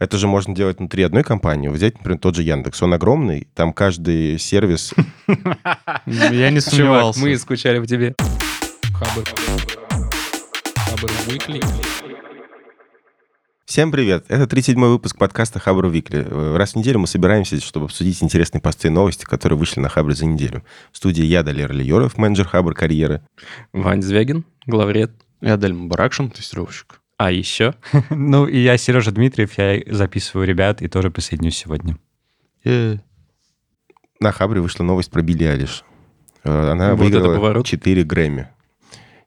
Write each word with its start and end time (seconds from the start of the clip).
Это 0.00 0.18
же 0.18 0.26
можно 0.26 0.52
делать 0.56 0.78
внутри 0.78 1.04
одной 1.04 1.22
компании. 1.22 1.68
Взять, 1.68 1.94
например, 1.98 2.18
тот 2.18 2.34
же 2.34 2.42
Яндекс. 2.42 2.82
Он 2.82 2.94
огромный, 2.94 3.46
там 3.54 3.72
каждый 3.72 4.40
сервис... 4.40 4.92
Я 6.06 6.50
не 6.50 6.58
сомневался. 6.58 7.20
Мы 7.20 7.38
скучали 7.38 7.78
в 7.78 7.86
тебе. 7.86 8.16
Всем 13.66 13.92
привет! 13.92 14.24
Это 14.28 14.52
37-й 14.52 14.88
выпуск 14.88 15.16
подкаста 15.16 15.60
Хабр 15.60 15.86
Викли. 15.86 16.26
Раз 16.56 16.72
в 16.72 16.76
неделю 16.76 16.98
мы 16.98 17.06
собираемся, 17.06 17.60
чтобы 17.60 17.86
обсудить 17.86 18.20
интересные 18.20 18.60
посты 18.60 18.88
и 18.88 18.90
новости, 18.90 19.24
которые 19.24 19.56
вышли 19.56 19.78
на 19.78 19.88
Хабре 19.88 20.16
за 20.16 20.26
неделю. 20.26 20.64
В 20.90 20.96
студии 20.96 21.24
я, 21.24 21.44
Далер 21.44 21.72
Лиеров, 21.72 22.18
менеджер 22.18 22.48
Хабр 22.48 22.74
карьеры. 22.74 23.22
Вань 23.72 24.02
Звягин, 24.02 24.44
главред. 24.66 25.12
Я 25.40 25.56
Даль 25.56 25.72
Баракшин, 25.72 26.30
тестировщик. 26.30 27.00
А 27.16 27.30
еще? 27.30 27.74
Ну, 28.10 28.46
и 28.46 28.58
я, 28.58 28.76
Сережа 28.76 29.12
Дмитриев, 29.12 29.56
я 29.58 29.80
записываю 29.94 30.46
ребят 30.46 30.82
и 30.82 30.88
тоже 30.88 31.10
присоединюсь 31.10 31.56
сегодня. 31.56 31.96
Э, 32.64 32.96
На 34.20 34.32
Хабре 34.32 34.60
вышла 34.60 34.84
новость 34.84 35.10
про 35.10 35.22
Билли 35.22 35.44
Алиш. 35.44 35.84
Э, 36.42 36.70
Она 36.72 36.94
Вот 36.94 37.04
выиграла 37.04 37.34
поворот. 37.34 37.66
4 37.66 38.02
Грэмми. 38.04 38.48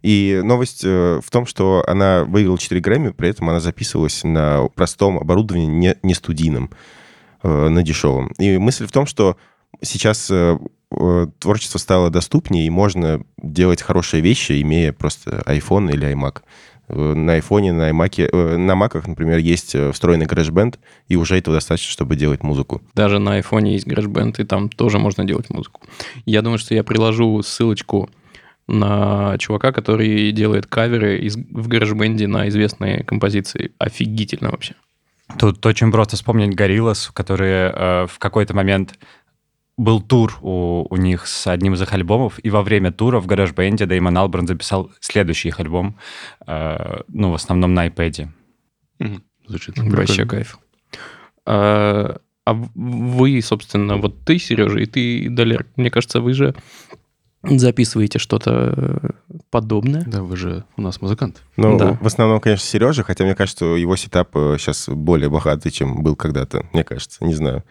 И 0.01 0.41
новость 0.43 0.83
э, 0.83 1.21
в 1.23 1.29
том, 1.31 1.45
что 1.45 1.83
она 1.87 2.23
выиграла 2.25 2.57
4 2.57 2.81
Грэмми, 2.81 3.09
при 3.11 3.29
этом 3.29 3.49
она 3.49 3.59
записывалась 3.59 4.23
на 4.23 4.67
простом 4.75 5.17
оборудовании, 5.17 5.67
не, 5.67 5.95
не 6.03 6.13
студийном, 6.13 6.71
на 7.43 7.83
дешевом. 7.83 8.31
И 8.39 8.57
мысль 8.57 8.87
в 8.87 8.91
том, 8.91 9.05
что 9.05 9.37
сейчас 9.81 10.31
творчество 11.39 11.77
стало 11.77 12.09
доступнее, 12.09 12.65
и 12.65 12.69
можно 12.69 13.21
делать 13.37 13.81
хорошие 13.81 14.21
вещи, 14.21 14.59
имея 14.61 14.91
просто 14.91 15.43
iPhone 15.45 15.91
или 15.93 16.11
iMac. 16.13 16.41
Э, 16.89 17.13
На 17.13 17.33
айфоне, 17.33 17.73
на 17.73 17.89
iMac, 17.89 18.29
э, 18.31 18.57
на 18.57 18.75
маках, 18.75 19.07
например, 19.07 19.37
есть 19.37 19.75
э, 19.75 19.91
встроенный 19.91 20.25
GarageBand, 20.25 20.75
и 21.07 21.15
уже 21.15 21.37
этого 21.37 21.57
достаточно, 21.57 21.91
чтобы 21.91 22.15
делать 22.15 22.43
музыку. 22.43 22.81
Даже 22.93 23.19
на 23.19 23.35
айфоне 23.35 23.73
есть 23.73 23.87
GarageBand, 23.87 24.41
и 24.41 24.43
там 24.43 24.69
тоже 24.69 24.99
можно 24.99 25.25
делать 25.25 25.49
музыку. 25.49 25.81
Я 26.25 26.41
думаю, 26.41 26.59
что 26.59 26.73
я 26.73 26.83
приложу 26.83 27.41
ссылочку 27.43 28.09
на 28.67 29.37
чувака, 29.37 29.71
который 29.71 30.31
делает 30.31 30.65
каверы 30.65 31.19
из, 31.19 31.35
в 31.35 31.69
GarageBand 31.69 32.27
на 32.27 32.47
известные 32.49 33.03
композиции. 33.03 33.71
Офигительно 33.77 34.51
вообще. 34.51 34.75
Тут 35.39 35.65
очень 35.65 35.91
просто 35.91 36.15
вспомнить 36.15 36.55
Гориллас, 36.55 37.09
которые 37.13 37.73
э, 37.73 38.07
в 38.07 38.17
какой-то 38.17 38.55
момент 38.55 38.97
был 39.77 40.01
тур 40.01 40.37
у, 40.41 40.87
у 40.89 40.97
них 40.97 41.27
с 41.27 41.47
одним 41.47 41.75
из 41.75 41.81
их 41.81 41.93
альбомов, 41.93 42.39
и 42.43 42.49
во 42.49 42.63
время 42.63 42.91
тура 42.91 43.19
в 43.19 43.27
GarageBand 43.27 43.85
Дэймон 43.85 44.17
Алберн 44.17 44.47
записал 44.47 44.91
следующий 44.99 45.49
их 45.49 45.59
альбом, 45.59 45.97
э, 46.45 47.01
ну, 47.07 47.31
в 47.31 47.35
основном 47.35 47.73
на 47.73 47.87
iPad. 47.87 48.29
Звучит 49.47 49.77
Вообще 49.77 50.25
кайф. 50.25 50.59
А, 51.45 52.17
а 52.45 52.53
вы, 52.53 53.41
собственно, 53.41 53.97
вот 53.97 54.19
ты, 54.25 54.39
Сережа, 54.39 54.79
и 54.79 54.85
ты, 54.85 55.29
Далер, 55.29 55.67
мне 55.75 55.91
кажется, 55.91 56.21
вы 56.21 56.33
же 56.33 56.55
записываете 57.43 58.17
что-то 58.17 58.73
э, 58.75 59.09
подобное. 59.51 60.03
Да, 60.07 60.23
вы 60.23 60.35
же 60.35 60.65
у 60.75 60.81
нас 60.81 61.01
музыкант. 61.01 61.43
Ну, 61.55 61.77
Да. 61.77 61.93
в 62.01 62.07
основном, 62.07 62.41
конечно, 62.41 62.65
Сережа, 62.65 63.03
хотя 63.03 63.23
мне 63.23 63.35
кажется, 63.35 63.65
его 63.65 63.95
setup 63.95 64.31
сейчас 64.33 64.89
более 64.89 65.29
богатый, 65.29 65.69
чем 65.69 66.01
был 66.01 66.15
когда-то, 66.15 66.65
мне 66.73 66.83
кажется, 66.83 67.23
не 67.23 67.35
знаю. 67.35 67.63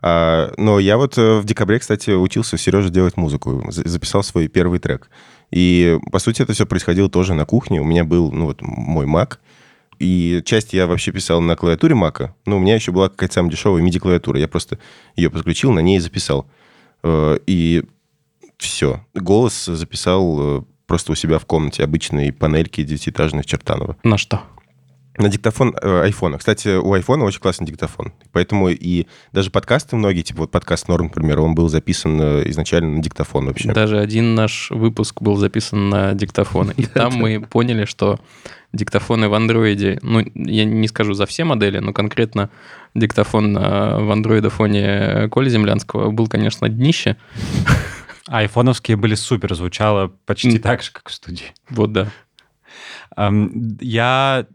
А, 0.00 0.52
но 0.56 0.78
я 0.78 0.96
вот 0.96 1.18
э, 1.18 1.38
в 1.40 1.44
декабре, 1.44 1.78
кстати, 1.78 2.10
учился 2.10 2.54
у 2.54 2.58
Сережи 2.58 2.90
делать 2.90 3.16
музыку, 3.16 3.64
за- 3.70 3.88
записал 3.88 4.22
свой 4.22 4.48
первый 4.48 4.78
трек. 4.78 5.10
И, 5.50 5.98
по 6.12 6.18
сути, 6.18 6.42
это 6.42 6.52
все 6.52 6.66
происходило 6.66 7.08
тоже 7.08 7.34
на 7.34 7.44
кухне. 7.44 7.80
У 7.80 7.84
меня 7.84 8.04
был, 8.04 8.30
ну, 8.30 8.46
вот 8.46 8.62
мой 8.62 9.06
Mac, 9.06 9.38
и 9.98 10.40
часть 10.44 10.72
я 10.74 10.86
вообще 10.86 11.10
писал 11.10 11.40
на 11.40 11.56
клавиатуре 11.56 11.94
Мака, 11.96 12.34
но 12.46 12.56
у 12.56 12.60
меня 12.60 12.76
еще 12.76 12.92
была 12.92 13.08
какая-то 13.08 13.34
самая 13.34 13.50
дешевая 13.50 13.82
MIDI-клавиатура. 13.82 14.38
Я 14.38 14.46
просто 14.46 14.78
ее 15.16 15.30
подключил, 15.30 15.72
на 15.72 15.80
ней 15.80 15.98
записал. 15.98 16.46
Э, 17.02 17.38
И 17.46 17.82
все. 18.58 19.04
Голос 19.14 19.64
записал 19.66 20.60
э, 20.60 20.62
просто 20.86 21.12
у 21.12 21.14
себя 21.16 21.38
в 21.40 21.46
комнате, 21.46 21.82
обычной 21.82 22.32
панельки 22.32 22.82
девятиэтажной 22.84 23.42
в 23.42 23.46
Чертаново. 23.46 23.96
На 24.04 24.18
что? 24.18 24.42
На 25.18 25.28
диктофон 25.28 25.74
э, 25.80 26.02
айфона. 26.02 26.38
Кстати, 26.38 26.76
у 26.76 26.92
айфона 26.92 27.24
очень 27.24 27.40
классный 27.40 27.66
диктофон. 27.66 28.12
Поэтому 28.30 28.68
и 28.68 29.06
даже 29.32 29.50
подкасты 29.50 29.96
многие, 29.96 30.22
типа 30.22 30.42
вот 30.42 30.52
подкаст 30.52 30.86
Норм, 30.86 31.06
например, 31.06 31.40
он 31.40 31.56
был 31.56 31.68
записан 31.68 32.20
э, 32.20 32.48
изначально 32.50 32.96
на 32.96 33.02
диктофон 33.02 33.46
вообще. 33.46 33.72
Даже 33.72 33.98
один 33.98 34.36
наш 34.36 34.70
выпуск 34.70 35.20
был 35.20 35.34
записан 35.34 35.88
на 35.88 36.14
диктофон. 36.14 36.70
И 36.70 36.86
там 36.86 37.14
мы 37.14 37.40
поняли, 37.40 37.84
что 37.84 38.20
диктофоны 38.72 39.28
в 39.28 39.34
андроиде, 39.34 39.98
ну, 40.02 40.24
я 40.34 40.64
не 40.64 40.86
скажу 40.86 41.14
за 41.14 41.26
все 41.26 41.42
модели, 41.42 41.78
но 41.78 41.92
конкретно 41.92 42.50
диктофон 42.94 43.54
в 43.54 44.12
андроидофоне 44.12 45.28
Коли 45.30 45.48
Землянского 45.48 46.12
был, 46.12 46.28
конечно, 46.28 46.68
днище. 46.68 47.16
А 48.30 48.40
айфоновские 48.40 48.98
были 48.98 49.14
супер, 49.14 49.54
звучало 49.54 50.12
почти 50.26 50.58
так 50.58 50.82
же, 50.82 50.92
как 50.92 51.08
в 51.08 51.14
студии. 51.14 51.46
Вот 51.70 51.92
да. 51.92 52.08
Я 53.80 54.46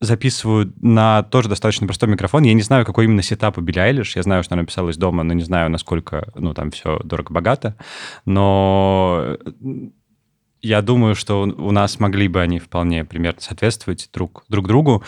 записываю 0.00 0.72
на 0.80 1.22
тоже 1.22 1.48
достаточно 1.48 1.86
простой 1.86 2.08
микрофон. 2.08 2.42
Я 2.42 2.54
не 2.54 2.62
знаю, 2.62 2.86
какой 2.86 3.04
именно 3.04 3.22
сетап 3.22 3.58
у 3.58 3.60
Билли 3.60 3.78
Айлиш. 3.78 4.16
Я 4.16 4.22
знаю, 4.22 4.42
что 4.42 4.54
она 4.54 4.64
писалась 4.64 4.96
дома, 4.96 5.22
но 5.22 5.34
не 5.34 5.42
знаю, 5.42 5.70
насколько, 5.70 6.32
ну, 6.34 6.54
там 6.54 6.70
все 6.70 6.98
дорого-богато. 7.04 7.76
Но 8.24 9.36
я 10.62 10.82
думаю, 10.82 11.14
что 11.14 11.42
у 11.42 11.70
нас 11.70 12.00
могли 12.00 12.28
бы 12.28 12.40
они 12.40 12.58
вполне 12.58 13.04
примерно 13.04 13.40
соответствовать 13.40 14.08
друг, 14.12 14.44
друг 14.48 14.66
другу. 14.68 15.04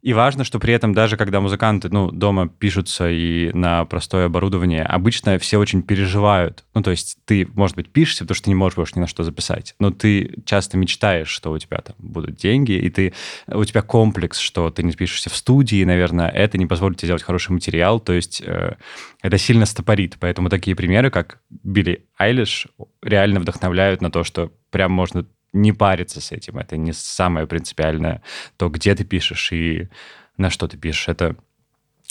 И 0.00 0.12
важно, 0.12 0.44
что 0.44 0.60
при 0.60 0.72
этом 0.72 0.94
даже 0.94 1.16
когда 1.16 1.40
музыканты 1.40 1.88
ну, 1.88 2.12
дома 2.12 2.48
пишутся 2.48 3.10
и 3.10 3.50
на 3.52 3.84
простое 3.84 4.26
оборудование, 4.26 4.84
обычно 4.84 5.38
все 5.38 5.58
очень 5.58 5.82
переживают. 5.82 6.64
Ну, 6.74 6.82
то 6.82 6.92
есть 6.92 7.18
ты, 7.24 7.48
может 7.54 7.74
быть, 7.74 7.90
пишешься, 7.90 8.22
потому 8.24 8.36
что 8.36 8.44
ты 8.44 8.50
не 8.50 8.54
можешь 8.54 8.76
больше 8.76 8.92
ни 8.94 9.00
на 9.00 9.08
что 9.08 9.24
записать, 9.24 9.74
но 9.80 9.90
ты 9.90 10.42
часто 10.44 10.76
мечтаешь, 10.76 11.28
что 11.28 11.50
у 11.50 11.58
тебя 11.58 11.78
там 11.78 11.96
будут 11.98 12.36
деньги, 12.36 12.72
и 12.72 12.88
ты, 12.90 13.12
у 13.48 13.64
тебя 13.64 13.82
комплекс, 13.82 14.38
что 14.38 14.70
ты 14.70 14.84
не 14.84 14.92
пишешься 14.92 15.30
в 15.30 15.36
студии, 15.36 15.78
и, 15.78 15.84
наверное, 15.84 16.28
это 16.28 16.58
не 16.58 16.66
позволит 16.66 16.98
тебе 16.98 17.08
сделать 17.08 17.24
хороший 17.24 17.50
материал, 17.50 17.98
то 17.98 18.12
есть 18.12 18.40
э, 18.40 18.76
это 19.20 19.38
сильно 19.38 19.66
стопорит. 19.66 20.16
Поэтому 20.20 20.48
такие 20.48 20.76
примеры, 20.76 21.10
как 21.10 21.40
Билли 21.50 22.06
Айлиш, 22.16 22.68
реально 23.02 23.40
вдохновляют 23.40 24.00
на 24.00 24.10
то, 24.12 24.22
что 24.22 24.52
прям 24.70 24.92
можно 24.92 25.26
не 25.52 25.72
париться 25.72 26.20
с 26.20 26.32
этим. 26.32 26.58
Это 26.58 26.76
не 26.76 26.92
самое 26.92 27.46
принципиальное, 27.46 28.22
то, 28.56 28.68
где 28.68 28.94
ты 28.94 29.04
пишешь 29.04 29.52
и 29.52 29.88
на 30.36 30.50
что 30.50 30.68
ты 30.68 30.76
пишешь. 30.76 31.08
Это 31.08 31.36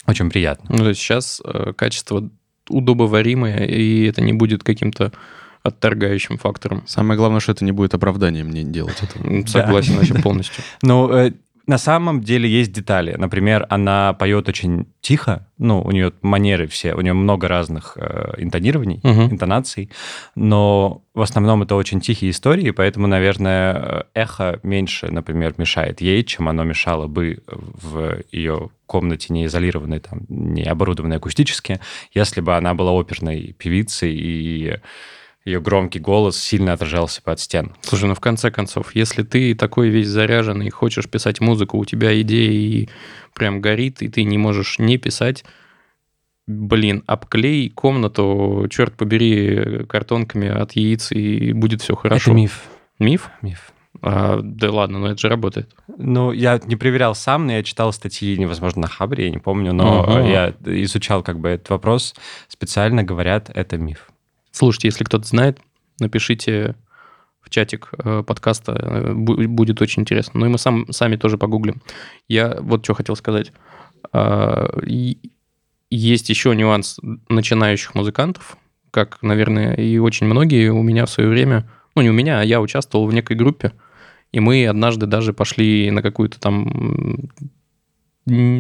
очень 0.05 0.29
приятно. 0.29 0.69
Ну, 0.69 0.77
то 0.79 0.89
есть 0.89 1.01
сейчас 1.01 1.41
э, 1.43 1.73
качество 1.73 2.29
удобоваримое, 2.69 3.65
и 3.65 4.05
это 4.05 4.21
не 4.21 4.33
будет 4.33 4.63
каким-то 4.63 5.11
отторгающим 5.63 6.37
фактором. 6.37 6.83
Самое 6.87 7.17
главное, 7.17 7.39
что 7.39 7.51
это 7.51 7.65
не 7.65 7.71
будет 7.71 7.93
оправданием 7.93 8.47
мне 8.47 8.63
делать 8.63 8.97
это. 9.01 9.47
Согласен 9.47 9.95
вообще 9.95 10.15
полностью. 10.15 10.63
Ну, 10.81 11.11
э, 11.11 11.33
на 11.67 11.78
самом 11.78 12.22
деле 12.22 12.50
есть 12.50 12.72
детали. 12.72 13.16
Например, 13.17 13.66
она 13.69 14.13
поет 14.13 14.47
очень 14.47 14.85
тихо, 15.01 15.47
ну, 15.57 15.81
у 15.81 15.91
нее 15.91 16.13
манеры 16.22 16.67
все, 16.67 16.94
у 16.94 17.01
нее 17.01 17.13
много 17.13 17.47
разных 17.50 17.97
э, 17.97 18.35
интонирований, 18.38 19.01
Мгм. 19.03 19.33
интонаций, 19.33 19.89
но 20.35 21.01
в 21.13 21.22
основном 21.22 21.63
это 21.63 21.75
очень 21.75 22.00
тихие 22.00 22.31
истории, 22.31 22.72
поэтому, 22.72 23.07
наверное, 23.07 23.73
э, 23.73 24.03
эхо 24.13 24.59
меньше, 24.63 25.11
например, 25.11 25.55
мешает 25.57 26.00
ей, 26.01 26.23
чем 26.23 26.47
оно 26.47 26.63
мешало 26.63 27.07
бы 27.07 27.44
в 27.47 28.19
ее 28.31 28.69
комнате, 28.85 29.34
не 29.34 29.45
изолированной, 29.45 29.99
там, 29.99 30.22
не 30.29 30.63
оборудованной 30.63 31.17
акустически, 31.17 31.81
если 32.13 32.39
бы 32.39 32.55
она 32.55 32.73
была 32.73 32.91
оперной 32.97 33.53
певицей 33.57 34.13
и 34.16 34.79
ее 35.47 35.62
громкий 35.62 36.00
голос 36.00 36.38
сильно 36.38 36.74
отражался 36.74 37.22
от 37.24 37.40
стен. 37.40 37.72
Слушай, 37.81 38.09
ну 38.09 38.16
в 38.16 38.19
конце 38.19 38.52
концов, 38.52 38.94
если 38.94 39.24
ты 39.24 39.56
такой 39.56 39.90
весь 39.90 40.08
заряженный, 40.08 40.69
хочешь 40.69 41.09
писать 41.09 41.40
музыку, 41.40 41.78
у 41.78 41.85
тебя 41.85 42.19
идея 42.22 42.52
и 42.52 42.90
прям 43.34 43.62
горит, 43.62 44.02
и 44.02 44.09
ты 44.09 44.24
не 44.25 44.38
можешь 44.38 44.78
не 44.78 44.97
писать, 44.97 45.46
блин, 46.47 47.03
обклей 47.08 47.70
комнату, 47.70 48.67
черт 48.70 48.96
побери, 48.96 49.85
картонками 49.85 50.49
от 50.49 50.73
яиц, 50.73 51.14
и 51.14 51.53
будет 51.53 51.82
все 51.82 51.96
хорошо. 51.96 52.32
Это 52.32 52.35
миф. 52.35 52.64
Миф? 53.00 53.29
Миф. 53.41 53.72
А, 54.02 54.41
да 54.43 54.70
ладно, 54.70 55.00
но 55.00 55.08
это 55.08 55.17
же 55.17 55.29
работает. 55.29 55.73
Ну, 55.97 56.34
я 56.34 56.59
не 56.66 56.76
проверял 56.76 57.16
сам, 57.16 57.47
но 57.47 57.53
я 57.53 57.64
читал 57.64 57.93
статьи, 57.93 58.38
невозможно, 58.38 58.82
на 58.82 58.88
Хабре, 58.88 59.26
я 59.26 59.32
не 59.32 59.40
помню, 59.40 59.72
но 59.72 60.05
э, 60.08 60.29
я 60.29 60.53
изучал 60.84 61.23
как 61.23 61.40
бы 61.40 61.50
этот 61.50 61.70
вопрос. 61.70 62.16
Специально 62.50 63.03
говорят, 63.03 63.50
это 63.53 63.78
миф. 63.78 64.09
Слушайте, 64.57 64.87
если 64.87 65.03
кто-то 65.03 65.27
знает, 65.27 65.59
напишите 65.99 66.75
в 67.41 67.51
чатик 67.51 67.89
э, 67.95 68.23
подкаста, 68.25 68.71
э, 68.71 69.13
бу- 69.13 69.45
будет 69.45 69.83
очень 69.83 70.01
интересно. 70.01 70.39
Ну 70.39 70.47
и 70.47 70.49
мы 70.49 70.57
сам, 70.57 70.91
сами 70.91 71.15
тоже 71.15 71.37
погуглим. 71.37 71.83
Я 72.27 72.57
вот 72.59 72.83
что 72.83 72.95
хотел 72.95 73.15
сказать. 73.15 73.51
А, 74.11 74.67
Есть 75.91 76.29
еще 76.31 76.55
нюанс 76.55 76.99
начинающих 77.29 77.93
музыкантов, 77.93 78.57
как, 78.89 79.21
наверное, 79.21 79.75
и 79.75 79.99
очень 79.99 80.25
многие 80.25 80.71
у 80.71 80.81
меня 80.81 81.05
в 81.05 81.11
свое 81.11 81.29
время, 81.29 81.69
ну 81.93 82.01
не 82.01 82.09
у 82.09 82.13
меня, 82.13 82.39
а 82.39 82.43
я 82.43 82.59
участвовал 82.59 83.05
в 83.05 83.13
некой 83.13 83.35
группе, 83.35 83.73
и 84.31 84.39
мы 84.39 84.65
однажды 84.65 85.05
даже 85.05 85.33
пошли 85.33 85.91
на 85.91 86.01
какую-то 86.01 86.39
там 86.39 87.29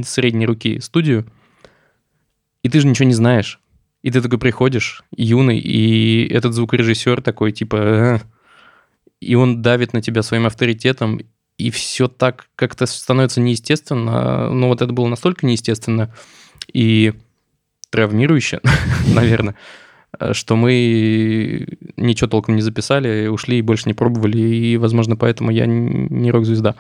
средней 0.03 0.45
руки 0.45 0.79
студию, 0.79 1.25
и 2.61 2.69
ты 2.69 2.81
же 2.81 2.87
ничего 2.87 3.07
не 3.07 3.15
знаешь. 3.15 3.59
И 4.03 4.11
ты 4.11 4.21
такой 4.21 4.39
приходишь, 4.39 5.03
юный, 5.15 5.59
и 5.59 6.27
этот 6.27 6.53
звукорежиссер 6.53 7.21
такой, 7.21 7.51
типа... 7.51 8.21
И 9.19 9.33
он 9.33 9.63
давит 9.63 9.93
на 9.93 10.01
тебя 10.03 10.21
своим 10.21 10.45
авторитетом, 10.45 11.19
и 11.57 11.71
все 11.71 12.07
так 12.07 12.47
как-то 12.55 12.85
становится 12.85 13.41
неестественно. 13.41 14.51
Ну, 14.51 14.67
вот 14.67 14.83
это 14.83 14.93
было 14.93 15.07
настолько 15.07 15.47
неестественно 15.47 16.13
и 16.71 17.13
травмирующе, 17.89 18.61
наверное, 19.15 19.55
что 20.33 20.55
мы 20.55 21.67
ничего 21.95 22.29
толком 22.29 22.55
не 22.55 22.61
записали, 22.61 23.27
ушли 23.27 23.57
и 23.57 23.63
больше 23.63 23.87
не 23.87 23.93
пробовали, 23.93 24.37
и, 24.37 24.77
возможно, 24.77 25.15
поэтому 25.15 25.51
я 25.51 25.65
не 25.65 26.31
рок-звезда. 26.31 26.75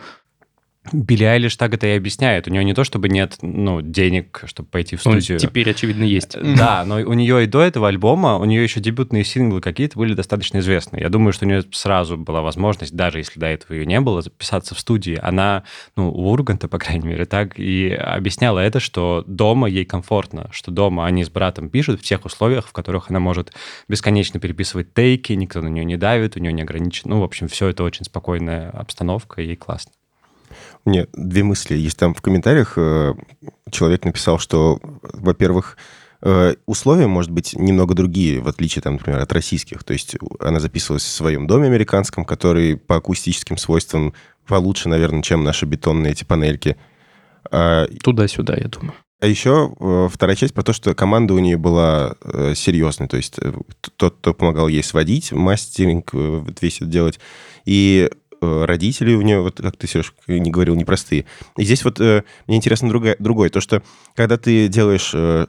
Билли 0.91 1.23
Айлиш 1.23 1.55
так 1.55 1.73
это 1.73 1.87
и 1.87 1.91
объясняет. 1.91 2.47
У 2.47 2.51
нее 2.51 2.63
не 2.63 2.73
то, 2.73 2.83
чтобы 2.83 3.09
нет 3.09 3.37
ну, 3.41 3.81
денег, 3.81 4.43
чтобы 4.45 4.69
пойти 4.69 4.95
в 4.95 5.05
Ну, 5.05 5.11
студию. 5.11 5.39
теперь, 5.39 5.69
очевидно, 5.69 6.03
есть. 6.03 6.37
Да, 6.55 6.83
но 6.85 6.95
у 6.97 7.13
нее 7.13 7.43
и 7.43 7.47
до 7.47 7.61
этого 7.61 7.87
альбома, 7.87 8.37
у 8.37 8.45
нее 8.45 8.63
еще 8.63 8.79
дебютные 8.79 9.23
синглы 9.23 9.61
какие-то 9.61 9.97
были 9.97 10.13
достаточно 10.13 10.59
известны. 10.59 10.99
Я 10.99 11.09
думаю, 11.09 11.33
что 11.33 11.45
у 11.45 11.47
нее 11.47 11.63
сразу 11.71 12.17
была 12.17 12.41
возможность, 12.41 12.95
даже 12.95 13.19
если 13.19 13.39
до 13.39 13.47
этого 13.47 13.73
ее 13.73 13.85
не 13.85 13.99
было, 14.01 14.21
записаться 14.21 14.75
в 14.75 14.79
студии. 14.79 15.19
Она, 15.21 15.63
ну, 15.95 16.11
у 16.11 16.29
Урганта, 16.31 16.67
по 16.67 16.79
крайней 16.79 17.07
мере, 17.07 17.25
так 17.25 17.59
и 17.59 17.89
объясняла 17.91 18.59
это, 18.59 18.79
что 18.79 19.23
дома 19.27 19.67
ей 19.67 19.85
комфортно, 19.85 20.49
что 20.51 20.71
дома 20.71 21.05
они 21.05 21.23
с 21.23 21.29
братом 21.29 21.69
пишут 21.69 22.01
в 22.01 22.03
тех 22.03 22.25
условиях, 22.25 22.67
в 22.67 22.71
которых 22.71 23.09
она 23.09 23.19
может 23.19 23.53
бесконечно 23.87 24.39
переписывать 24.39 24.93
тейки, 24.93 25.33
никто 25.33 25.61
на 25.61 25.67
нее 25.67 25.85
не 25.85 25.97
давит, 25.97 26.35
у 26.35 26.39
нее 26.39 26.53
не 26.53 26.61
ограничен. 26.61 27.09
Ну, 27.09 27.21
в 27.21 27.23
общем, 27.23 27.47
все 27.47 27.67
это 27.67 27.83
очень 27.83 28.05
спокойная 28.05 28.69
обстановка, 28.69 29.41
и 29.41 29.45
ей 29.47 29.55
классно. 29.55 29.91
Мне 30.87 31.05
две 31.11 31.43
мысли 31.43 31.75
есть. 31.75 31.97
Там 31.97 32.13
в 32.13 32.21
комментариях 32.21 32.75
э, 32.77 33.13
человек 33.69 34.05
написал, 34.05 34.39
что, 34.39 34.79
во-первых, 35.01 35.75
э, 36.21 36.55
условия, 36.65 37.07
может 37.07 37.29
быть, 37.29 37.53
немного 37.55 37.93
другие, 37.93 38.39
в 38.39 38.47
отличие, 38.47 38.81
там, 38.81 38.93
например, 38.93 39.19
от 39.19 39.33
российских. 39.33 39.83
То 39.83 39.91
есть 39.91 40.15
она 40.39 40.61
записывалась 40.61 41.03
в 41.03 41.11
своем 41.11 41.45
доме 41.45 41.65
американском, 41.67 42.23
который 42.23 42.77
по 42.77 42.95
акустическим 42.95 43.57
свойствам 43.57 44.13
получше, 44.47 44.87
наверное, 44.87 45.21
чем 45.23 45.43
наши 45.43 45.65
бетонные 45.65 46.13
эти 46.13 46.23
панельки. 46.23 46.77
А, 47.51 47.87
Туда-сюда, 48.01 48.55
я 48.55 48.69
думаю. 48.69 48.93
а 49.19 49.27
еще 49.27 49.75
э, 49.77 50.07
вторая 50.09 50.37
часть 50.37 50.53
про 50.53 50.63
то, 50.63 50.71
что 50.71 50.95
команда 50.95 51.33
у 51.33 51.39
нее 51.39 51.57
была 51.57 52.15
э, 52.21 52.53
серьезной. 52.55 53.09
То 53.09 53.17
есть 53.17 53.39
э, 53.41 53.51
тот, 53.97 54.15
кто 54.19 54.33
помогал 54.33 54.69
ей 54.69 54.85
сводить, 54.85 55.33
мастеринг 55.33 56.11
весь 56.61 56.77
это 56.77 56.85
делать. 56.85 57.19
И 57.65 58.09
родители 58.41 59.13
у 59.13 59.21
нее, 59.21 59.41
вот 59.41 59.57
как 59.61 59.77
ты, 59.77 59.87
Сереж, 59.87 60.13
не 60.27 60.51
говорил, 60.51 60.75
непростые. 60.75 61.25
И 61.57 61.63
здесь 61.63 61.83
вот 61.83 61.99
э, 61.99 62.23
мне 62.47 62.57
интересно 62.57 62.89
другое, 62.89 63.15
другое. 63.19 63.49
То, 63.49 63.61
что 63.61 63.81
когда 64.15 64.37
ты 64.37 64.67
делаешь 64.67 65.11
э, 65.13 65.47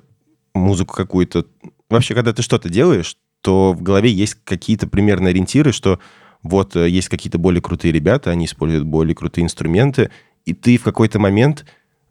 музыку 0.54 0.94
какую-то... 0.94 1.46
Вообще, 1.88 2.14
когда 2.14 2.32
ты 2.32 2.42
что-то 2.42 2.68
делаешь, 2.68 3.16
то 3.42 3.72
в 3.72 3.82
голове 3.82 4.10
есть 4.10 4.36
какие-то 4.44 4.86
примерные 4.86 5.30
ориентиры, 5.30 5.72
что 5.72 6.00
вот 6.42 6.76
э, 6.76 6.88
есть 6.88 7.08
какие-то 7.08 7.38
более 7.38 7.62
крутые 7.62 7.92
ребята, 7.92 8.30
они 8.30 8.46
используют 8.46 8.84
более 8.84 9.14
крутые 9.14 9.44
инструменты, 9.44 10.10
и 10.44 10.54
ты 10.54 10.78
в 10.78 10.82
какой-то 10.82 11.18
момент 11.18 11.64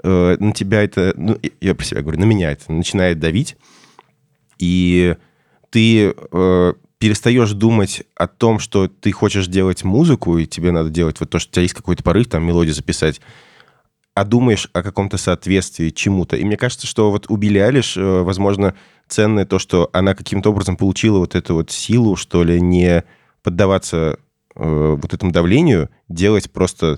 э, 0.04 0.38
на 0.40 0.52
тебя 0.52 0.84
это, 0.84 1.14
ну, 1.16 1.38
я 1.62 1.76
про 1.76 1.86
себя 1.86 2.02
говорю, 2.02 2.20
на 2.20 2.26
меня 2.26 2.52
это 2.52 2.72
начинает 2.72 3.20
давить, 3.20 3.58
и 4.60 5.16
ты 5.70 6.14
э, 6.32 6.74
перестаешь 7.00 7.52
думать 7.52 8.04
о 8.16 8.28
том, 8.28 8.60
что 8.60 8.88
ты 8.88 9.12
хочешь 9.12 9.48
делать 9.48 9.84
музыку, 9.84 10.38
и 10.38 10.46
тебе 10.46 10.72
надо 10.72 10.90
делать 10.90 11.20
вот 11.20 11.30
то, 11.30 11.40
что 11.40 11.50
у 11.50 11.54
тебя 11.54 11.62
есть 11.64 11.76
какой-то 11.76 12.04
порыв, 12.04 12.28
там, 12.28 12.44
мелодию 12.44 12.74
записать, 12.74 13.22
а 14.16 14.26
думаешь 14.26 14.68
о 14.74 14.82
каком-то 14.82 15.18
соответствии 15.18 15.90
чему-то. 15.90 16.38
И 16.38 16.44
мне 16.44 16.58
кажется, 16.58 16.88
что 16.88 17.12
вот 17.12 17.30
у 17.30 17.36
Билли 17.36 17.60
Алиш, 17.60 17.98
э, 17.98 18.22
возможно, 18.24 18.74
ценное 19.08 19.46
то, 19.46 19.60
что 19.60 19.92
она 19.94 20.16
каким-то 20.16 20.50
образом 20.50 20.76
получила 20.76 21.20
вот 21.20 21.36
эту 21.36 21.54
вот 21.54 21.70
силу, 21.70 22.16
что 22.16 22.44
ли, 22.44 22.60
не 22.60 23.04
поддаваться 23.44 24.18
э, 24.56 24.98
вот 25.00 25.14
этому 25.14 25.32
давлению, 25.32 25.90
делать 26.10 26.52
просто 26.52 26.98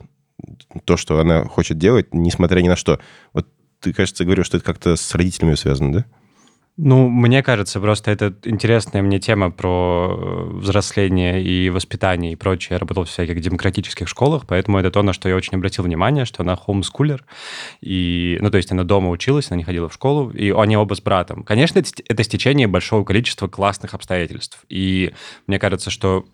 то, 0.85 0.95
что 0.95 1.19
она 1.19 1.43
хочет 1.43 1.77
делать, 1.77 2.13
несмотря 2.13 2.61
ни 2.61 2.69
на 2.69 2.77
что. 2.77 2.99
Вот 3.33 3.47
ты, 3.81 3.91
кажется, 3.91 4.23
говорил, 4.23 4.45
что 4.45 4.55
это 4.55 4.65
как-то 4.65 4.95
с 4.95 5.13
родителями 5.13 5.55
связано, 5.55 5.91
да? 5.91 6.05
Ну, 6.81 7.09
мне 7.09 7.43
кажется, 7.43 7.81
просто 7.81 8.09
это 8.09 8.33
интересная 8.45 9.01
мне 9.01 9.19
тема 9.19 9.51
про 9.51 10.15
э, 10.17 10.57
взросление 10.59 11.43
и 11.43 11.69
воспитание 11.69 12.31
и 12.31 12.35
прочее. 12.37 12.75
Я 12.75 12.79
работал 12.79 13.03
в 13.03 13.09
всяких 13.09 13.41
демократических 13.41 14.07
школах, 14.07 14.45
поэтому 14.47 14.77
это 14.77 14.89
то, 14.89 15.03
на 15.03 15.11
что 15.11 15.27
я 15.27 15.35
очень 15.35 15.57
обратил 15.57 15.83
внимание, 15.83 16.23
что 16.23 16.41
она 16.41 16.55
хомскулер. 16.55 17.25
И, 17.81 18.37
ну, 18.39 18.49
то 18.49 18.55
есть 18.55 18.71
она 18.71 18.85
дома 18.85 19.09
училась, 19.09 19.51
она 19.51 19.57
не 19.57 19.65
ходила 19.65 19.89
в 19.89 19.93
школу, 19.93 20.29
и 20.29 20.51
они 20.51 20.77
оба 20.77 20.93
с 20.95 21.01
братом. 21.01 21.43
Конечно, 21.43 21.79
это 21.79 22.23
стечение 22.23 22.67
большого 22.67 23.03
количества 23.03 23.49
классных 23.49 23.93
обстоятельств. 23.93 24.63
И 24.69 25.11
мне 25.47 25.59
кажется, 25.59 25.89
что 25.89 26.27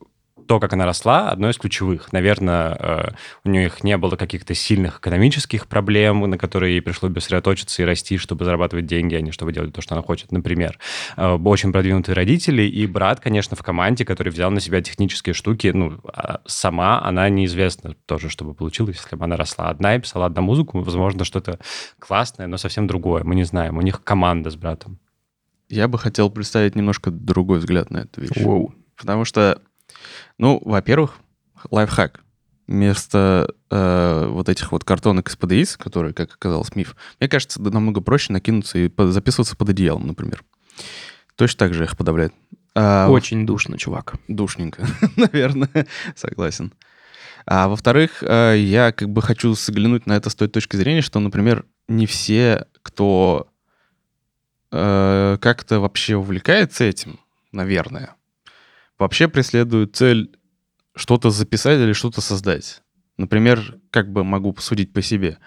то, 0.48 0.60
как 0.60 0.74
она 0.74 0.86
росла, 0.86 1.30
одно 1.30 1.50
из 1.50 1.58
ключевых. 1.58 2.12
Наверное, 2.14 2.78
э, 2.80 3.12
у 3.44 3.50
нее 3.50 3.66
их 3.66 3.84
не 3.84 3.98
было 3.98 4.16
каких-то 4.16 4.54
сильных 4.54 5.00
экономических 5.00 5.68
проблем, 5.68 6.22
на 6.22 6.38
которые 6.38 6.76
ей 6.76 6.82
пришлось 6.82 7.12
бы 7.12 7.22
сосредоточиться 7.22 7.82
и 7.82 7.86
расти, 7.86 8.18
чтобы 8.18 8.46
зарабатывать 8.46 8.86
деньги, 8.86 9.16
а 9.16 9.22
не 9.22 9.32
чтобы 9.32 9.54
делать 9.54 9.74
то, 9.74 9.82
что 9.82 9.96
она 9.96 10.02
хочет. 10.02 10.32
Например, 10.32 10.78
Э, 11.18 11.36
очень 11.36 11.72
продвинутые 11.72 12.16
родители 12.16 12.64
и 12.64 12.86
брат, 12.88 13.20
конечно, 13.20 13.56
в 13.56 13.64
команде, 13.64 14.06
который 14.06 14.30
взял 14.30 14.52
на 14.52 14.60
себя 14.60 14.82
технические 14.82 15.34
штуки. 15.34 15.68
Ну, 15.68 16.00
а 16.14 16.42
сама 16.46 17.02
она 17.02 17.30
неизвестна 17.30 17.96
тоже, 18.06 18.30
чтобы 18.30 18.54
получилось, 18.54 18.98
если 19.02 19.16
бы 19.16 19.26
она 19.26 19.38
росла 19.38 19.70
одна 19.70 19.96
и 19.96 20.00
писала 20.00 20.26
одна 20.26 20.42
музыку. 20.42 20.82
Возможно, 20.82 21.24
что-то 21.24 21.60
классное, 22.00 22.48
но 22.48 22.58
совсем 22.58 22.88
другое. 22.88 23.24
Мы 23.24 23.36
не 23.36 23.44
знаем. 23.44 23.78
У 23.78 23.82
них 23.82 24.04
команда 24.04 24.50
с 24.50 24.56
братом. 24.56 25.00
Я 25.70 25.88
бы 25.88 25.98
хотел 25.98 26.30
представить 26.30 26.76
немножко 26.76 27.12
другой 27.12 27.60
взгляд 27.60 27.90
на 27.90 28.00
эту 28.00 28.22
вещь. 28.22 28.32
Воу. 28.38 28.74
Потому 28.98 29.26
что, 29.26 29.62
ну, 30.38 30.62
во-первых, 30.64 31.20
лайфхак. 31.72 32.22
Вместо 32.68 33.54
э, 33.70 34.26
вот 34.28 34.50
этих 34.50 34.72
вот 34.72 34.84
картонок 34.84 35.30
из 35.30 35.38
PDIs, 35.38 35.78
которые, 35.78 36.14
как 36.14 36.34
оказалось, 36.34 36.76
миф, 36.76 36.96
мне 37.20 37.30
кажется, 37.30 37.62
намного 37.62 38.02
проще 38.02 38.34
накинуться 38.34 38.80
и 38.80 38.92
записываться 38.98 39.56
под 39.56 39.70
одеялом, 39.70 40.08
например. 40.08 40.44
Точно 41.36 41.60
так 41.60 41.74
же 41.76 41.84
их 41.84 41.96
подавляет. 41.96 42.34
А, 42.74 43.08
Очень 43.10 43.46
душно, 43.46 43.78
чувак. 43.78 44.16
Душненько, 44.28 44.88
наверное, 45.16 45.86
согласен. 46.16 46.74
А 47.46 47.68
во-вторых, 47.68 48.24
э, 48.24 48.56
я 48.58 48.92
как 48.92 49.10
бы 49.10 49.22
хочу 49.22 49.54
заглянуть 49.54 50.08
на 50.08 50.14
это 50.14 50.30
с 50.30 50.36
той 50.36 50.48
точки 50.48 50.76
зрения, 50.76 51.02
что, 51.02 51.20
например, 51.20 51.66
не 51.88 52.08
все, 52.08 52.66
кто 52.82 53.48
э, 54.72 55.38
как-то 55.40 55.80
вообще 55.80 56.16
увлекается 56.16 56.84
этим, 56.84 57.20
наверное, 57.52 58.15
вообще 58.98 59.28
преследуют 59.28 59.96
цель 59.96 60.36
что-то 60.96 61.30
записать 61.30 61.80
или 61.80 61.94
что-то 61.94 62.22
создать. 62.22 62.82
Например, 63.18 63.78
как 63.92 64.12
бы 64.12 64.24
могу 64.24 64.54
посудить 64.54 64.94
по 64.94 65.02
себе. 65.02 65.38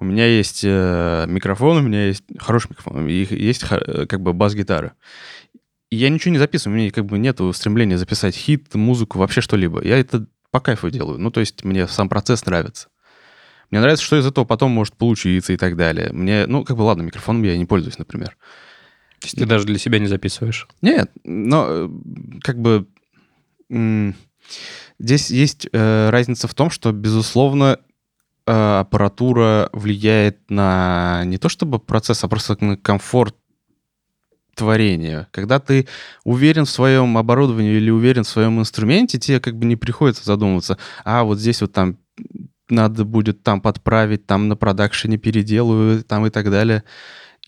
У 0.00 0.04
меня 0.04 0.26
есть 0.26 0.62
э, 0.64 1.26
микрофон, 1.28 1.78
у 1.78 1.82
меня 1.82 2.06
есть 2.06 2.24
хороший 2.38 2.70
микрофон, 2.70 3.06
и 3.08 3.26
есть 3.34 3.64
э, 3.70 4.06
как 4.06 4.20
бы 4.20 4.32
бас-гитара. 4.32 4.94
И 5.90 5.96
я 5.96 6.08
ничего 6.08 6.32
не 6.32 6.38
записываю, 6.38 6.76
у 6.76 6.80
меня 6.80 6.90
как 6.90 7.06
бы 7.06 7.18
нет 7.18 7.40
стремления 7.52 7.98
записать 7.98 8.36
хит, 8.36 8.74
музыку, 8.74 9.18
вообще 9.18 9.40
что-либо. 9.40 9.82
Я 9.82 9.98
это 9.98 10.26
по 10.50 10.60
кайфу 10.60 10.90
делаю. 10.90 11.18
Ну, 11.18 11.30
то 11.30 11.40
есть 11.40 11.64
мне 11.64 11.86
сам 11.88 12.08
процесс 12.08 12.44
нравится. 12.46 12.88
Мне 13.70 13.80
нравится, 13.80 14.04
что 14.04 14.16
из 14.16 14.26
этого 14.26 14.44
потом 14.44 14.70
может 14.70 14.96
получиться 14.96 15.52
и 15.52 15.56
так 15.56 15.76
далее. 15.76 16.10
Мне, 16.12 16.46
ну, 16.46 16.64
как 16.64 16.76
бы, 16.76 16.82
ладно, 16.82 17.02
микрофоном 17.02 17.42
я 17.42 17.56
не 17.56 17.66
пользуюсь, 17.66 17.98
например. 17.98 18.36
То 19.20 19.26
есть 19.26 19.36
ты 19.36 19.46
даже 19.46 19.66
для 19.66 19.78
себя 19.78 19.98
не 19.98 20.06
записываешь. 20.06 20.68
Нет, 20.80 21.10
но 21.24 21.66
э, 21.68 21.88
как 22.42 22.60
бы 22.60 22.86
здесь 24.98 25.30
есть 25.30 25.68
э, 25.72 26.10
разница 26.10 26.48
в 26.48 26.54
том, 26.54 26.70
что, 26.70 26.92
безусловно, 26.92 27.78
э, 28.46 28.78
аппаратура 28.80 29.68
влияет 29.72 30.50
на 30.50 31.22
не 31.24 31.38
то 31.38 31.48
чтобы 31.48 31.78
процесс, 31.78 32.24
а 32.24 32.28
просто 32.28 32.56
на 32.64 32.76
комфорт 32.76 33.36
творения. 34.54 35.28
Когда 35.30 35.60
ты 35.60 35.86
уверен 36.24 36.64
в 36.64 36.70
своем 36.70 37.16
оборудовании 37.16 37.74
или 37.74 37.90
уверен 37.90 38.24
в 38.24 38.28
своем 38.28 38.58
инструменте, 38.60 39.18
тебе 39.18 39.40
как 39.40 39.56
бы 39.56 39.66
не 39.66 39.76
приходится 39.76 40.24
задумываться, 40.24 40.78
а 41.04 41.22
вот 41.22 41.38
здесь 41.38 41.60
вот 41.60 41.72
там 41.72 41.98
надо 42.68 43.04
будет 43.04 43.42
там 43.42 43.60
подправить, 43.60 44.26
там 44.26 44.48
на 44.48 44.56
продакшене 44.56 45.16
переделаю, 45.16 46.02
там 46.02 46.26
и 46.26 46.30
так 46.30 46.50
далее. 46.50 46.84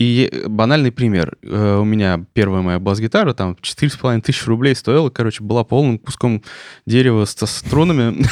И 0.00 0.32
банальный 0.46 0.90
пример. 0.90 1.36
Э, 1.42 1.76
У 1.76 1.84
меня 1.84 2.24
первая 2.32 2.62
моя 2.62 2.78
бас-гитара, 2.78 3.34
там, 3.34 3.54
4,5 3.60 4.22
тысячи 4.22 4.46
рублей 4.46 4.74
стоила, 4.74 5.10
короче, 5.10 5.44
была 5.44 5.62
полным 5.62 5.98
куском 5.98 6.42
дерева 6.86 7.26
со 7.26 7.44
струнами. 7.44 8.24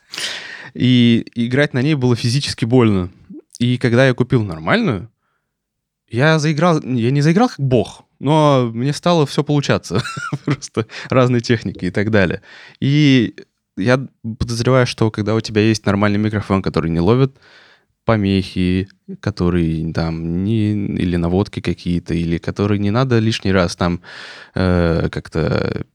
И 0.74 1.24
играть 1.36 1.74
на 1.74 1.82
ней 1.82 1.94
было 1.94 2.16
физически 2.16 2.64
больно. 2.64 3.08
И 3.60 3.78
когда 3.78 4.04
я 4.04 4.14
купил 4.14 4.42
нормальную, 4.42 5.08
я 6.08 6.40
заиграл, 6.40 6.82
я 6.82 7.12
не 7.12 7.20
заиграл 7.20 7.50
как 7.50 7.60
бог, 7.60 8.02
но 8.18 8.68
мне 8.74 8.92
стало 8.92 9.26
все 9.26 9.44
получаться. 9.44 10.02
Просто 10.44 10.86
разные 11.08 11.40
техники 11.40 11.84
и 11.84 11.90
так 11.92 12.10
далее. 12.10 12.42
И 12.80 13.36
я 13.76 14.08
подозреваю, 14.38 14.88
что 14.88 15.12
когда 15.12 15.36
у 15.36 15.40
тебя 15.40 15.62
есть 15.62 15.86
нормальный 15.86 16.18
микрофон, 16.18 16.62
который 16.62 16.90
не 16.90 17.00
ловит 17.00 17.36
помехи, 18.10 18.88
которые 19.20 19.92
там 19.92 20.42
не 20.42 20.72
или 20.72 21.14
наводки 21.14 21.60
какие-то, 21.60 22.12
или 22.12 22.38
которые 22.38 22.80
не 22.80 22.90
надо 22.90 23.20
лишний 23.20 23.52
раз 23.52 23.76
там 23.76 24.00
э, 24.56 25.08
как-то 25.12 25.86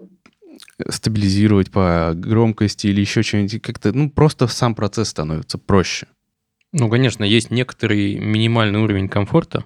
стабилизировать 0.87 1.71
по 1.71 2.13
громкости 2.15 2.87
или 2.87 3.01
еще 3.01 3.21
что-нибудь 3.21 3.61
как-то, 3.61 3.91
ну 3.91 4.09
просто 4.09 4.47
сам 4.47 4.75
процесс 4.75 5.09
становится 5.09 5.57
проще. 5.57 6.07
Ну, 6.71 6.89
конечно, 6.89 7.25
есть 7.25 7.51
некоторый 7.51 8.15
минимальный 8.15 8.79
уровень 8.79 9.09
комфорта, 9.09 9.65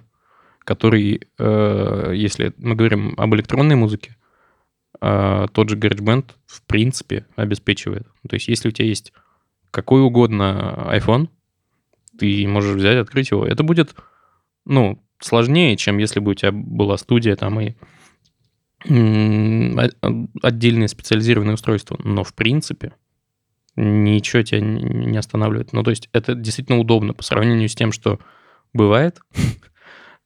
который, 0.64 1.20
э, 1.38 2.12
если 2.16 2.52
мы 2.56 2.74
говорим 2.74 3.14
об 3.16 3.32
электронной 3.36 3.76
музыке, 3.76 4.16
э, 5.00 5.46
тот 5.52 5.68
же 5.68 5.76
GarageBand 5.76 6.24
в 6.46 6.62
принципе 6.62 7.26
обеспечивает. 7.36 8.08
То 8.28 8.34
есть 8.34 8.48
если 8.48 8.70
у 8.70 8.72
тебя 8.72 8.88
есть 8.88 9.12
какой 9.70 10.02
угодно 10.02 10.88
iPhone, 10.92 11.28
ты 12.20 12.46
можешь 12.46 12.76
взять, 12.76 12.98
открыть 12.98 13.30
его. 13.30 13.46
Это 13.46 13.62
будет, 13.62 13.94
ну, 14.66 15.02
сложнее, 15.18 15.76
чем 15.76 15.98
если 15.98 16.20
бы 16.20 16.32
у 16.32 16.34
тебя 16.34 16.52
была 16.52 16.96
студия 16.98 17.34
там 17.36 17.60
и 17.60 17.74
отдельные 20.42 20.88
специализированные 20.88 21.54
устройства. 21.54 21.98
Но 22.02 22.24
в 22.24 22.34
принципе 22.34 22.92
ничего 23.76 24.42
тебя 24.42 24.60
не 24.60 25.16
останавливает. 25.16 25.72
Ну, 25.72 25.82
то 25.82 25.90
есть 25.90 26.08
это 26.12 26.34
действительно 26.34 26.78
удобно 26.78 27.14
по 27.14 27.22
сравнению 27.22 27.68
с 27.68 27.74
тем, 27.74 27.92
что 27.92 28.18
бывает. 28.72 29.20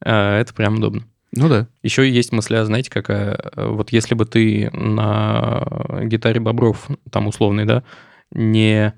А, 0.07 0.39
это 0.39 0.53
прям 0.53 0.75
удобно. 0.75 1.05
Ну 1.33 1.49
да. 1.49 1.67
Еще 1.83 2.11
есть 2.11 2.31
мысля, 2.31 2.65
знаете, 2.67 2.91
какая? 2.91 3.53
Вот 3.57 3.91
если 3.91 4.15
бы 4.15 4.27
ты 4.27 4.71
на 4.73 6.03
гитаре 6.03 6.41
Бобров, 6.41 6.89
там 7.11 7.27
условный, 7.29 7.65
да, 7.65 7.85
не, 8.31 8.93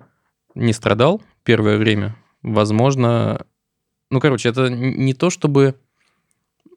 не 0.56 0.72
страдал 0.72 1.22
первое 1.44 1.78
время, 1.78 2.16
возможно... 2.46 3.44
Ну, 4.10 4.20
короче, 4.20 4.48
это 4.48 4.68
не 4.70 5.14
то, 5.14 5.30
чтобы 5.30 5.74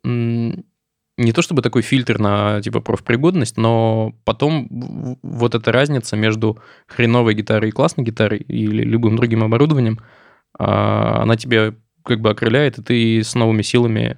не 0.04 1.34
то 1.34 1.42
чтобы 1.42 1.62
такой 1.62 1.82
фильтр 1.82 2.18
на 2.18 2.62
типа 2.62 2.80
профпригодность, 2.80 3.58
но 3.58 4.16
потом 4.24 5.18
вот 5.22 5.54
эта 5.54 5.72
разница 5.74 6.16
между 6.16 6.60
хреновой 6.88 7.34
гитарой 7.34 7.70
и 7.70 7.74
классной 7.74 8.06
гитарой 8.06 8.40
или 8.40 8.84
любым 8.84 9.18
другим 9.18 9.44
оборудованием, 9.44 10.00
а, 10.58 11.22
она 11.22 11.36
тебе 11.36 11.76
как 12.06 12.22
бы 12.22 12.30
окрыляет, 12.30 12.78
и 12.78 12.82
ты 12.82 13.24
с 13.24 13.36
новыми 13.36 13.64
силами 13.64 14.18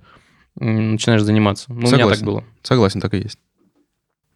начинаешь 0.55 1.24
заниматься. 1.24 1.74
Ну, 1.74 1.88
Согласен. 1.88 1.96
у 1.96 2.05
меня 2.05 2.15
так 2.15 2.25
было. 2.25 2.43
Согласен, 2.62 3.01
так 3.01 3.13
и 3.15 3.17
есть. 3.17 3.39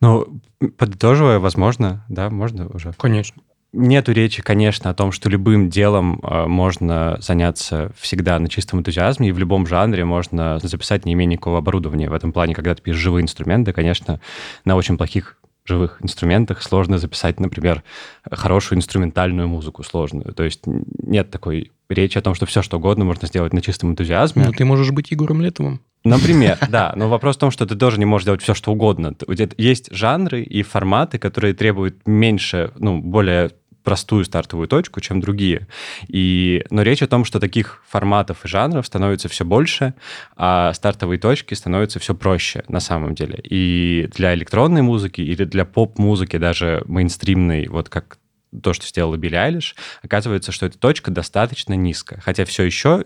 Ну, 0.01 0.41
подытоживая, 0.77 1.37
возможно, 1.37 2.03
да, 2.09 2.31
можно 2.31 2.67
уже. 2.67 2.93
Конечно. 2.97 3.41
Нету 3.77 4.13
речи, 4.13 4.41
конечно, 4.41 4.89
о 4.89 4.93
том, 4.93 5.11
что 5.11 5.29
любым 5.29 5.69
делом 5.69 6.21
э, 6.23 6.47
можно 6.47 7.17
заняться 7.19 7.91
всегда 7.99 8.39
на 8.39 8.47
чистом 8.47 8.79
энтузиазме, 8.79 9.29
и 9.29 9.31
в 9.33 9.37
любом 9.37 9.67
жанре 9.67 10.05
можно 10.05 10.59
записать 10.63 11.05
не 11.05 11.11
имея 11.11 11.27
никакого 11.27 11.57
оборудования. 11.57 12.09
В 12.09 12.13
этом 12.13 12.31
плане, 12.31 12.55
когда 12.55 12.73
ты 12.73 12.81
пишешь 12.81 13.01
живые 13.01 13.23
инструменты, 13.23 13.73
конечно, 13.73 14.21
на 14.63 14.77
очень 14.77 14.97
плохих 14.97 15.37
живых 15.65 15.97
инструментах 16.01 16.61
сложно 16.61 16.99
записать, 16.99 17.39
например, 17.39 17.83
хорошую 18.31 18.77
инструментальную 18.77 19.47
музыку 19.47 19.83
сложную. 19.83 20.33
То 20.33 20.43
есть 20.43 20.61
нет 20.65 21.29
такой 21.31 21.71
речи 21.89 22.17
о 22.17 22.21
том, 22.21 22.33
что 22.33 22.45
все 22.45 22.61
что 22.61 22.77
угодно 22.77 23.03
можно 23.03 23.27
сделать 23.27 23.51
на 23.51 23.61
чистом 23.61 23.91
энтузиазме. 23.91 24.45
Ну, 24.45 24.51
ты 24.53 24.63
можешь 24.63 24.91
быть 24.91 25.11
Егором 25.11 25.41
Летовым. 25.41 25.81
Например, 26.03 26.57
да. 26.69 26.93
Но 26.95 27.09
вопрос 27.09 27.35
в 27.35 27.39
том, 27.39 27.51
что 27.51 27.65
ты 27.65 27.75
тоже 27.75 27.99
не 27.99 28.05
можешь 28.05 28.25
делать 28.25 28.41
все, 28.41 28.53
что 28.53 28.71
угодно. 28.71 29.15
Есть 29.57 29.91
жанры 29.91 30.43
и 30.43 30.61
форматы, 30.61 31.17
которые 31.17 31.53
требуют 31.53 32.07
меньше, 32.07 32.71
ну, 32.77 32.99
более 32.99 33.51
простую 33.85 34.25
стартовую 34.25 34.67
точку, 34.67 34.99
чем 34.99 35.21
другие. 35.21 35.67
И, 36.07 36.65
но 36.69 36.81
речь 36.81 37.01
о 37.01 37.07
том, 37.07 37.23
что 37.23 37.39
таких 37.39 37.81
форматов 37.87 38.43
и 38.43 38.47
жанров 38.47 38.85
становится 38.85 39.29
все 39.29 39.45
больше, 39.45 39.93
а 40.35 40.73
стартовые 40.73 41.19
точки 41.19 41.53
становятся 41.53 41.99
все 41.99 42.13
проще 42.13 42.65
на 42.67 42.81
самом 42.81 43.15
деле. 43.15 43.39
И 43.43 44.09
для 44.13 44.33
электронной 44.33 44.81
музыки 44.81 45.21
или 45.21 45.45
для 45.45 45.63
поп-музыки 45.63 46.37
даже 46.37 46.83
мейнстримной, 46.87 47.67
вот 47.67 47.87
как 47.87 48.17
то, 48.61 48.73
что 48.73 48.85
сделала 48.87 49.15
Билли 49.17 49.35
Айлиш, 49.35 49.75
оказывается, 50.01 50.51
что 50.51 50.65
эта 50.65 50.77
точка 50.77 51.11
достаточно 51.11 51.73
низкая. 51.73 52.19
Хотя 52.19 52.45
все 52.45 52.63
еще 52.63 53.05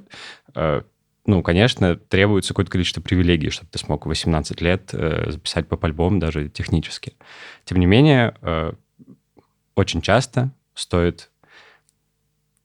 э, 0.55 0.81
ну, 1.25 1.43
конечно, 1.43 1.95
требуется 1.95 2.49
какое-то 2.53 2.71
количество 2.71 3.01
привилегий, 3.01 3.49
чтобы 3.49 3.69
ты 3.71 3.77
смог 3.77 4.05
в 4.05 4.09
18 4.09 4.61
лет 4.61 4.89
э, 4.93 5.29
записать 5.29 5.67
поп-альбом 5.67 6.19
даже 6.19 6.49
технически. 6.49 7.13
Тем 7.65 7.79
не 7.79 7.85
менее, 7.85 8.35
э, 8.41 8.73
очень 9.75 10.01
часто 10.01 10.51
стоит 10.79 11.29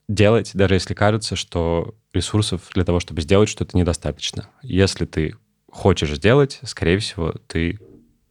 делать, 0.09 0.51
даже 0.55 0.75
если 0.75 0.95
кажется, 0.95 1.37
что 1.37 1.95
ресурсов 2.13 2.63
для 2.75 2.85
того, 2.85 3.01
чтобы 3.01 3.23
сделать 3.23 3.49
что-то, 3.49 3.77
недостаточно. 3.77 4.49
Если 4.63 5.07
ты 5.07 5.37
хочешь 5.71 6.15
сделать, 6.15 6.61
скорее 6.65 6.99
всего, 6.99 7.35
ты 7.47 7.79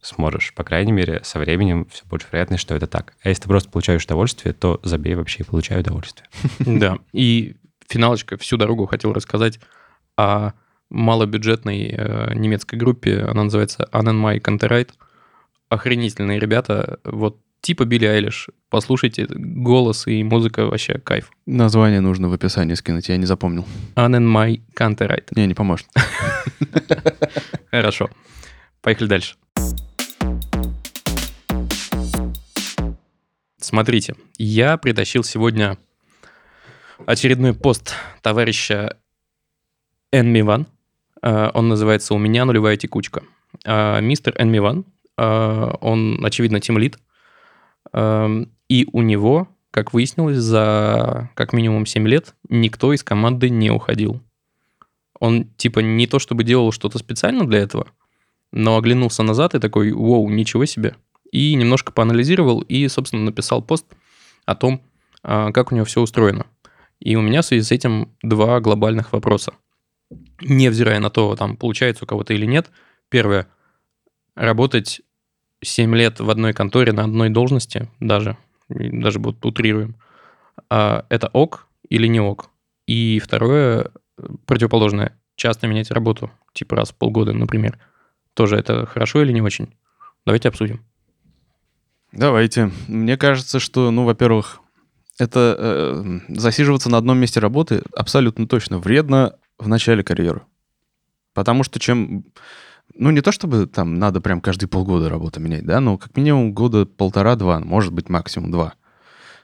сможешь. 0.02 0.54
По 0.54 0.63
крайней 0.63 0.92
мере, 0.92 1.22
со 1.24 1.40
временем 1.40 1.88
все 1.92 2.06
больше 2.06 2.28
вероятность, 2.32 2.62
что 2.62 2.75
это 2.75 2.88
так. 2.88 3.16
А 3.24 3.30
если 3.30 3.44
ты 3.44 3.48
просто 3.48 3.70
получаешь 3.70 4.06
удовольствие, 4.06 4.54
то 4.54 4.80
забей 4.84 5.16
вообще 5.16 5.44
и 5.44 5.46
получай 5.46 5.80
удовольствие. 5.80 6.28
Да. 6.60 6.98
И 7.12 7.56
финалочка 7.88 8.38
всю 8.38 8.58
дорогу 8.58 8.86
хотел 8.86 9.13
рассказать 9.13 9.60
о 10.18 10.52
малобюджетной 10.90 11.96
э, 11.98 12.34
немецкой 12.36 12.75
группе. 12.75 13.22
Она 13.22 13.46
называется 13.46 13.90
Annenmai 13.92 14.40
Kantereit. 14.40 14.92
Охренительные 15.70 16.40
ребята. 16.40 17.00
Вот 17.04 17.40
типа 17.63 17.86
Билли 17.86 18.05
Айлиш. 18.05 18.50
Послушайте, 18.70 19.25
голос 19.29 20.05
и 20.05 20.22
музыка 20.24 20.65
вообще 20.65 21.00
кайф. 21.00 21.32
Название 21.46 22.01
нужно 22.01 22.29
в 22.29 22.34
описании 22.34 22.75
скинуть, 22.75 23.08
я 23.08 23.17
не 23.17 23.25
запомнил. 23.25 23.65
Annen 23.96 24.27
My 24.27 24.62
Canterite. 24.77 25.27
Не, 25.36 25.48
не 25.48 25.53
поможет. 25.53 25.88
Хорошо. 27.72 28.10
Поехали 28.82 29.08
дальше. 29.08 29.36
Смотрите, 33.58 34.15
я 34.38 34.75
притащил 34.77 35.24
сегодня 35.24 35.77
очередной 37.05 37.53
пост 37.53 37.96
товарища 38.22 38.98
Энмиван. 40.12 40.67
Он 41.22 41.70
называется 41.70 42.13
«У 42.13 42.17
меня 42.17 42.43
нулевая 42.43 42.75
текучка». 42.75 43.24
А, 43.63 44.01
мистер 44.01 44.36
Энмиван, 44.38 44.84
а, 45.15 45.77
он, 45.79 46.20
очевидно, 46.25 46.60
тимлит 46.60 46.98
Эм, 46.98 47.03
и 47.94 48.88
у 48.92 49.02
него, 49.02 49.48
как 49.72 49.94
выяснилось, 49.94 50.38
за 50.38 51.30
как 51.36 51.54
минимум 51.54 51.86
7 51.86 52.08
лет 52.08 52.36
никто 52.50 52.94
из 52.94 53.04
команды 53.04 53.50
не 53.50 53.72
уходил. 53.72 54.22
Он 55.20 55.46
типа 55.58 55.80
не 55.80 56.08
то 56.08 56.20
чтобы 56.20 56.44
делал 56.44 56.72
что-то 56.72 56.98
специально 56.98 57.48
для 57.48 57.60
этого, 57.60 57.88
но 58.52 58.78
оглянулся 58.78 59.24
назад 59.24 59.56
и 59.56 59.60
такой, 59.60 59.92
вау, 59.92 60.30
ничего 60.30 60.66
себе. 60.66 60.96
И 61.32 61.56
немножко 61.56 61.92
поанализировал 61.92 62.62
и, 62.62 62.88
собственно, 62.88 63.24
написал 63.24 63.62
пост 63.64 63.86
о 64.46 64.56
том, 64.56 64.82
а, 65.24 65.52
как 65.52 65.72
у 65.72 65.76
него 65.76 65.86
все 65.86 66.02
устроено. 66.02 66.46
И 67.00 67.16
у 67.16 67.22
меня 67.22 67.42
в 67.42 67.46
связи 67.46 67.64
с 67.64 67.72
этим 67.72 68.14
два 68.22 68.60
глобальных 68.60 69.12
вопроса. 69.12 69.54
Невзирая 70.42 71.00
на 71.00 71.10
то, 71.10 71.36
там, 71.36 71.58
получается 71.58 72.04
у 72.04 72.08
кого-то 72.08 72.34
или 72.34 72.46
нет. 72.46 72.70
Первое. 73.10 73.48
Работать 74.36 75.02
7 75.63 75.96
лет 75.96 76.20
в 76.20 76.29
одной 76.29 76.53
конторе 76.53 76.91
на 76.93 77.03
одной 77.03 77.29
должности 77.29 77.89
даже, 78.00 78.38
даже 78.70 79.20
вот 79.20 79.43
утрируем, 79.46 79.96
а 80.70 81.05
это 81.10 81.27
ок 81.27 81.67
или 81.89 82.08
не 82.08 82.20
ок? 82.20 82.50
И 82.86 83.20
второе, 83.20 83.91
противоположное, 84.46 85.17
часто 85.36 85.67
менять 85.67 85.91
работу, 85.91 86.32
типа 86.53 86.75
раз 86.75 86.91
в 86.91 86.96
полгода, 86.96 87.34
например. 87.34 87.79
Тоже 88.34 88.58
это 88.58 88.86
хорошо 88.86 89.22
или 89.22 89.32
не 89.32 89.41
очень? 89.41 89.74
Давайте 90.25 90.50
обсудим. 90.50 90.84
Давайте. 92.12 92.72
Мне 92.88 93.17
кажется, 93.17 93.60
что, 93.60 93.89
ну, 93.91 94.05
во-первых, 94.05 94.60
это 95.20 95.55
э, 95.58 96.20
засиживаться 96.29 96.89
на 96.89 96.98
одном 96.98 97.17
месте 97.17 97.39
работы 97.39 97.84
абсолютно 97.96 98.48
точно 98.48 98.79
вредно 98.79 99.38
в 99.58 99.67
начале 99.67 100.03
карьеры. 100.03 100.41
Потому 101.34 101.63
что 101.63 101.79
чем 101.79 102.25
ну, 102.96 103.12
не 103.12 103.22
то 103.22 103.32
чтобы 103.32 103.68
там 103.68 103.96
надо 103.96 104.22
прям 104.22 104.42
каждые 104.42 104.70
полгода 104.70 105.10
работу 105.10 105.40
менять, 105.40 105.66
да, 105.66 105.80
но 105.80 105.98
как 105.98 106.16
минимум 106.16 106.54
года 106.54 106.86
полтора-два, 106.86 107.60
может 107.60 107.94
быть, 107.94 108.10
максимум 108.10 108.52
два. 108.52 108.74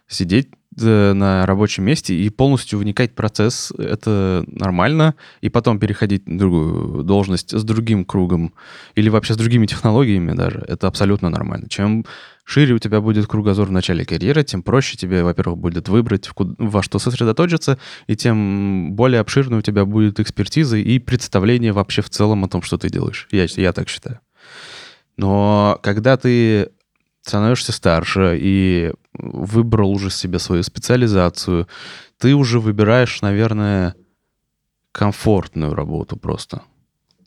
Сидеть 0.07 0.49
на 0.81 1.45
рабочем 1.45 1.83
месте 1.85 2.13
и 2.15 2.29
полностью 2.29 2.79
вникать 2.79 3.11
в 3.11 3.15
процесс, 3.15 3.71
это 3.77 4.43
нормально, 4.47 5.15
и 5.41 5.49
потом 5.49 5.79
переходить 5.79 6.27
на 6.27 6.37
другую 6.37 7.03
должность 7.03 7.51
с 7.51 7.63
другим 7.63 8.05
кругом 8.05 8.53
или 8.95 9.09
вообще 9.09 9.33
с 9.33 9.37
другими 9.37 9.65
технологиями 9.65 10.33
даже, 10.33 10.63
это 10.67 10.87
абсолютно 10.87 11.29
нормально. 11.29 11.67
Чем 11.69 12.05
шире 12.49 12.73
у 12.73 12.79
тебя 12.79 12.99
будет 12.99 13.27
кругозор 13.27 13.67
в 13.67 13.71
начале 13.71 14.05
карьеры, 14.05 14.43
тем 14.43 14.63
проще 14.63 14.97
тебе, 14.97 15.23
во-первых, 15.23 15.59
будет 15.59 15.87
выбрать, 15.87 16.29
во 16.35 16.81
что 16.81 16.99
сосредоточиться, 16.99 17.77
и 18.07 18.15
тем 18.15 18.93
более 18.93 19.21
обширной 19.21 19.59
у 19.59 19.61
тебя 19.61 19.85
будет 19.85 20.19
экспертиза 20.19 20.77
и 20.77 20.99
представление 20.99 21.71
вообще 21.71 22.01
в 22.01 22.09
целом 22.09 22.43
о 22.43 22.49
том, 22.49 22.61
что 22.61 22.77
ты 22.77 22.89
делаешь. 22.89 23.27
Я, 23.31 23.45
я 23.55 23.71
так 23.71 23.87
считаю. 23.87 24.19
Но 25.17 25.79
когда 25.83 26.17
ты 26.17 26.69
становишься 27.29 27.71
старше 27.71 28.37
и 28.39 28.91
выбрал 29.13 29.91
уже 29.91 30.09
себе 30.09 30.39
свою 30.39 30.63
специализацию, 30.63 31.67
ты 32.17 32.33
уже 32.35 32.59
выбираешь, 32.59 33.21
наверное, 33.21 33.95
комфортную 34.91 35.73
работу 35.73 36.17
просто. 36.17 36.63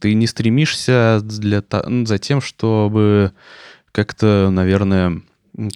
Ты 0.00 0.14
не 0.14 0.26
стремишься 0.26 1.20
для, 1.22 1.62
ну, 1.86 2.04
за 2.04 2.18
тем, 2.18 2.40
чтобы 2.40 3.32
как-то, 3.92 4.50
наверное, 4.50 5.22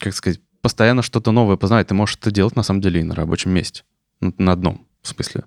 как 0.00 0.14
сказать, 0.14 0.40
постоянно 0.60 1.02
что-то 1.02 1.30
новое 1.30 1.56
познавать. 1.56 1.86
Ты 1.86 1.94
можешь 1.94 2.16
это 2.16 2.32
делать 2.32 2.56
на 2.56 2.64
самом 2.64 2.80
деле 2.80 3.00
и 3.00 3.04
на 3.04 3.14
рабочем 3.14 3.52
месте. 3.52 3.84
Ну, 4.20 4.34
На 4.38 4.52
одном, 4.52 4.86
в 5.02 5.08
смысле. 5.08 5.44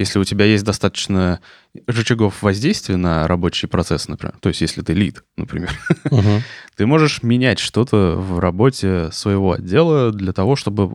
Если 0.00 0.18
у 0.18 0.24
тебя 0.24 0.46
есть 0.46 0.64
достаточно 0.64 1.40
рычагов 1.86 2.42
воздействия 2.42 2.96
на 2.96 3.28
рабочий 3.28 3.66
процесс, 3.66 4.08
например, 4.08 4.34
то 4.40 4.48
есть 4.48 4.62
если 4.62 4.80
ты 4.80 4.94
лид, 4.94 5.24
например, 5.36 5.78
ты 6.76 6.86
можешь 6.86 7.22
менять 7.22 7.58
что-то 7.58 8.14
в 8.16 8.38
работе 8.38 9.10
своего 9.12 9.52
отдела 9.52 10.10
для 10.10 10.32
того, 10.32 10.56
чтобы 10.56 10.94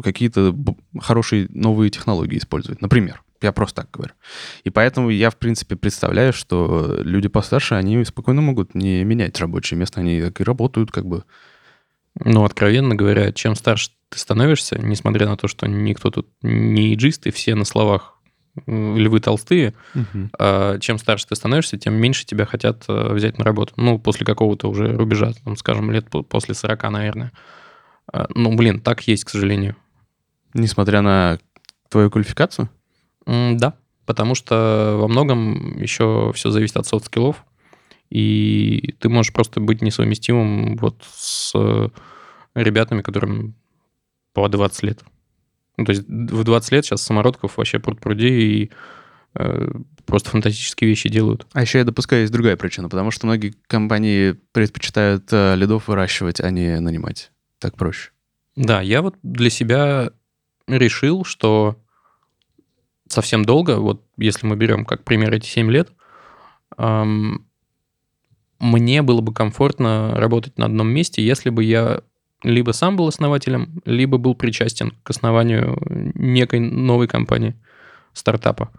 какие-то 0.00 0.54
хорошие 1.00 1.48
новые 1.50 1.90
технологии 1.90 2.38
использовать. 2.38 2.80
Например, 2.80 3.24
я 3.42 3.50
просто 3.50 3.82
так 3.82 3.90
говорю. 3.90 4.14
И 4.62 4.70
поэтому 4.70 5.10
я, 5.10 5.30
в 5.30 5.36
принципе, 5.36 5.74
представляю, 5.74 6.32
что 6.32 6.98
люди 7.00 7.26
постарше, 7.26 7.74
они 7.74 8.04
спокойно 8.04 8.40
могут 8.40 8.76
не 8.76 9.02
менять 9.02 9.40
рабочее 9.40 9.80
место, 9.80 9.98
они 9.98 10.20
так 10.20 10.40
и 10.40 10.44
работают 10.44 10.92
как 10.92 11.06
бы. 11.06 11.24
Ну, 12.20 12.44
откровенно 12.44 12.94
говоря, 12.94 13.32
чем 13.32 13.56
старше 13.56 13.90
ты 14.10 14.20
становишься, 14.20 14.78
несмотря 14.78 15.26
на 15.26 15.36
то, 15.36 15.48
что 15.48 15.66
никто 15.66 16.12
тут 16.12 16.28
не 16.40 16.94
иджист, 16.94 17.26
и 17.26 17.32
все 17.32 17.56
на 17.56 17.64
словах 17.64 18.13
львы 18.66 19.20
толстые, 19.20 19.74
а 20.38 20.78
чем 20.78 20.98
старше 20.98 21.26
ты 21.28 21.34
становишься, 21.36 21.76
тем 21.78 21.94
меньше 21.94 22.24
тебя 22.24 22.46
хотят 22.46 22.84
э, 22.88 23.12
взять 23.12 23.38
на 23.38 23.44
работу. 23.44 23.74
Ну, 23.76 23.98
после 23.98 24.24
какого-то 24.24 24.68
уже 24.68 24.96
рубежа, 24.96 25.32
там, 25.44 25.56
скажем, 25.56 25.90
лет 25.90 26.08
по- 26.10 26.22
после 26.22 26.54
40, 26.54 26.90
наверное. 26.90 27.32
А, 28.12 28.26
Ну, 28.34 28.54
блин, 28.56 28.80
так 28.80 29.06
есть, 29.08 29.24
к 29.24 29.28
сожалению. 29.30 29.74
Несмотря 30.54 31.00
на 31.02 31.38
твою 31.88 32.10
квалификацию? 32.10 32.68
М, 33.26 33.56
Да, 33.56 33.74
потому 34.06 34.34
что 34.34 34.96
во 35.00 35.08
многом 35.08 35.80
еще 35.80 36.30
все 36.34 36.50
зависит 36.50 36.76
от 36.76 36.86
soft 36.86 37.05
skill 37.05 37.30
ов, 37.30 37.44
и 38.10 38.94
ты 39.00 39.08
можешь 39.08 39.32
просто 39.32 39.60
быть 39.60 39.82
несовместимым 39.82 40.76
вот 40.76 41.02
с 41.10 41.52
э, 41.56 41.88
ребятами, 42.54 43.02
которым 43.02 43.54
по 44.32 44.48
20 44.48 44.82
лет. 44.84 45.02
Ну, 45.76 45.84
то 45.84 45.90
есть 45.90 46.04
в 46.08 46.44
20 46.44 46.72
лет 46.72 46.84
сейчас 46.84 47.02
самородков 47.02 47.56
вообще 47.56 47.78
пруд-пруди 47.78 48.28
и 48.28 48.70
э, 49.34 49.68
просто 50.06 50.30
фантастические 50.30 50.90
вещи 50.90 51.08
делают. 51.08 51.46
А 51.52 51.62
еще 51.62 51.78
я 51.78 51.84
допускаю, 51.84 52.22
есть 52.22 52.32
другая 52.32 52.56
причина, 52.56 52.88
потому 52.88 53.10
что 53.10 53.26
многие 53.26 53.54
компании 53.66 54.36
предпочитают 54.52 55.24
э, 55.32 55.56
lead 55.56 55.77
ов 55.77 55.88
выращивать, 55.88 56.40
а 56.40 56.50
не 56.50 56.78
нанимать. 56.80 57.32
Так 57.58 57.76
проще. 57.76 58.10
Да, 58.56 58.80
я 58.80 59.02
вот 59.02 59.16
для 59.22 59.50
себя 59.50 60.10
решил, 60.68 61.24
что 61.24 61.76
совсем 63.08 63.44
долго, 63.44 63.78
вот 63.78 64.04
если 64.16 64.46
мы 64.46 64.56
берем 64.56 64.84
как 64.84 65.04
пример 65.04 65.32
эти 65.34 65.46
7 65.46 65.70
лет, 65.70 65.90
ам, 66.76 67.46
мне 68.60 69.02
было 69.02 69.20
бы 69.20 69.34
комфортно 69.34 70.12
работать 70.14 70.58
на 70.58 70.66
одном 70.66 70.88
месте, 70.88 71.24
если 71.24 71.50
бы 71.50 71.64
я 71.64 72.02
либо 72.42 72.72
сам 72.72 72.96
был 72.96 73.08
основателем, 73.08 73.80
либо 73.84 74.18
был 74.18 74.34
причастен 74.34 74.92
к 75.02 75.10
основанию 75.10 75.78
некой 76.14 76.60
новой 76.60 77.08
компании, 77.08 77.54
стартапа. 78.12 78.70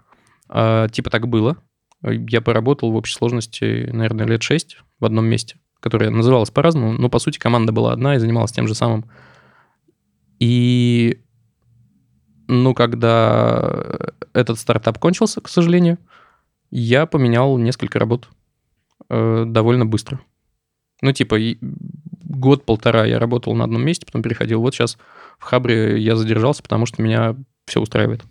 А, 0.50 0.88
типа 0.90 1.10
так 1.10 1.28
было. 1.28 1.58
Я 2.02 2.42
поработал 2.42 2.92
в 2.92 2.96
общей 2.96 3.16
сложности, 3.16 3.90
наверное, 3.92 4.28
лет 4.28 4.44
6 4.44 4.78
в 5.00 5.06
одном 5.06 5.26
месте, 5.26 5.58
которое 5.80 6.10
называлось 6.10 6.52
по-разному, 6.52 6.94
но, 6.94 7.10
по 7.10 7.20
сути, 7.20 7.40
команда 7.40 7.72
была 7.72 7.94
одна 7.94 8.16
и 8.16 8.20
занималась 8.20 8.52
тем 8.52 8.68
же 8.68 8.76
самым. 8.76 9.06
И, 10.40 11.24
ну, 12.48 12.74
когда 12.76 13.98
этот 14.34 14.60
стартап 14.60 15.00
кончился, 15.00 15.42
к 15.42 15.48
сожалению, 15.48 15.98
я 16.70 17.06
поменял 17.06 17.58
несколько 17.58 18.00
работ 18.00 18.30
э, 19.10 19.46
довольно 19.48 19.86
быстро. 19.86 20.20
Ну, 21.02 21.12
типа, 21.12 21.38
год-полтора 22.36 23.06
я 23.06 23.20
работал 23.20 23.56
на 23.56 23.64
одном 23.64 23.84
месте, 23.84 24.06
потом 24.06 24.22
переходил. 24.22 24.62
Вот 24.62 24.74
сейчас 24.74 24.98
в 25.40 25.44
Хабре 25.44 26.00
я 26.00 26.16
задержался, 26.16 26.64
потому 26.64 26.86
что 26.86 27.02
меня 27.02 27.36
все 27.66 27.82
устраивает. 27.82 28.24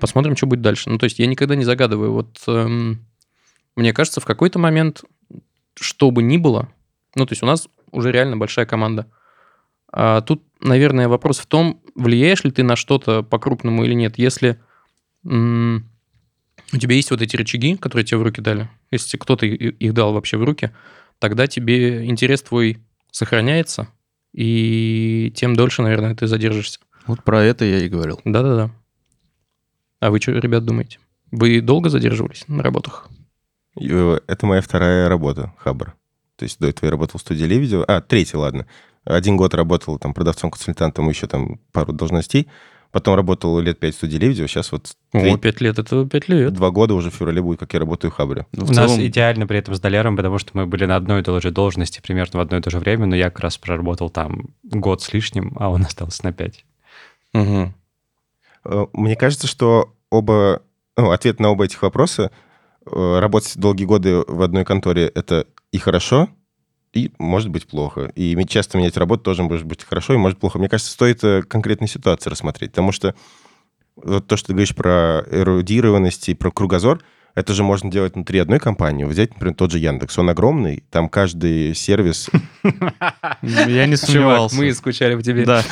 Посмотрим, 0.00 0.36
что 0.36 0.46
будет 0.46 0.62
дальше. 0.62 0.90
Ну, 0.90 0.98
то 0.98 1.04
есть 1.04 1.18
я 1.18 1.26
никогда 1.26 1.54
не 1.54 1.64
загадываю. 1.64 2.12
Вот 2.12 2.42
эм, 2.46 3.06
мне 3.76 3.92
кажется, 3.92 4.20
в 4.20 4.24
какой-то 4.24 4.58
момент, 4.58 5.04
что 5.78 6.10
бы 6.10 6.22
ни 6.22 6.36
было, 6.36 6.68
ну, 7.14 7.26
то 7.26 7.32
есть 7.32 7.42
у 7.42 7.46
нас 7.46 7.68
уже 7.92 8.12
реально 8.12 8.36
большая 8.36 8.66
команда. 8.66 9.06
А 9.92 10.20
тут, 10.22 10.42
наверное, 10.60 11.08
вопрос 11.08 11.38
в 11.38 11.46
том, 11.46 11.80
влияешь 11.94 12.42
ли 12.44 12.50
ты 12.50 12.64
на 12.64 12.74
что-то 12.74 13.22
по-крупному 13.22 13.84
или 13.84 13.94
нет. 13.94 14.18
Если 14.18 14.58
у 15.24 16.78
тебя 16.78 16.94
есть 16.94 17.10
вот 17.10 17.22
эти 17.22 17.36
рычаги, 17.36 17.76
которые 17.76 18.04
тебе 18.04 18.18
в 18.18 18.22
руки 18.22 18.40
дали, 18.40 18.68
если 18.90 19.16
кто-то 19.16 19.46
их 19.46 19.94
дал 19.94 20.12
вообще 20.12 20.36
в 20.36 20.44
руки, 20.44 20.70
тогда 21.18 21.46
тебе 21.46 22.06
интерес 22.06 22.42
твой 22.42 22.78
сохраняется, 23.10 23.88
и 24.32 25.32
тем 25.36 25.54
дольше, 25.54 25.82
наверное, 25.82 26.14
ты 26.14 26.26
задержишься. 26.26 26.80
Вот 27.06 27.22
про 27.22 27.42
это 27.42 27.64
я 27.64 27.78
и 27.78 27.88
говорил. 27.88 28.20
Да-да-да. 28.24 28.70
А 30.00 30.10
вы 30.10 30.20
что, 30.20 30.32
ребят, 30.32 30.64
думаете? 30.64 30.98
Вы 31.30 31.60
долго 31.60 31.88
задерживались 31.90 32.44
на 32.48 32.62
работах? 32.62 33.08
Это 33.76 34.46
моя 34.46 34.60
вторая 34.60 35.08
работа, 35.08 35.52
Хабр. 35.58 35.94
То 36.36 36.44
есть 36.44 36.58
до 36.58 36.68
этого 36.68 36.86
я 36.86 36.90
работал 36.90 37.18
в 37.18 37.22
студии 37.22 37.44
Левидео. 37.44 37.84
А, 37.86 38.00
третья, 38.00 38.38
ладно. 38.38 38.66
Один 39.04 39.36
год 39.36 39.54
работал 39.54 39.98
там 39.98 40.14
продавцом-консультантом, 40.14 41.08
еще 41.08 41.26
там 41.26 41.60
пару 41.72 41.92
должностей. 41.92 42.48
Потом 42.94 43.16
работал 43.16 43.58
лет 43.58 43.80
пять 43.80 43.94
в 43.94 43.96
студии 43.96 44.18
Левидео. 44.18 44.46
Сейчас 44.46 44.70
вот 44.70 44.92
О, 45.12 45.18
три- 45.20 45.36
пять 45.36 45.60
лет, 45.60 45.80
это 45.80 46.06
пять 46.06 46.28
лет. 46.28 46.52
два 46.52 46.70
года 46.70 46.94
уже 46.94 47.10
в 47.10 47.14
феврале 47.14 47.42
будет, 47.42 47.58
как 47.58 47.74
я 47.74 47.80
работаю 47.80 48.12
в 48.12 48.14
Хабре. 48.14 48.46
Ну, 48.52 48.62
У 48.62 48.66
в 48.66 48.70
нас 48.70 48.92
целом- 48.92 49.04
идеально 49.04 49.48
при 49.48 49.58
этом 49.58 49.74
с 49.74 49.80
Долером, 49.80 50.16
потому 50.16 50.38
что 50.38 50.52
мы 50.54 50.66
были 50.66 50.84
на 50.86 50.94
одной 50.94 51.20
и 51.20 51.24
той 51.24 51.40
же 51.40 51.50
должности 51.50 52.00
примерно 52.00 52.38
в 52.38 52.42
одно 52.42 52.56
и 52.58 52.60
то 52.60 52.70
же 52.70 52.78
время, 52.78 53.06
но 53.06 53.16
я 53.16 53.30
как 53.30 53.40
раз 53.40 53.58
проработал 53.58 54.10
там 54.10 54.50
год 54.62 55.02
с 55.02 55.12
лишним, 55.12 55.56
а 55.58 55.70
он 55.70 55.82
остался 55.86 56.24
на 56.24 56.32
пять. 56.32 56.64
Э, 57.34 57.66
Мне 58.92 59.16
кажется, 59.16 59.46
что 59.48 59.92
оба... 60.10 60.62
ну, 60.96 61.10
ответ 61.10 61.40
на 61.40 61.50
оба 61.50 61.64
этих 61.64 61.82
вопроса 61.82 62.30
э, 62.86 63.18
работать 63.18 63.58
долгие 63.58 63.86
годы 63.86 64.22
в 64.26 64.40
одной 64.40 64.64
конторе— 64.64 65.08
это 65.14 65.46
и 65.72 65.78
хорошо, 65.78 66.28
и 66.94 67.10
может 67.18 67.50
быть 67.50 67.66
плохо. 67.66 68.12
И 68.14 68.36
часто 68.46 68.78
менять 68.78 68.96
работу 68.96 69.22
тоже 69.24 69.42
может 69.42 69.66
быть 69.66 69.84
хорошо 69.84 70.14
и 70.14 70.16
может 70.16 70.38
плохо. 70.38 70.58
Мне 70.58 70.68
кажется, 70.68 70.92
стоит 70.92 71.22
э, 71.24 71.42
конкретные 71.42 71.88
ситуации 71.88 72.30
рассмотреть, 72.30 72.70
потому 72.70 72.92
что 72.92 73.14
вот 73.96 74.26
то, 74.26 74.36
что 74.36 74.48
ты 74.48 74.52
говоришь 74.54 74.74
про 74.74 75.24
эрудированность 75.30 76.28
и 76.28 76.34
про 76.34 76.50
кругозор, 76.50 77.00
это 77.34 77.52
же 77.52 77.64
можно 77.64 77.90
делать 77.90 78.14
внутри 78.14 78.38
одной 78.38 78.60
компании. 78.60 79.02
Взять, 79.04 79.32
например, 79.32 79.56
тот 79.56 79.72
же 79.72 79.80
Яндекс. 79.80 80.16
Он 80.18 80.30
огромный, 80.30 80.84
там 80.90 81.08
каждый 81.08 81.74
сервис 81.74 82.30
Я 83.42 83.86
не 83.86 83.96
сомневался. 83.96 84.56
мы 84.56 84.72
скучали 84.72 85.16
по 85.16 85.22
тебе. 85.22 85.44
Да. 85.44 85.64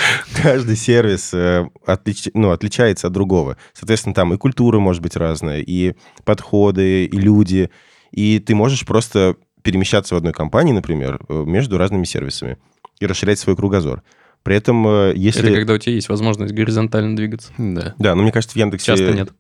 каждый 0.43 0.77
сервис 0.77 1.33
э, 1.33 1.69
отлич- 1.87 2.33
ну, 2.35 2.51
отличается 2.51 3.07
от 3.07 3.13
другого. 3.13 3.57
Соответственно, 3.75 4.15
там 4.15 4.35
и 4.35 4.39
культура 4.39 4.81
может 4.81 5.03
быть 5.03 5.15
разная, 5.15 5.61
и 5.61 5.95
подходы, 6.25 7.05
и 7.05 7.17
люди. 7.17 7.71
И 8.11 8.41
ты 8.41 8.57
можешь 8.57 8.85
просто 8.85 9.37
перемещаться 9.63 10.15
в 10.15 10.19
одной 10.19 10.33
компании, 10.33 10.73
например, 10.73 11.21
э, 11.29 11.45
между 11.47 11.79
разными 11.79 12.05
сервисами 12.05 12.59
и 13.01 13.07
расширять 13.07 13.39
свой 13.39 13.57
кругозор. 13.57 14.03
При 14.43 14.57
этом, 14.57 14.87
э, 14.87 15.13
если... 15.15 15.49
Это 15.49 15.55
когда 15.55 15.75
у 15.75 15.79
тебя 15.79 15.95
есть 15.95 16.09
возможность 16.09 16.53
горизонтально 16.53 17.17
двигаться. 17.17 17.53
Да. 17.59 17.95
Да, 17.99 18.15
но 18.15 18.23
мне 18.23 18.33
кажется, 18.33 18.55
в 18.55 18.59
Яндексе... 18.59 18.87
Часто 18.87 19.13
нет. 19.13 19.33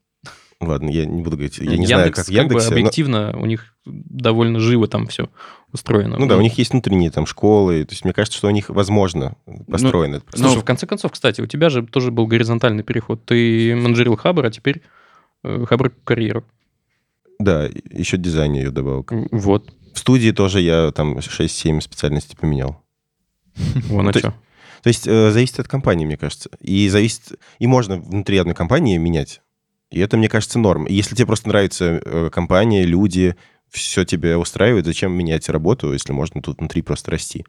Ладно, 0.60 0.90
я 0.90 1.06
не 1.06 1.22
буду 1.22 1.36
говорить. 1.36 1.58
Я 1.58 1.76
не 1.76 1.86
знаю, 1.86 2.02
Яндекс, 2.02 2.18
как 2.20 2.26
в 2.28 2.30
Яндексе. 2.30 2.68
бы 2.68 2.74
но- 2.74 2.80
объективно 2.80 3.36
у 3.36 3.46
них 3.46 3.74
довольно 3.84 4.60
живо 4.60 4.86
там 4.86 5.08
все 5.08 5.28
устроено. 5.72 6.16
Ну 6.18 6.26
да, 6.26 6.36
у 6.36 6.40
них 6.40 6.56
есть 6.56 6.70
внутренние 6.70 7.10
там 7.10 7.26
школы. 7.26 7.84
То 7.84 7.92
есть 7.92 8.04
мне 8.04 8.14
кажется, 8.14 8.38
что 8.38 8.46
у 8.46 8.52
них 8.52 8.68
возможно 8.68 9.36
построено. 9.66 10.16
это 10.16 10.26
Слушай, 10.32 10.54
Ну, 10.54 10.60
в 10.60 10.64
конце 10.64 10.86
концов, 10.86 11.10
кстати, 11.12 11.40
у 11.40 11.46
тебя 11.46 11.68
же 11.68 11.84
тоже 11.84 12.12
был 12.12 12.28
горизонтальный 12.28 12.84
переход. 12.84 13.24
Ты 13.24 13.74
менеджерил 13.74 14.16
Хабр, 14.16 14.46
а 14.46 14.50
теперь 14.50 14.82
э, 15.42 15.64
Хабр 15.68 15.90
карьеру. 16.04 16.44
Да, 17.40 17.68
еще 17.90 18.16
дизайн 18.16 18.52
ее 18.52 18.70
добавил. 18.70 19.04
Вот. 19.32 19.74
В 19.92 19.98
студии 19.98 20.30
тоже 20.30 20.60
я 20.60 20.92
там 20.92 21.18
6-7 21.18 21.80
специальностей 21.80 22.36
поменял. 22.36 22.82
Вон 23.88 24.08
а 24.08 24.12
То 24.12 24.18
что. 24.18 24.34
То 24.82 24.88
есть 24.88 25.06
э, 25.06 25.30
зависит 25.30 25.60
от 25.60 25.68
компании, 25.68 26.04
мне 26.04 26.16
кажется. 26.16 26.50
И 26.60 26.88
зависит... 26.88 27.38
И 27.58 27.66
можно 27.66 27.98
внутри 27.98 28.38
одной 28.38 28.54
компании 28.54 28.96
менять. 28.96 29.40
И 29.90 30.00
это, 30.00 30.16
мне 30.16 30.28
кажется, 30.28 30.58
норм. 30.58 30.86
И 30.86 30.94
Если 30.94 31.14
тебе 31.14 31.26
просто 31.26 31.48
нравится 31.48 32.00
э, 32.04 32.30
компания, 32.32 32.84
люди, 32.84 33.36
все 33.70 34.04
тебе 34.04 34.36
устраивает, 34.36 34.86
зачем 34.86 35.12
менять 35.12 35.48
работу, 35.48 35.92
если 35.92 36.12
можно 36.12 36.42
тут 36.42 36.58
внутри 36.58 36.82
просто 36.82 37.12
расти? 37.12 37.44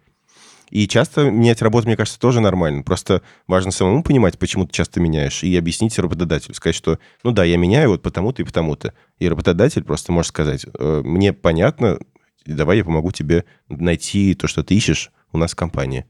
И 0.70 0.88
часто 0.88 1.30
менять 1.30 1.62
работу, 1.62 1.88
мне 1.88 1.98
кажется, 1.98 2.20
тоже 2.20 2.40
нормально. 2.40 2.84
Просто 2.84 3.22
важно 3.48 3.72
самому 3.72 4.04
понимать, 4.04 4.38
почему 4.40 4.66
ты 4.66 4.74
часто 4.74 5.00
меняешь, 5.00 5.44
и 5.44 5.56
объяснить 5.56 5.98
работодателю. 6.00 6.56
Сказать, 6.56 6.76
что, 6.76 7.00
ну 7.24 7.32
да, 7.32 7.44
я 7.44 7.58
меняю 7.58 7.90
вот 7.90 8.02
потому-то 8.02 8.42
и 8.42 8.46
потому-то. 8.46 8.94
И 9.20 9.28
работодатель 9.28 9.84
просто 9.84 10.12
может 10.12 10.30
сказать, 10.30 10.66
«Э, 10.78 11.02
мне 11.04 11.34
понятно, 11.34 12.00
давай 12.46 12.78
я 12.78 12.84
помогу 12.84 13.12
тебе 13.12 13.46
найти 13.70 14.34
то, 14.36 14.48
что 14.48 14.64
ты 14.64 14.76
ищешь 14.76 15.12
у 15.32 15.38
нас 15.38 15.52
в 15.52 15.56
компании. 15.56 16.06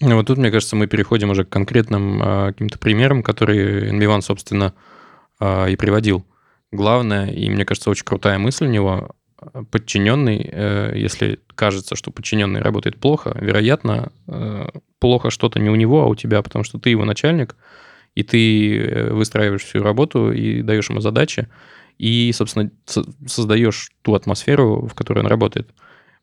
Ну, 0.00 0.16
вот 0.16 0.26
тут, 0.26 0.38
мне 0.38 0.50
кажется, 0.50 0.76
мы 0.76 0.86
переходим 0.86 1.30
уже 1.30 1.44
к 1.44 1.48
конкретным 1.48 2.20
а, 2.22 2.52
каким-то 2.52 2.78
примерам, 2.78 3.22
которые 3.22 3.90
NB1, 3.92 4.20
собственно, 4.20 4.74
а, 5.38 5.66
и 5.66 5.76
приводил. 5.76 6.24
главное, 6.72 7.30
и 7.30 7.48
мне 7.48 7.64
кажется, 7.64 7.90
очень 7.90 8.04
крутая 8.04 8.38
мысль 8.38 8.66
у 8.66 8.70
него, 8.70 9.16
подчиненный, 9.70 10.48
э, 10.50 10.92
если 10.96 11.40
кажется, 11.54 11.96
что 11.96 12.10
подчиненный 12.10 12.60
работает 12.60 12.98
плохо, 12.98 13.36
вероятно, 13.40 14.12
э, 14.26 14.66
плохо 14.98 15.30
что-то 15.30 15.58
не 15.58 15.70
у 15.70 15.76
него, 15.76 16.02
а 16.02 16.06
у 16.06 16.14
тебя, 16.14 16.42
потому 16.42 16.64
что 16.64 16.78
ты 16.78 16.90
его 16.90 17.04
начальник, 17.04 17.56
и 18.14 18.22
ты 18.22 18.78
э, 18.78 19.12
выстраиваешь 19.12 19.64
всю 19.64 19.82
работу 19.82 20.32
и 20.32 20.62
даешь 20.62 20.88
ему 20.88 21.00
задачи, 21.00 21.48
и, 21.98 22.32
собственно, 22.32 22.70
создаешь 23.26 23.90
ту 24.02 24.14
атмосферу, 24.14 24.86
в 24.86 24.94
которой 24.94 25.20
он 25.20 25.26
работает. 25.26 25.74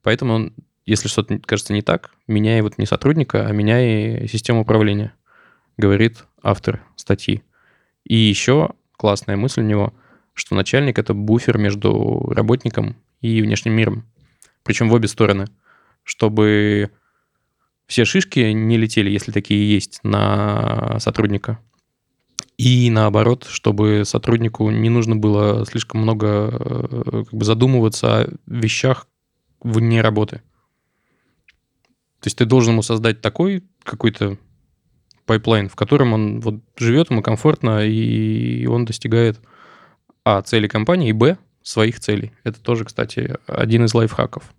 Поэтому, 0.02 0.52
если 0.86 1.08
что-то 1.08 1.40
кажется 1.40 1.74
не 1.74 1.82
так, 1.82 2.12
меняй 2.28 2.62
вот 2.62 2.78
не 2.78 2.86
сотрудника, 2.86 3.48
а 3.48 3.52
меняй 3.52 4.28
систему 4.28 4.62
управления, 4.62 5.14
говорит 5.78 6.26
автор 6.42 6.84
статьи. 6.96 7.42
И 8.04 8.16
еще 8.16 8.72
классная 8.98 9.38
мысль 9.38 9.62
у 9.62 9.66
него, 9.66 9.94
что 10.34 10.56
начальник— 10.56 10.98
это 11.00 11.14
буфер 11.14 11.58
между 11.58 12.32
работником 12.34 12.96
и 13.22 13.42
внешним 13.42 13.74
миром. 13.74 14.06
Причем 14.64 14.90
в 14.90 14.94
обе 14.94 15.08
стороны. 15.08 15.48
Чтобы 16.04 16.92
все 17.88 18.04
шишки 18.04 18.40
не 18.40 18.78
летели, 18.78 19.10
если 19.10 19.32
такие 19.32 19.74
есть, 19.74 20.00
на 20.04 21.00
сотрудника. 21.00 21.60
И 22.58 22.90
наоборот, 22.90 23.46
чтобы 23.50 24.04
сотруднику 24.06 24.70
не 24.70 24.90
нужно 24.90 25.16
было 25.16 25.66
слишком 25.66 26.02
много 26.02 26.50
э, 26.52 27.24
как 27.26 27.34
бы 27.34 27.46
задумываться 27.46 28.22
о 28.22 28.30
вещах 28.46 29.08
вне 29.60 30.02
работы. 30.02 30.42
То 32.20 32.28
есть 32.28 32.38
ты 32.38 32.46
должен 32.46 32.74
ему 32.74 32.84
создать 32.84 33.22
такой 33.22 33.64
какой-то 33.84 34.38
pipeline, 35.26 35.68
в 35.68 35.76
котором 35.76 36.14
он 36.14 36.40
вот 36.42 36.62
живет, 36.78 37.10
ему 37.10 37.22
комфортно, 37.22 37.86
и 37.86 38.66
он 38.66 38.86
достигает 38.86 39.40
а. 40.24 40.42
цели 40.42 40.68
компании, 40.68 41.10
и 41.10 41.14
б. 41.14 41.38
своих 41.64 42.00
целей. 42.00 42.32
Это 42.44 42.62
тоже, 42.62 42.86
кстати, 42.86 43.38
один 43.48 43.86
из 43.86 43.94
лайфхаков. 43.94 44.54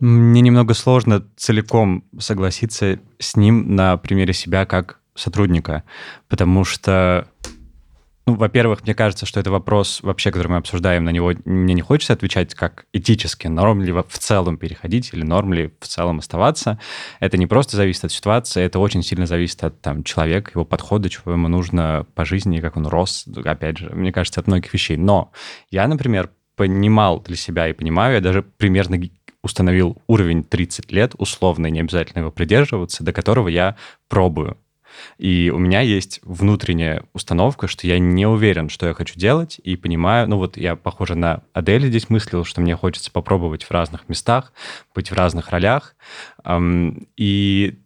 Мне 0.00 0.40
немного 0.40 0.74
сложно 0.74 1.26
целиком 1.36 2.04
согласиться 2.18 3.00
с 3.18 3.36
ним 3.36 3.74
на 3.74 3.96
примере 3.96 4.32
себя 4.32 4.66
как 4.66 5.00
сотрудника, 5.14 5.84
потому 6.28 6.64
что 6.64 7.28
ну, 8.26 8.36
во-первых, 8.36 8.84
мне 8.84 8.94
кажется, 8.94 9.26
что 9.26 9.38
это 9.38 9.50
вопрос 9.50 10.00
вообще, 10.02 10.30
который 10.30 10.48
мы 10.48 10.56
обсуждаем, 10.56 11.04
на 11.04 11.10
него 11.10 11.34
мне 11.44 11.74
не 11.74 11.82
хочется 11.82 12.14
отвечать 12.14 12.54
как 12.54 12.86
этически, 12.94 13.48
норм 13.48 13.82
ли 13.82 13.92
в 13.92 14.18
целом 14.18 14.56
переходить 14.56 15.10
или 15.12 15.22
норм 15.22 15.52
ли 15.52 15.74
в 15.78 15.86
целом 15.86 16.20
оставаться. 16.20 16.78
Это 17.20 17.36
не 17.36 17.46
просто 17.46 17.76
зависит 17.76 18.04
от 18.04 18.12
ситуации, 18.12 18.62
это 18.62 18.78
очень 18.78 19.02
сильно 19.02 19.26
зависит 19.26 19.62
от 19.62 19.78
там, 19.82 20.04
человека, 20.04 20.52
его 20.54 20.64
подхода, 20.64 21.10
чего 21.10 21.32
ему 21.32 21.48
нужно 21.48 22.06
по 22.14 22.24
жизни, 22.24 22.60
как 22.60 22.78
он 22.78 22.86
рос, 22.86 23.26
опять 23.44 23.76
же, 23.76 23.90
мне 23.90 24.10
кажется, 24.10 24.40
от 24.40 24.46
многих 24.46 24.72
вещей. 24.72 24.96
Но 24.96 25.30
я, 25.70 25.86
например, 25.86 26.30
понимал 26.56 27.20
для 27.20 27.36
себя 27.36 27.68
и 27.68 27.74
понимаю, 27.74 28.14
я 28.14 28.20
даже 28.22 28.42
примерно 28.42 28.98
установил 29.42 29.98
уровень 30.06 30.44
30 30.44 30.90
лет, 30.92 31.14
условно, 31.18 31.66
не 31.66 31.80
обязательно 31.80 32.20
его 32.20 32.30
придерживаться, 32.30 33.04
до 33.04 33.12
которого 33.12 33.48
я 33.48 33.76
пробую. 34.08 34.56
И 35.18 35.50
у 35.54 35.58
меня 35.58 35.80
есть 35.80 36.20
внутренняя 36.22 37.04
установка, 37.12 37.68
что 37.68 37.86
я 37.86 37.98
не 37.98 38.26
уверен, 38.26 38.68
что 38.68 38.86
я 38.86 38.94
хочу 38.94 39.18
делать, 39.18 39.60
и 39.62 39.76
понимаю, 39.76 40.28
ну 40.28 40.38
вот 40.38 40.56
я, 40.56 40.76
похоже, 40.76 41.14
на 41.14 41.42
Адель 41.52 41.86
здесь 41.86 42.10
мыслил, 42.10 42.44
что 42.44 42.60
мне 42.60 42.76
хочется 42.76 43.10
попробовать 43.10 43.64
в 43.64 43.70
разных 43.70 44.08
местах, 44.08 44.52
быть 44.94 45.10
в 45.10 45.14
разных 45.14 45.50
ролях. 45.50 45.94
И 47.16 47.78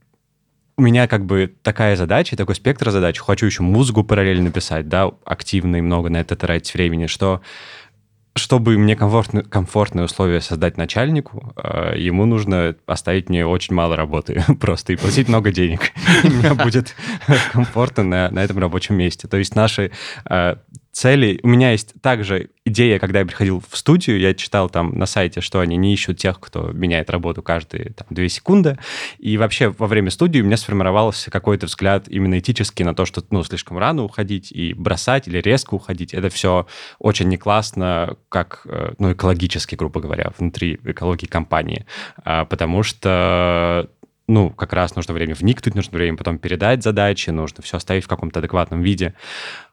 у 0.76 0.82
меня 0.82 1.08
как 1.08 1.26
бы 1.26 1.52
такая 1.62 1.96
задача, 1.96 2.36
такой 2.36 2.54
спектр 2.54 2.90
задач. 2.90 3.18
Хочу 3.18 3.46
еще 3.46 3.64
музыку 3.64 4.04
параллельно 4.04 4.52
писать, 4.52 4.88
да, 4.88 5.10
активно 5.24 5.76
и 5.76 5.80
много 5.80 6.08
на 6.08 6.18
это 6.18 6.36
тратить 6.36 6.72
времени, 6.72 7.06
что 7.06 7.40
чтобы 8.38 8.78
мне 8.78 8.96
комфортно, 8.96 9.42
комфортные 9.42 10.04
условия 10.04 10.40
создать 10.40 10.76
начальнику, 10.76 11.52
э, 11.56 11.94
ему 11.96 12.24
нужно 12.26 12.76
оставить 12.86 13.28
мне 13.28 13.46
очень 13.46 13.74
мало 13.74 13.96
работы 13.96 14.44
просто 14.60 14.92
и 14.92 14.96
платить 14.96 15.28
много 15.28 15.52
денег. 15.52 15.92
Мне 16.24 16.54
будет 16.54 16.94
комфортно 17.52 18.02
на, 18.04 18.30
на 18.30 18.40
этом 18.40 18.58
рабочем 18.58 18.96
месте. 18.96 19.28
То 19.28 19.36
есть 19.36 19.54
наши 19.54 19.90
цели. 20.98 21.38
У 21.44 21.48
меня 21.48 21.70
есть 21.70 21.94
также 22.02 22.50
идея, 22.64 22.98
когда 22.98 23.20
я 23.20 23.26
приходил 23.26 23.62
в 23.70 23.76
студию, 23.76 24.18
я 24.18 24.34
читал 24.34 24.68
там 24.68 24.98
на 24.98 25.06
сайте, 25.06 25.40
что 25.40 25.60
они 25.60 25.76
не 25.76 25.94
ищут 25.94 26.18
тех, 26.18 26.40
кто 26.40 26.72
меняет 26.72 27.08
работу 27.08 27.40
каждые 27.40 27.92
там, 27.92 28.08
две 28.10 28.28
секунды. 28.28 28.76
И 29.18 29.38
вообще 29.38 29.68
во 29.68 29.86
время 29.86 30.10
студии 30.10 30.40
у 30.40 30.44
меня 30.44 30.56
сформировался 30.56 31.30
какой-то 31.30 31.66
взгляд 31.66 32.08
именно 32.08 32.40
этический 32.40 32.84
на 32.84 32.96
то, 32.96 33.06
что 33.06 33.22
ну, 33.30 33.44
слишком 33.44 33.78
рано 33.78 34.02
уходить 34.02 34.50
и 34.50 34.74
бросать 34.74 35.28
или 35.28 35.38
резко 35.38 35.74
уходить. 35.74 36.14
Это 36.14 36.30
все 36.30 36.66
очень 36.98 37.28
не 37.28 37.36
классно, 37.36 38.16
как 38.28 38.62
э, 38.64 38.94
ну, 38.98 39.12
экологически, 39.12 39.76
грубо 39.76 40.00
говоря, 40.00 40.32
внутри 40.36 40.80
экологии 40.84 41.26
компании. 41.26 41.86
А, 42.24 42.44
потому 42.44 42.82
что 42.82 43.88
ну, 44.28 44.50
как 44.50 44.72
раз 44.74 44.94
нужно 44.94 45.14
время 45.14 45.34
вникнуть, 45.34 45.74
нужно 45.74 45.96
время 45.96 46.16
потом 46.16 46.38
передать 46.38 46.82
задачи, 46.82 47.30
нужно 47.30 47.62
все 47.62 47.78
оставить 47.78 48.04
в 48.04 48.08
каком-то 48.08 48.38
адекватном 48.38 48.82
виде. 48.82 49.14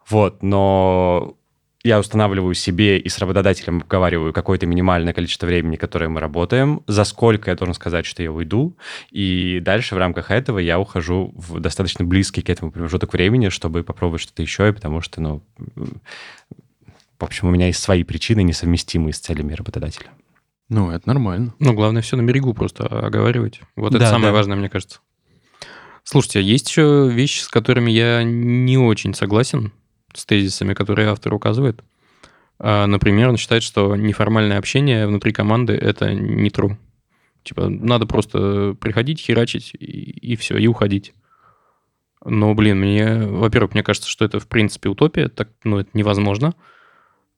Вот, 0.10 0.41
но 0.41 1.36
я 1.84 2.00
устанавливаю 2.00 2.56
себе 2.56 2.98
и 2.98 3.10
с 3.10 3.20
работодателем 3.20 3.78
обговариваю 3.78 4.34
какое-то 4.34 4.65
минимальное 4.65 5.13
количество 5.13 5.46
времени, 5.46 5.76
которое 5.76 6.08
мы 6.08 6.20
работаем, 6.20 6.82
за 6.88 7.04
сколько 7.04 7.52
я 7.52 7.56
должен 7.56 7.76
сказать, 7.76 8.08
что 8.08 8.24
я 8.24 8.32
уйду, 8.32 8.76
и 9.12 9.60
дальше 9.62 9.94
в 9.94 10.00
рамках 10.00 10.32
этого 10.32 10.58
я 10.58 10.80
ухожу 10.80 11.32
в 11.36 11.60
достаточно 11.60 12.04
близкий 12.04 12.41
к 12.41 12.50
этому 12.50 12.72
промежуток 12.72 13.13
времени, 13.13 13.50
чтобы 13.50 13.84
попробовать 13.84 14.22
что-то 14.22 14.41
еще, 14.41 14.74
потому 14.74 15.02
что, 15.02 15.22
ну, 15.22 15.44
в 17.20 17.24
общем, 17.24 17.50
у 17.50 17.52
меня 17.52 17.68
есть 17.68 17.84
свои 17.84 18.04
причины, 18.04 18.41
несовместимые 18.41 19.13
с 19.13 19.20
целями 19.20 19.54
работодателя. 19.54 20.10
Ну, 20.69 20.89
это 20.89 21.08
нормально. 21.08 21.54
Ну, 21.60 21.73
главное 21.73 22.01
все 22.01 22.17
на 22.17 22.23
берегу 22.23 22.54
просто 22.54 22.86
оговаривать. 22.86 23.62
Вот 23.75 23.91
да, 23.91 23.97
это 23.99 24.08
самое 24.08 24.32
да. 24.32 24.34
важное, 24.34 24.58
мне 24.58 24.69
кажется. 24.69 24.99
Слушайте, 26.04 26.39
а 26.39 26.41
есть 26.41 26.69
еще 26.69 27.10
вещи, 27.12 27.41
с 27.41 27.47
которыми 27.47 27.91
я 27.91 28.23
не 28.23 28.78
очень 28.78 29.13
согласен 29.13 29.73
с 30.13 30.25
тезисами, 30.25 30.73
которые 30.73 31.10
автор 31.10 31.34
указывает. 31.34 31.84
А, 32.60 32.86
например, 32.88 33.30
он 33.30 33.38
считает, 33.38 33.63
что 33.63 33.95
неформальное 33.95 34.58
общение 34.58 35.08
внутри 35.08 35.34
команды— 35.34 35.73
это 35.73 36.13
не 36.13 36.49
true. 36.49 36.78
Типа, 37.43 37.69
надо 37.69 38.08
просто 38.08 38.75
приходить, 38.80 39.19
херачить 39.19 39.71
и, 39.73 39.86
и 39.86 40.36
все, 40.36 40.58
и 40.58 40.67
уходить. 40.67 41.13
Но, 42.23 42.56
блин, 42.56 42.80
мне, 42.80 43.17
во-первых, 43.17 43.73
мне 43.73 43.84
кажется, 43.84 44.10
что 44.10 44.25
это 44.25 44.39
в 44.39 44.47
принципе 44.47 44.89
утопия, 44.89 45.30
так, 45.30 45.49
ну, 45.63 45.80
это 45.80 45.89
невозможно. 45.93 46.56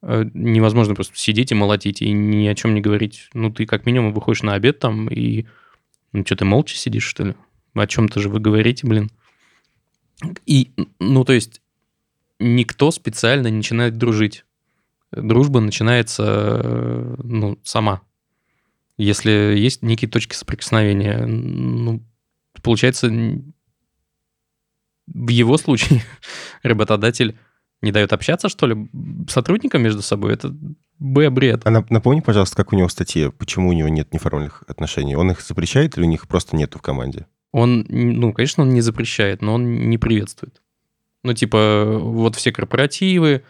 А, 0.10 0.24
невозможно 0.34 0.96
просто 0.96 1.18
сидеть 1.18 1.52
и 1.52 1.56
молотить 1.56 2.02
и 2.02 2.10
ни 2.14 2.48
о 2.48 2.56
чем 2.56 2.74
не 2.74 2.80
говорить. 2.80 3.30
Ну, 3.34 3.52
ты 3.52 3.66
как 3.66 3.86
минимум 3.86 4.14
выходишь 4.14 4.42
на 4.42 4.54
обед 4.54 4.80
там 4.80 5.10
и... 5.10 5.46
Ну, 6.14 6.26
что, 6.26 6.38
ты 6.38 6.46
молча 6.46 6.78
сидишь, 6.78 7.04
что 7.04 7.26
ли? 7.26 7.36
О 7.74 7.86
чем-то 7.86 8.22
же 8.22 8.30
вы 8.30 8.40
говорите, 8.40 8.88
блин. 8.88 9.12
И, 10.46 10.72
ну, 11.00 11.26
то 11.26 11.34
есть, 11.34 11.62
никто 12.40 12.90
специально 12.92 13.48
не 13.48 13.58
начинает 13.58 13.98
дружить. 13.98 14.46
Дружба 15.12 15.60
начинается 15.60 17.18
ну, 17.22 17.60
сама. 17.64 18.02
Если 18.96 19.30
есть 19.58 19.82
некие 19.82 20.10
точки 20.10 20.36
соприкосновения, 20.36 21.26
ну, 21.26 22.02
получается, 22.64 23.12
в 25.08 25.28
его 25.28 25.58
случае 25.58 26.02
работодатель 26.64 27.38
не 27.82 27.92
дает 27.92 28.14
общаться, 28.14 28.50
что 28.50 28.68
ли, 28.68 28.90
сотрудникам 29.30 29.84
между 29.84 30.02
собой? 30.02 30.34
Это 30.34 30.56
Б-бред. 31.00 31.62
А 31.66 31.70
напомни, 31.90 32.22
пожалуйста, 32.22 32.56
как 32.56 32.74
у 32.74 32.76
него 32.76 32.90
статья, 32.90 33.30
почему 33.30 33.70
у 33.70 33.74
него 33.74 33.88
нет 33.88 34.14
неформальных 34.14 34.64
отношений? 34.68 35.16
Он 35.16 35.30
их 35.30 35.42
запрещает 35.42 35.98
или 35.98 36.06
у 36.06 36.08
них 36.08 36.28
просто 36.28 36.56
нету 36.56 36.80
в 36.80 36.82
команде? 36.82 37.28
Он, 37.52 37.86
ну, 37.88 38.34
конечно, 38.34 38.64
он 38.64 38.74
не 38.74 38.82
запрещает, 38.82 39.42
но 39.42 39.54
он 39.56 39.90
не 39.90 39.98
приветствует. 39.98 40.62
Ну, 41.24 41.34
типа, 41.34 42.00
вот 42.00 42.36
все 42.36 42.52
корпоративы, 42.52 43.44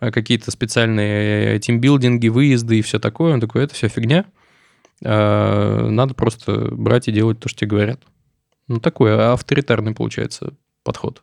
э, 0.00 0.10
какие-то 0.10 0.50
специальные 0.50 1.58
тимбилдинги, 1.60 2.28
выезды 2.28 2.78
и 2.78 2.82
все 2.82 2.98
такое. 2.98 3.34
Он 3.34 3.40
такой, 3.40 3.64
это 3.64 3.74
все 3.74 3.88
фигня. 3.88 4.24
Э, 5.02 5.86
надо 5.88 6.14
просто 6.14 6.74
брать 6.74 7.08
и 7.08 7.12
делать 7.12 7.38
то, 7.38 7.48
что 7.48 7.60
тебе 7.60 7.70
говорят. 7.70 8.02
Ну, 8.66 8.80
такой 8.80 9.14
авторитарный, 9.14 9.94
получается, 9.94 10.54
подход. 10.82 11.22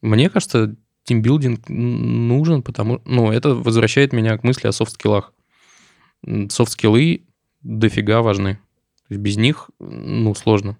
Мне 0.00 0.30
кажется, 0.30 0.76
тимбилдинг 1.04 1.68
нужен, 1.68 2.62
потому... 2.62 3.00
Ну, 3.04 3.32
это 3.32 3.54
возвращает 3.54 4.12
меня 4.12 4.36
к 4.36 4.44
мысли 4.44 4.66
о 4.66 4.72
софт-скиллах. 4.72 5.32
Софт-скиллы 6.24 7.22
дофига 7.62 8.22
важны. 8.22 8.58
Без 9.08 9.36
них, 9.36 9.70
ну, 9.78 10.34
сложно. 10.34 10.76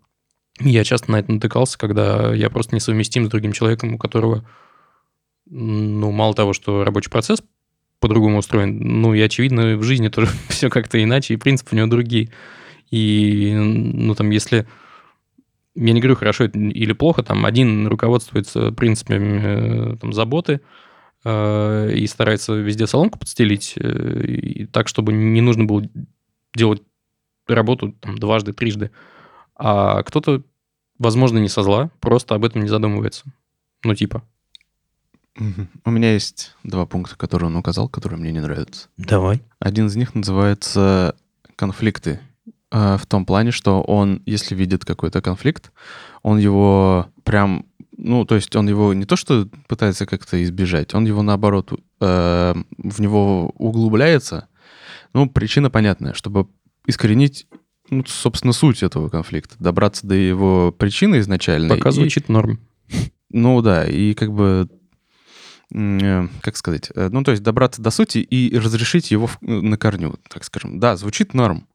Я 0.61 0.85
часто 0.85 1.11
на 1.11 1.21
это 1.21 1.33
натыкался, 1.33 1.79
когда 1.79 2.35
я 2.35 2.51
просто 2.51 2.75
несовместим 2.75 3.27
с 3.27 3.31
другим 3.31 3.53
человеком, 3.53 3.95
у 3.95 3.99
которого, 3.99 4.45
ну, 5.47 6.11
мало 6.11 6.35
того, 6.35 6.53
что 6.53 6.85
рабочий 6.85 7.11
процесс 7.11 7.43
по-другому 7.99 8.39
устроен, 8.39 8.79
ну, 8.79 9.15
и, 9.15 9.21
очевидно, 9.21 9.77
в 9.77 9.83
жизни 9.83 10.09
тоже 10.09 10.29
все 10.49 10.69
как-то 10.71 11.03
иначе, 11.03 11.35
и 11.35 11.39
принципы 11.39 11.75
у 11.75 11.79
него 11.79 11.89
другие. 11.89 12.31
И, 12.91 13.53
ну, 13.55 14.15
там, 14.15 14.31
если... 14.31 14.67
Я 15.75 15.93
не 15.93 16.01
говорю, 16.01 16.17
хорошо 16.17 16.45
или 16.45 16.93
плохо, 16.93 17.23
там, 17.23 17.47
один 17.47 17.87
руководствуется 17.87 18.73
принципами 18.73 19.93
э, 19.93 19.97
там, 19.99 20.13
заботы, 20.13 20.61
э, 21.25 21.93
и 21.95 22.07
старается 22.07 22.55
везде 22.55 22.87
соломку 22.87 23.19
подстелить, 23.19 23.75
э, 23.77 24.25
и 24.27 24.67
так, 24.67 24.89
чтобы 24.89 25.13
не 25.13 25.41
нужно 25.41 25.65
было 25.65 25.85
делать 26.55 26.83
работу 27.47 27.93
там, 27.93 28.19
дважды, 28.19 28.53
трижды. 28.53 28.91
А 29.55 30.03
кто-то, 30.03 30.43
возможно, 30.99 31.39
не 31.39 31.49
со 31.49 31.63
зла, 31.63 31.91
просто 32.01 32.35
об 32.35 32.45
этом 32.45 32.63
не 32.63 32.69
задумывается. 32.69 33.25
Ну, 33.85 33.95
типа. 33.95 34.25
У 35.85 35.91
меня 35.91 36.13
есть 36.13 36.57
два 36.65 36.87
пункта, 36.87 37.17
которые 37.17 37.49
он 37.49 37.57
указал, 37.57 37.89
которые 37.89 38.19
мне 38.19 38.33
не 38.33 38.41
нравятся. 38.41 38.89
Давай. 38.97 39.43
Один 39.59 39.87
из 39.87 39.97
них 39.97 40.15
называется 40.15 41.17
конфликты. 41.57 42.21
Э, 42.73 42.97
В 42.99 43.07
том 43.07 43.25
плане, 43.27 43.51
что 43.51 43.83
он, 43.83 44.23
если 44.27 44.55
видит 44.55 44.85
какой-то 44.85 45.21
конфликт, 45.23 45.73
он 46.23 46.39
его 46.39 47.07
прям, 47.25 47.67
ну, 47.97 48.25
то 48.25 48.35
есть 48.37 48.55
он 48.57 48.69
его 48.69 48.95
не 48.95 49.05
то 49.05 49.17
что 49.17 49.49
пытается 49.69 50.07
как-то 50.07 50.43
избежать, 50.45 50.95
он 50.95 51.05
его 51.07 51.23
наоборот 51.23 51.73
э, 52.01 52.55
в 52.79 53.01
него 53.01 53.51
углубляется. 53.57 54.47
Ну, 55.13 55.29
причина 55.29 55.71
понятная, 55.71 56.13
чтобы 56.15 56.47
искоренить, 56.87 57.47
ну, 57.91 58.05
собственно, 58.07 58.53
суть 58.53 58.83
этого 58.85 59.09
конфликта, 59.09 59.57
добраться 59.59 60.07
до 60.07 60.15
его 60.15 60.71
причины 60.73 61.19
изначальной. 61.19 61.69
Пока 61.77 61.89
и- 61.89 61.93
звучит 61.93 62.29
норм. 62.29 62.61
ну 63.31 63.61
да, 63.63 63.85
и 63.85 64.15
как 64.15 64.33
бы, 64.33 64.69
э, 65.75 66.29
как 66.41 66.57
сказать, 66.57 66.91
э, 66.95 67.09
ну 67.11 67.23
то 67.25 67.33
есть 67.33 67.43
добраться 67.43 67.83
до 67.83 67.91
сути 67.91 68.19
и 68.19 68.57
разрешить 68.57 69.11
его 69.11 69.29
на 69.41 69.77
корню, 69.77 70.15
так 70.29 70.45
скажем. 70.45 70.79
Да, 70.79 70.97
звучит 70.97 71.35
норм. 71.35 71.67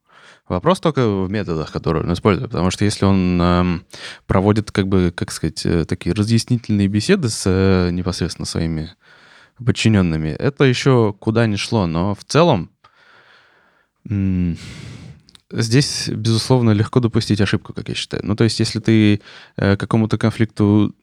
Вопрос 0.47 0.79
только 0.79 1.08
в 1.08 1.29
методах, 1.29 1.71
которые 1.71 2.03
он 2.03 2.13
использует, 2.13 2.51
потому 2.51 2.69
что 2.69 2.86
если 2.86 3.05
он 3.05 3.41
эм, 3.41 3.86
проводит, 4.27 4.71
как 4.71 4.88
бы, 4.88 5.12
как 5.15 5.31
сказать, 5.31 5.65
э, 5.65 5.86
такие 5.86 6.13
разъяснительные 6.13 6.88
беседы 6.88 7.29
с 7.29 7.43
э, 7.47 7.89
непосредственно 7.91 8.45
своими 8.45 8.91
подчиненными, 9.58 10.29
это 10.29 10.65
еще 10.65 11.15
куда 11.17 11.47
ни 11.47 11.55
шло, 11.55 11.88
но 11.88 12.13
в 12.13 12.23
целом 12.23 12.69
здесь, 15.51 16.10
безусловно, 16.10 16.71
легко 16.71 16.99
допустить 16.99 17.41
ошибку, 17.41 17.73
как 17.73 17.89
я 17.89 17.95
считаю. 17.95 18.23
Ну, 18.25 18.36
то 18.36 18.43
есть, 18.43 18.60
если 18.60 18.79
ты 18.79 19.21
э, 19.58 19.77
какому-то 19.77 20.17
конфликту 20.17 20.93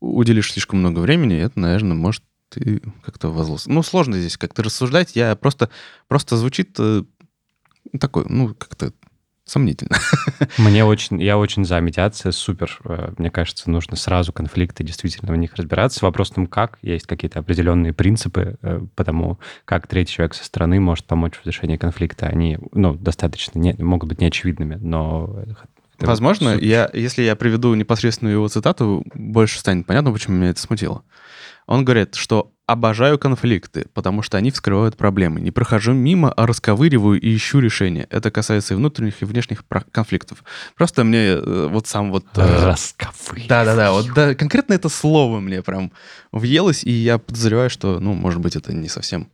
уделишь 0.00 0.52
слишком 0.52 0.78
много 0.78 1.00
времени, 1.00 1.36
это, 1.36 1.58
наверное, 1.58 1.96
может 1.96 2.22
и 2.56 2.80
как-то 3.02 3.28
возлос. 3.28 3.66
Ну, 3.66 3.82
сложно 3.82 4.18
здесь 4.18 4.38
как-то 4.38 4.62
рассуждать. 4.62 5.14
Я 5.14 5.36
просто, 5.36 5.68
просто 6.06 6.38
звучит 6.38 6.76
э, 6.78 7.04
такой, 7.98 8.24
ну, 8.28 8.54
как-то 8.54 8.92
сомнительно. 9.48 9.96
Мне 10.58 10.84
очень, 10.84 11.20
я 11.20 11.38
очень 11.38 11.64
за 11.64 11.80
медиацию, 11.80 12.32
супер. 12.32 12.78
Э, 12.84 13.12
Мне 13.18 13.30
кажется, 13.30 13.70
нужно 13.70 13.96
сразу 13.96 14.32
конфликты, 14.32 14.84
действительно 14.84 15.32
в 15.32 15.36
них 15.36 15.54
разбираться. 15.54 16.04
Вопрос 16.04 16.30
в 16.30 16.34
том, 16.34 16.46
как. 16.46 16.78
Есть 16.82 17.06
какие-то 17.06 17.40
определенные 17.40 17.92
принципы, 17.92 18.56
э, 18.62 18.80
потому 18.94 19.38
как 19.64 19.86
третий 19.86 20.14
человек 20.14 20.34
со 20.34 20.44
стороны 20.44 20.80
может 20.80 21.06
помочь 21.06 21.34
в 21.34 21.40
разрешении 21.40 21.76
конфликта. 21.76 22.26
Они, 22.26 22.58
ну, 22.72 22.94
достаточно, 22.94 23.58
не, 23.58 23.74
могут 23.78 24.08
быть 24.08 24.20
неочевидными, 24.20 24.76
но... 24.76 25.44
Возможно, 25.98 26.54
супер. 26.54 26.64
я, 26.64 26.90
если 26.92 27.22
я 27.22 27.34
приведу 27.34 27.74
непосредственную 27.74 28.34
его 28.36 28.46
цитату, 28.46 29.04
больше 29.14 29.58
станет 29.58 29.84
понятно, 29.84 30.12
почему 30.12 30.36
меня 30.36 30.50
это 30.50 30.60
смутило. 30.60 31.02
Он 31.68 31.84
говорит, 31.84 32.14
что 32.14 32.50
обожаю 32.64 33.18
конфликты, 33.18 33.86
потому 33.92 34.22
что 34.22 34.38
они 34.38 34.50
вскрывают 34.50 34.96
проблемы. 34.96 35.38
Не 35.40 35.50
прохожу 35.50 35.92
мимо, 35.92 36.32
а 36.32 36.46
расковыриваю 36.46 37.20
и 37.20 37.36
ищу 37.36 37.60
решения. 37.60 38.06
Это 38.10 38.30
касается 38.30 38.72
и 38.72 38.76
внутренних, 38.76 39.20
и 39.20 39.26
внешних 39.26 39.64
конфликтов. 39.92 40.44
Просто 40.76 41.04
мне 41.04 41.28
э, 41.28 41.68
вот 41.70 41.86
сам 41.86 42.10
вот... 42.10 42.24
э, 42.36 42.64
Расковы. 42.64 43.44
Да-да-да, 43.48 43.92
вот 43.92 44.12
да, 44.14 44.34
конкретно 44.34 44.72
это 44.72 44.88
слово 44.88 45.40
мне 45.40 45.62
прям 45.62 45.92
въелось, 46.32 46.84
и 46.84 46.90
я 46.90 47.18
подозреваю, 47.18 47.68
что, 47.68 48.00
ну, 48.00 48.14
может 48.14 48.40
быть, 48.40 48.56
это 48.56 48.74
не 48.74 48.88
совсем... 48.88 49.28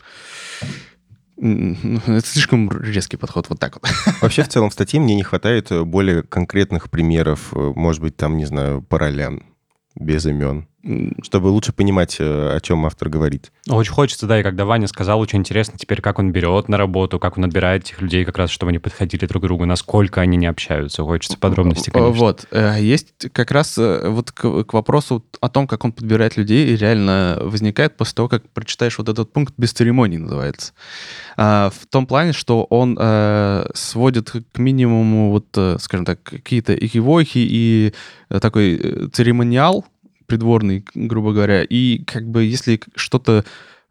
ну, 1.36 2.00
Это 2.06 2.26
слишком 2.26 2.68
резкий 2.70 3.16
подход, 3.16 3.48
вот 3.48 3.60
так 3.60 3.74
вот. 3.74 3.88
Вообще, 4.22 4.42
в 4.42 4.48
целом, 4.48 4.70
в 4.70 4.72
статье 4.72 4.98
мне 4.98 5.14
не 5.14 5.22
хватает 5.22 5.70
более 5.86 6.24
конкретных 6.24 6.90
примеров, 6.90 7.52
э, 7.52 7.72
может 7.76 8.00
быть, 8.00 8.16
там, 8.16 8.36
не 8.36 8.44
знаю, 8.44 8.82
по 8.82 8.98
ролям, 8.98 9.44
без 9.96 10.26
имен, 10.26 10.66
чтобы 11.22 11.48
лучше 11.48 11.72
понимать, 11.72 12.16
э, 12.18 12.56
о 12.56 12.60
чем 12.60 12.84
автор 12.84 13.08
говорит. 13.08 13.50
Очень 13.68 13.92
хочется, 13.92 14.26
да, 14.26 14.40
и 14.40 14.42
когда 14.42 14.66
Ваня 14.66 14.86
сказал, 14.86 15.18
очень 15.18 15.38
интересно 15.38 15.78
теперь, 15.78 16.02
как 16.02 16.18
он 16.18 16.30
берет 16.30 16.68
на 16.68 16.76
работу, 16.76 17.18
как 17.18 17.38
он 17.38 17.44
отбирает 17.44 17.84
этих 17.84 18.02
людей, 18.02 18.24
как 18.24 18.36
раз, 18.36 18.50
чтобы 18.50 18.70
они 18.70 18.78
подходили 18.78 19.24
друг 19.26 19.42
к 19.42 19.46
другу, 19.46 19.64
насколько 19.64 20.20
они 20.20 20.36
не 20.36 20.46
общаются. 20.46 21.02
Хочется 21.02 21.38
подробностей, 21.38 21.90
конечно. 21.90 22.12
Вот. 22.12 22.46
э, 22.50 22.76
Есть 22.80 23.14
как 23.32 23.50
раз 23.50 23.78
э, 23.78 24.08
вот 24.08 24.32
к, 24.32 24.64
к 24.64 24.72
вопросу 24.74 25.24
о 25.40 25.48
том, 25.48 25.66
как 25.66 25.84
он 25.84 25.92
подбирает 25.92 26.36
людей, 26.36 26.76
реально 26.76 27.38
возникает 27.40 27.96
после 27.96 28.14
того, 28.16 28.28
как 28.28 28.46
прочитаешь 28.50 28.98
вот 28.98 29.08
этот 29.08 29.32
пункт 29.32 29.54
без 29.56 29.72
церемоний 29.72 30.18
называется. 30.18 30.72
А, 31.36 31.70
В 31.70 31.86
том 31.86 32.06
плане, 32.06 32.32
что 32.32 32.64
он 32.64 32.98
сводит 33.74 34.30
к 34.30 34.58
минимуму 34.58 35.30
вот, 35.30 35.80
скажем 35.80 36.04
так, 36.04 36.22
какие-то 36.22 36.74
экивохи 36.74 37.38
и 37.38 37.94
такой 38.28 39.08
церемониал 39.12 39.84
придворный, 40.26 40.84
грубо 40.94 41.32
говоря, 41.32 41.62
и 41.62 42.02
как 42.04 42.28
бы 42.28 42.44
если 42.44 42.80
что-то 42.94 43.44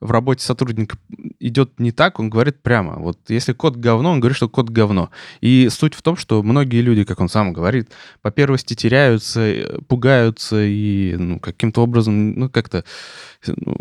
в 0.04 0.12
работе 0.12 0.44
сотрудника 0.44 0.98
идет 1.40 1.80
не 1.80 1.92
так, 1.92 2.20
он 2.20 2.30
говорит 2.30 2.62
прямо. 2.62 3.00
Вот 3.00 3.20
если 3.30 3.54
код 3.54 3.78
говно, 3.78 4.12
он 4.12 4.20
говорит, 4.20 4.36
что 4.36 4.50
код 4.50 4.70
говно. 4.70 5.10
И 5.40 5.70
суть 5.72 5.94
в 5.94 6.02
том, 6.02 6.18
что 6.18 6.44
многие 6.44 6.82
люди, 6.82 7.06
как 7.06 7.22
он 7.22 7.30
сам 7.30 7.54
говорит, 7.54 7.90
по 8.22 8.30
первости 8.30 8.74
теряются, 8.74 9.40
э, 9.40 9.80
пугаются 9.88 10.62
и 10.62 11.16
ну, 11.16 11.40
каким-то 11.40 11.82
образом, 11.82 12.34
ну, 12.34 12.50
как-то, 12.50 12.84
ну, 13.48 13.78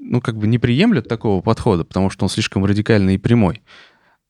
ну, 0.00 0.20
как 0.20 0.36
бы 0.36 0.48
не 0.48 0.58
приемлют 0.58 1.08
такого 1.08 1.40
подхода, 1.40 1.84
потому 1.84 2.10
что 2.10 2.24
он 2.24 2.28
слишком 2.28 2.64
радикальный 2.64 3.14
и 3.14 3.18
прямой. 3.18 3.62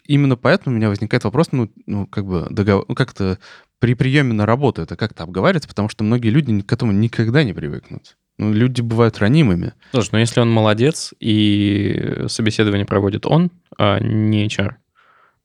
Именно 0.04 0.36
поэтому 0.36 0.74
у 0.74 0.78
меня 0.78 0.90
возникает 0.90 1.24
вопрос, 1.24 1.48
ну, 1.52 1.70
ну 1.86 2.06
как 2.06 2.26
бы 2.26 2.46
договор, 2.50 2.84
ну, 2.88 2.94
как-то 2.94 3.38
при 3.80 3.94
приеме 3.94 4.32
на 4.32 4.46
работу 4.46 4.82
это 4.82 4.96
как-то 4.96 5.22
обговаривается, 5.24 5.68
потому 5.68 5.88
что 5.88 6.04
многие 6.04 6.28
люди 6.30 6.60
к 6.62 6.72
этому 6.72 6.92
никогда 6.92 7.44
не 7.44 7.52
привыкнут. 7.52 8.16
Ну, 8.38 8.52
люди 8.52 8.80
бывают 8.80 9.18
ранимыми. 9.18 9.72
Слушай, 9.90 10.10
ну 10.12 10.18
если 10.18 10.40
он 10.40 10.50
молодец 10.50 11.12
и 11.18 12.24
собеседование 12.28 12.86
проводит 12.86 13.26
он, 13.26 13.50
а 13.76 13.98
не 14.00 14.46
HR, 14.46 14.74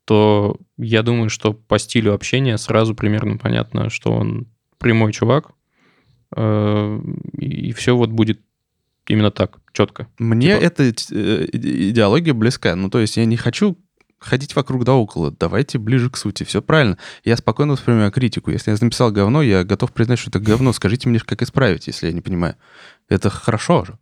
то 0.05 0.57
я 0.77 1.01
думаю, 1.01 1.29
что 1.29 1.53
по 1.53 1.79
стилю 1.79 2.13
общения 2.13 2.57
сразу 2.57 2.93
примерно 2.93 3.37
понятно, 3.37 3.89
что 3.89 4.11
он 4.11 4.47
прямой 4.77 5.11
чувак, 5.13 5.51
э, 6.35 6.99
и 7.39 7.71
все 7.73 7.95
вот 7.95 8.09
будет 8.09 8.41
именно 9.07 9.31
так, 9.31 9.59
четко. 9.73 10.07
Мне 10.19 10.53
Типа- 10.55 10.63
эта 10.65 10.83
э, 10.83 10.91
иде- 11.51 11.89
идеология 11.89 12.33
близка. 12.33 12.75
Ну, 12.75 12.89
то 12.89 12.99
есть 12.99 13.17
я 13.17 13.25
не 13.25 13.37
хочу 13.37 13.77
ходить 14.23 14.55
вокруг 14.55 14.83
да 14.83 14.93
около. 14.93 15.31
Давайте 15.31 15.77
ближе 15.77 16.09
к 16.09 16.17
сути. 16.17 16.43
Все 16.43 16.61
правильно. 16.61 16.97
Я 17.23 17.37
спокойно 17.37 17.73
воспринимаю 17.73 18.11
критику. 18.11 18.51
Если 18.51 18.71
я 18.71 18.77
написал 18.79 19.11
говно, 19.11 19.41
я 19.41 19.63
готов 19.63 19.91
признать, 19.91 20.19
что 20.19 20.29
это 20.29 20.39
говно. 20.39 20.73
Скажите 20.73 21.09
мне, 21.09 21.19
как 21.19 21.41
исправить, 21.41 21.87
если 21.87 22.07
я 22.07 22.13
не 22.13 22.21
понимаю. 22.21 22.55
Это 23.09 23.29
хорошо 23.29 23.85
же. 23.85 23.97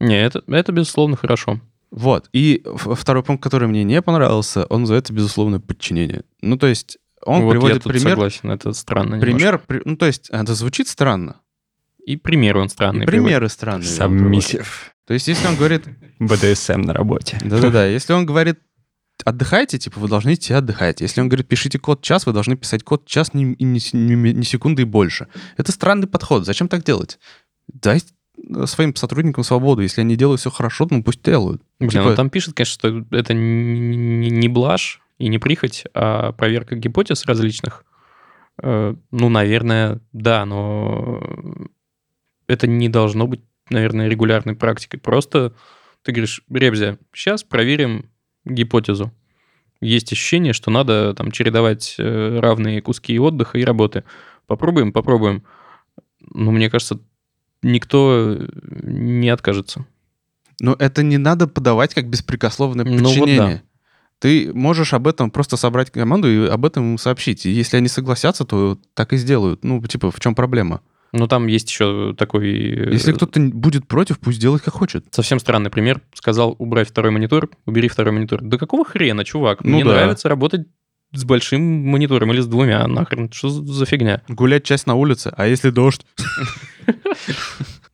Не, 0.00 0.20
это, 0.20 0.42
это 0.48 0.72
безусловно 0.72 1.16
хорошо. 1.16 1.60
Вот. 1.90 2.28
И 2.32 2.64
второй 2.76 3.22
пункт, 3.22 3.42
который 3.42 3.68
мне 3.68 3.84
не 3.84 4.02
понравился, 4.02 4.64
он 4.66 4.80
называется 4.82 5.12
безусловное 5.12 5.60
подчинение. 5.60 6.24
Ну, 6.42 6.56
то 6.56 6.66
есть 6.66 6.98
он 7.24 7.42
вот 7.42 7.54
я 7.54 7.60
приводит 7.60 7.82
тут 7.84 7.92
пример. 7.92 8.10
согласен, 8.10 8.50
это 8.50 8.72
странно. 8.72 9.20
Пример, 9.20 9.58
при- 9.58 9.82
ну, 9.84 9.96
то 9.96 10.06
есть 10.06 10.28
это 10.30 10.54
звучит 10.54 10.88
странно. 10.88 11.36
И 12.04 12.16
пример 12.16 12.56
он 12.58 12.68
странный. 12.68 13.04
И 13.04 13.06
приводит. 13.06 13.26
примеры 13.26 13.48
странные. 13.48 13.88
приводит. 13.88 14.20
Сабмиссив. 14.20 14.94
То 15.06 15.14
есть 15.14 15.28
если 15.28 15.46
он 15.46 15.56
говорит, 15.56 15.84
БДСМ 16.18 16.80
на 16.80 16.92
работе. 16.92 17.38
Да-да-да. 17.42 17.86
Если 17.86 18.12
он 18.12 18.26
говорит, 18.26 18.58
отдыхайте, 19.24 19.78
типа, 19.78 19.98
вы 20.00 20.08
должны 20.08 20.34
идти 20.34 20.52
отдыхать. 20.52 21.00
Если 21.00 21.20
он 21.20 21.28
говорит, 21.28 21.48
пишите 21.48 21.78
код 21.78 22.02
час, 22.02 22.26
вы 22.26 22.32
должны 22.32 22.56
писать 22.56 22.82
код 22.82 23.06
час 23.06 23.28
с- 23.28 23.34
ни 23.34 24.14
ми- 24.14 24.32
ни 24.34 24.42
секунды 24.42 24.82
и 24.82 24.84
больше. 24.84 25.26
Это 25.56 25.72
странный 25.72 26.06
подход. 26.06 26.44
Зачем 26.46 26.68
так 26.68 26.84
делать? 26.84 27.18
Дайте 27.72 28.08
э, 28.54 28.66
своим 28.66 28.94
сотрудникам 28.94 29.44
свободу. 29.44 29.82
Если 29.82 30.00
они 30.02 30.16
делают 30.16 30.40
все 30.40 30.50
хорошо, 30.50 30.86
ну 30.90 31.02
пусть 31.02 31.22
делают. 31.22 31.62
Блин, 31.78 31.90
Типа- 31.90 32.02
он 32.08 32.14
там 32.16 32.30
пишет, 32.30 32.54
конечно, 32.54 32.74
что 32.74 33.16
это 33.16 33.32
не, 33.34 34.30
не 34.30 34.48
блажь 34.48 35.00
и 35.18 35.28
не 35.28 35.38
прихоть, 35.38 35.84
а 35.94 36.32
проверка 36.32 36.76
гипотез 36.76 37.24
различных. 37.26 37.84
Э, 38.62 38.94
Ну, 39.10 39.28
наверное, 39.28 40.00
да, 40.12 40.44
но 40.44 41.22
это 42.46 42.66
не 42.66 42.88
должно 42.88 43.26
быть, 43.26 43.40
наверное, 43.70 44.08
регулярной 44.08 44.54
практикой. 44.54 44.98
Просто 44.98 45.54
ты 46.02 46.12
говоришь, 46.12 46.42
Ребзя, 46.50 46.98
сейчас 47.14 47.42
проверим 47.44 48.10
гипотезу. 48.44 49.12
Есть 49.80 50.12
ощущение, 50.12 50.52
что 50.52 50.70
надо 50.70 51.14
там 51.14 51.30
чередовать 51.30 51.96
э, 51.98 52.38
равные 52.40 52.80
куски 52.80 53.18
отдыха 53.18 53.58
и 53.58 53.64
работы. 53.64 54.04
Попробуем, 54.46 54.92
попробуем. 54.92 55.42
Но 56.32 56.50
мне 56.52 56.70
кажется, 56.70 56.98
никто 57.62 58.38
не 58.82 59.28
откажется. 59.28 59.84
Но 60.60 60.74
это 60.78 61.02
не 61.02 61.18
надо 61.18 61.48
подавать 61.48 61.94
как 61.94 62.08
беспрекословное 62.08 62.84
Ну 62.84 62.92
вот 62.92 63.02
подчинение. 63.02 63.38
да. 63.38 63.62
Ты 64.20 64.52
можешь 64.54 64.94
об 64.94 65.06
этом 65.06 65.30
просто 65.30 65.56
собрать 65.56 65.90
команду 65.90 66.28
и 66.30 66.48
об 66.48 66.64
этом 66.64 66.92
им 66.92 66.98
сообщить. 66.98 67.44
И 67.44 67.50
если 67.50 67.76
они 67.76 67.88
согласятся, 67.88 68.44
то 68.44 68.78
так 68.94 69.12
и 69.12 69.16
сделают. 69.16 69.64
Ну, 69.64 69.82
типа, 69.82 70.10
в 70.10 70.20
чем 70.20 70.34
проблема? 70.34 70.80
Ну, 71.16 71.28
там 71.28 71.46
есть 71.46 71.70
еще 71.70 72.14
такой... 72.18 72.48
э, 72.50 72.92
Если 72.92 73.12
кто-то 73.12 73.38
н- 73.38 73.50
будет 73.52 73.86
против, 73.86 74.18
пусть 74.18 74.40
делает 74.40 74.62
как 74.62 74.74
хочет. 74.74 75.04
Совсем 75.12 75.38
странный 75.38 75.70
пример. 75.70 76.00
Сказал, 76.12 76.56
убрай 76.58 76.84
второй 76.84 77.12
монитор, 77.12 77.48
убери 77.66 77.88
второй 77.88 78.12
монитор. 78.12 78.40
Да 78.42 78.58
какого 78.58 78.84
хрена, 78.84 79.24
чувак? 79.24 79.62
Ну 79.62 79.70
Мне 79.76 79.84
да. 79.84 79.90
нравится 79.92 80.28
работать 80.28 80.66
с 81.12 81.24
большим 81.24 81.62
монитором 81.62 82.32
или 82.32 82.40
с 82.40 82.46
двумя. 82.46 82.86
Нахрен, 82.88 83.30
что 83.30 83.48
за 83.48 83.86
фигня? 83.86 84.22
Гулять 84.28 84.64
часть 84.64 84.86
на 84.88 84.94
улице, 84.96 85.32
а 85.36 85.46
если 85.46 85.70
дождь? 85.70 86.04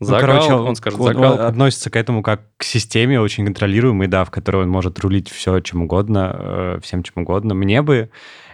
Ну, 0.02 0.06
Закал, 0.06 0.20
короче, 0.40 0.54
он 0.54 0.76
скажет, 0.76 0.98
он- 0.98 1.06
закал. 1.08 1.34
он 1.34 1.40
относится 1.42 1.90
к 1.90 1.96
этому 1.96 2.22
как 2.22 2.40
к 2.56 2.62
системе 2.64 3.20
очень 3.20 3.44
контролируемой, 3.44 4.06
да, 4.08 4.24
в 4.24 4.30
которой 4.30 4.62
он 4.62 4.70
может 4.70 4.98
рулить 5.00 5.28
все 5.30 5.60
чем 5.60 5.82
угодно, 5.82 6.34
э, 6.38 6.78
всем 6.82 7.02
чем 7.02 7.22
угодно. 7.22 7.52
Мне 7.54 7.82
бы... 7.82 8.08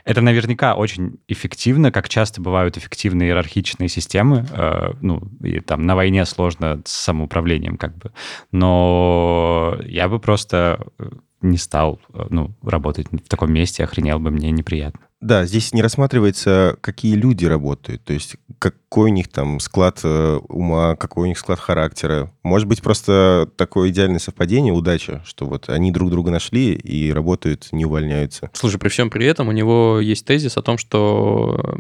Это 0.07 0.21
наверняка 0.21 0.77
очень 0.77 1.19
эффективно, 1.27 1.91
как 1.91 2.09
часто 2.09 2.41
бывают 2.41 2.79
эффективные 2.79 3.31
иерархичные 3.31 3.89
системы. 3.89 4.47
э, 4.53 4.93
ну, 5.01 5.21
и 5.43 5.59
там 5.59 5.83
на 5.83 5.97
войне 5.97 6.25
сложно 6.25 6.81
с 6.85 6.93
самоуправлением 6.93 7.77
как 7.77 7.99
бы. 7.99 8.13
Но 8.53 9.77
я 9.85 10.09
бы 10.09 10.21
просто 10.21 10.87
э, 11.01 11.11
не 11.43 11.59
стал 11.59 12.01
э, 12.15 12.27
ну, 12.31 12.53
работать 12.63 13.09
в 13.11 13.29
таком 13.29 13.53
месте, 13.53 13.83
охренел 13.83 14.21
бы, 14.21 14.31
мне 14.31 14.53
неприятно. 14.53 15.01
Да, 15.21 15.47
здесь 15.47 15.73
не 15.73 15.81
рассматривается, 15.81 16.77
какие 16.83 17.15
люди 17.15 17.47
работают, 17.47 18.05
то 18.05 18.13
есть 18.13 18.37
какой 18.59 19.11
у 19.11 19.15
них 19.15 19.29
там 19.29 19.61
склад 19.61 20.01
э, 20.05 20.39
ума, 20.49 20.95
какой 20.95 21.25
у 21.25 21.27
них 21.27 21.39
склад 21.39 21.59
характера. 21.59 22.31
Может 22.43 22.69
быть, 22.69 22.83
просто 22.83 23.49
такое 23.57 23.89
идеальное 23.89 24.19
совпадение, 24.19 24.75
удача, 24.75 25.23
что 25.25 25.47
вот 25.47 25.71
они 25.71 25.91
друг 25.91 26.11
друга 26.11 26.31
нашли 26.31 26.75
и 26.75 27.11
работают, 27.13 27.69
не 27.73 27.87
увольняются. 27.87 28.51
Слушай, 28.53 28.79
при 28.79 28.89
всем 28.89 29.09
при 29.09 29.25
этом 29.25 29.49
у 29.49 29.53
него 29.53 30.01
есть 30.01 30.27
тезис 30.27 30.59
о 30.59 30.63
том, 30.63 30.77
что 30.77 31.79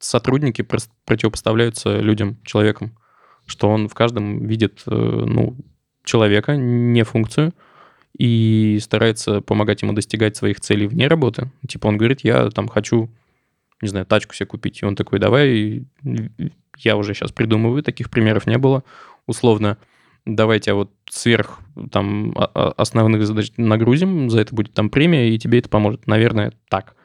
сотрудники 0.00 0.62
противопоставляются 1.04 2.00
людям, 2.00 2.38
человекам, 2.44 2.98
что 3.46 3.68
он 3.68 3.88
в 3.88 3.94
каждом 3.94 4.44
видит 4.46 4.82
э, 4.86 4.90
ну, 4.90 5.56
человека, 6.04 6.56
не 6.56 7.04
функцию, 7.04 7.52
и 8.16 8.78
старается 8.80 9.40
помогать 9.40 9.82
ему 9.82 9.92
достигать 9.92 10.36
своих 10.36 10.60
целей 10.60 10.86
вне 10.86 11.08
работы. 11.08 11.50
Типа 11.66 11.86
он 11.86 11.96
говорит, 11.96 12.20
я 12.22 12.50
там 12.50 12.68
хочу, 12.68 13.10
не 13.80 13.88
знаю, 13.88 14.06
тачку 14.06 14.34
себе 14.34 14.46
купить. 14.46 14.82
И 14.82 14.84
он 14.84 14.96
такой, 14.96 15.18
давай, 15.18 15.86
я 16.78 16.96
уже 16.96 17.14
сейчас 17.14 17.32
придумываю, 17.32 17.82
таких 17.82 18.10
примеров 18.10 18.46
не 18.46 18.58
было. 18.58 18.84
Условно, 19.26 19.78
давайте 20.26 20.72
а 20.72 20.74
вот 20.74 20.90
сверх 21.08 21.60
там 21.90 22.32
о- 22.36 22.44
о- 22.44 22.72
основных 22.72 23.26
задач 23.26 23.52
нагрузим, 23.56 24.30
за 24.30 24.40
это 24.40 24.54
будет 24.54 24.72
там 24.74 24.90
премия, 24.90 25.30
и 25.30 25.38
тебе 25.38 25.58
это 25.58 25.68
поможет. 25.68 26.06
Наверное, 26.06 26.52
так. 26.68 26.96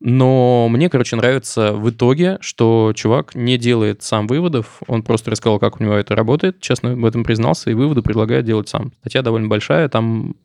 Но 0.00 0.68
мне, 0.70 0.88
короче, 0.88 1.14
нравится 1.16 1.72
в 1.72 1.90
итоге, 1.90 2.38
что 2.40 2.92
чувак 2.94 3.34
не 3.34 3.58
делает 3.58 4.02
сам 4.02 4.26
выводов, 4.26 4.82
он 4.86 5.02
просто 5.02 5.30
рассказал, 5.30 5.58
как 5.58 5.78
у 5.78 5.84
него 5.84 5.94
это 5.94 6.16
работает, 6.16 6.60
честно 6.60 6.96
в 6.96 7.04
этом 7.04 7.22
признался, 7.22 7.70
и 7.70 7.74
выводы 7.74 8.00
предлагает 8.00 8.46
делать 8.46 8.68
сам. 8.68 8.92
Статья 9.00 9.20
довольно 9.20 9.48
большая, 9.48 9.90
там 9.90 10.36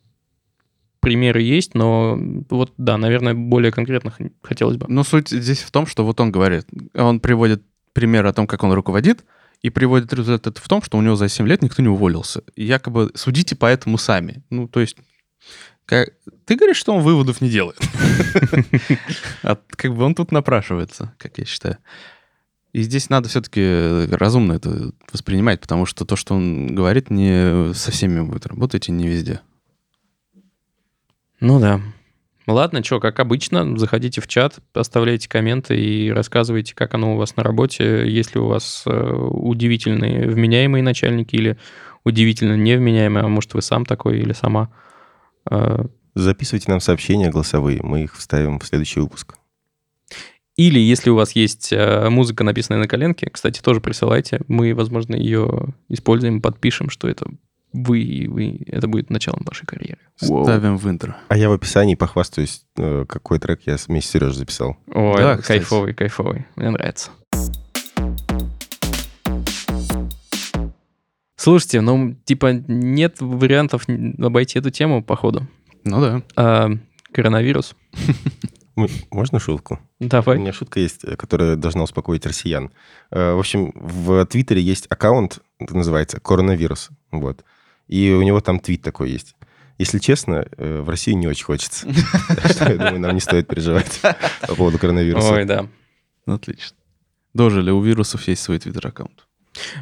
примеры 1.00 1.40
есть, 1.40 1.74
но 1.74 2.18
вот, 2.50 2.74
да, 2.76 2.98
наверное, 2.98 3.32
более 3.32 3.72
конкретно 3.72 4.10
х- 4.10 4.28
хотелось 4.42 4.76
бы. 4.76 4.86
Но 4.88 5.04
суть 5.04 5.30
здесь 5.30 5.62
в 5.62 5.70
том, 5.70 5.86
что 5.86 6.04
вот 6.04 6.20
он 6.20 6.32
говорит, 6.32 6.66
он 6.94 7.20
приводит 7.20 7.62
пример 7.94 8.26
о 8.26 8.32
том, 8.34 8.46
как 8.46 8.62
он 8.62 8.72
руководит, 8.72 9.24
и 9.62 9.70
приводит 9.70 10.12
результат 10.12 10.58
в 10.58 10.68
том, 10.68 10.82
что 10.82 10.98
у 10.98 11.02
него 11.02 11.16
за 11.16 11.28
7 11.28 11.48
лет 11.48 11.62
никто 11.62 11.82
не 11.82 11.88
уволился. 11.88 12.42
И 12.56 12.64
якобы 12.64 13.10
судите 13.14 13.56
по 13.56 13.66
этому 13.66 13.96
сами. 13.96 14.42
Ну, 14.50 14.68
то 14.68 14.80
есть, 14.80 14.98
как- 15.86 16.10
ты 16.44 16.56
говоришь, 16.56 16.76
что 16.76 16.92
он 16.94 17.02
выводов 17.02 17.40
не 17.40 17.48
делает. 17.48 17.78
А 19.42 19.56
как 19.70 19.94
бы 19.94 20.04
он 20.04 20.14
тут 20.14 20.32
напрашивается, 20.32 21.14
как 21.18 21.38
я 21.38 21.44
считаю. 21.44 21.78
И 22.72 22.82
здесь 22.82 23.08
надо 23.08 23.28
все-таки 23.28 24.06
разумно 24.14 24.52
это 24.54 24.92
воспринимать, 25.10 25.60
потому 25.60 25.86
что 25.86 26.04
то, 26.04 26.14
что 26.16 26.34
он 26.34 26.74
говорит, 26.74 27.10
не 27.10 27.72
со 27.72 27.90
всеми 27.90 28.20
будет 28.20 28.46
работать 28.46 28.88
и 28.88 28.92
не 28.92 29.08
везде. 29.08 29.40
Ну 31.40 31.58
да. 31.60 31.80
Ладно, 32.46 32.84
что, 32.84 33.00
как 33.00 33.18
обычно, 33.18 33.76
заходите 33.76 34.20
в 34.20 34.28
чат, 34.28 34.58
оставляйте 34.72 35.28
комменты 35.28 35.76
и 35.76 36.10
рассказывайте, 36.10 36.74
как 36.74 36.94
оно 36.94 37.14
у 37.14 37.16
вас 37.16 37.34
на 37.36 37.42
работе, 37.42 38.08
есть 38.08 38.34
ли 38.34 38.40
у 38.40 38.46
вас 38.46 38.84
э, 38.86 38.90
удивительные 38.90 40.28
вменяемые 40.28 40.82
начальники 40.82 41.34
или 41.34 41.58
удивительно 42.04 42.56
невменяемые, 42.56 43.24
а 43.24 43.28
может 43.28 43.54
вы 43.54 43.62
сам 43.62 43.84
такой 43.84 44.20
или 44.20 44.32
сама. 44.32 44.70
Э, 45.50 45.84
Записывайте 46.14 46.70
нам 46.70 46.80
сообщения 46.80 47.28
голосовые, 47.28 47.82
мы 47.82 48.04
их 48.04 48.16
вставим 48.16 48.58
в 48.58 48.64
следующий 48.64 49.00
выпуск. 49.00 49.36
Или 50.56 50.78
если 50.78 51.10
у 51.10 51.14
вас 51.14 51.32
есть 51.32 51.70
э, 51.74 52.08
музыка, 52.08 52.42
написанная 52.42 52.80
на 52.80 52.88
коленке, 52.88 53.28
кстати, 53.28 53.60
тоже 53.60 53.82
присылайте. 53.82 54.40
Мы, 54.48 54.74
возможно, 54.74 55.14
ее 55.14 55.74
используем, 55.90 56.40
подпишем, 56.40 56.88
что 56.88 57.06
это 57.08 57.26
вы, 57.74 58.00
и 58.00 58.26
вы, 58.26 58.60
это 58.66 58.88
будет 58.88 59.10
началом 59.10 59.42
вашей 59.44 59.66
карьеры. 59.66 59.98
Ставим 60.16 60.78
в 60.78 60.88
интро. 60.88 61.18
А 61.28 61.36
я 61.36 61.50
в 61.50 61.52
описании 61.52 61.94
похвастаюсь, 61.94 62.64
э, 62.78 63.04
какой 63.06 63.38
трек 63.38 63.60
я 63.66 63.76
вместе 63.86 64.08
с 64.08 64.12
Сережей 64.12 64.36
записал. 64.38 64.78
Ой, 64.86 65.18
Да, 65.18 65.36
кайфовый, 65.36 65.92
кайфовый. 65.92 66.46
Мне 66.56 66.70
нравится. 66.70 67.10
Слушайте, 71.36 71.80
ну, 71.82 72.14
типа, 72.24 72.52
нет 72.66 73.20
вариантов 73.20 73.84
обойти 74.18 74.58
эту 74.58 74.70
тему, 74.70 75.02
походу. 75.02 75.46
Ну 75.84 76.00
да. 76.00 76.22
А, 76.34 76.70
коронавирус. 77.12 77.76
Можно 79.10 79.38
шутку? 79.38 79.78
У 80.00 80.06
Давай. 80.06 80.38
меня 80.38 80.52
шутка 80.52 80.80
есть, 80.80 81.04
э, 81.04 81.16
которая 81.16 81.56
должна 81.56 81.82
успокоить 81.82 82.26
россиян. 82.26 82.70
Э, 83.10 83.32
В 83.32 83.38
общем, 83.38 83.72
в 83.74 84.26
Твиттере 84.26 84.60
есть 84.60 84.86
аккаунт, 84.90 85.38
называется 85.58 86.20
«Коронавирус». 86.20 86.90
Вот. 87.10 87.44
И 87.88 88.10
у 88.12 88.20
него 88.22 88.40
там 88.40 88.60
твит 88.60 88.82
такой 88.82 89.10
есть. 89.10 89.34
Если 89.78 89.98
честно, 89.98 90.46
э, 90.56 90.80
в 90.82 90.88
Россию 90.90 91.16
не 91.18 91.26
очень 91.26 91.44
хочется. 91.44 91.86
Так 92.28 92.50
что, 92.52 92.70
я 92.70 92.76
думаю, 92.76 93.00
нам 93.00 93.14
не 93.14 93.20
стоит 93.20 93.46
переживать 93.46 94.00
по 94.46 94.54
поводу 94.54 94.78
коронавируса. 94.78 95.32
Ой, 95.32 95.44
да. 95.44 95.66
Отлично. 96.26 96.76
Дожили, 97.32 97.70
у 97.70 97.80
вирусов 97.80 98.26
есть 98.28 98.42
свой 98.42 98.58
твиттер-аккаунт. 98.58 99.25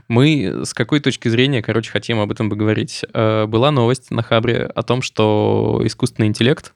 Мы 0.09 0.63
с 0.65 0.75
какой 0.75 1.01
точки 1.01 1.29
зрения, 1.29 1.63
короче, 1.63 1.91
хотим 1.91 2.21
об 2.21 2.31
этом 2.31 2.51
поговорить. 2.51 3.05
Э, 3.13 3.47
Была 3.47 3.71
новость 3.71 4.11
на 4.11 4.23
Хабре 4.23 4.65
о 4.65 4.83
том, 4.83 5.03
что 5.03 5.81
искусственный 5.85 6.29
интеллект 6.29 6.75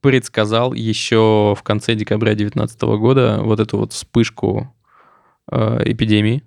предсказал 0.00 0.72
еще 0.72 1.54
в 1.58 1.62
конце 1.62 1.94
декабря 1.94 2.34
2019 2.34 2.82
года 2.98 3.40
вот 3.42 3.60
эту 3.60 3.78
вот 3.78 3.92
вспышку 3.92 4.74
э, 5.50 5.82
эпидемии. 5.84 6.42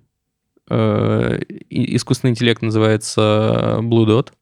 Э, 0.68 1.40
искусственный 1.68 2.30
интеллект 2.30 2.62
называется 2.62 3.78
Blue 3.82 4.06
Dot. 4.06 4.32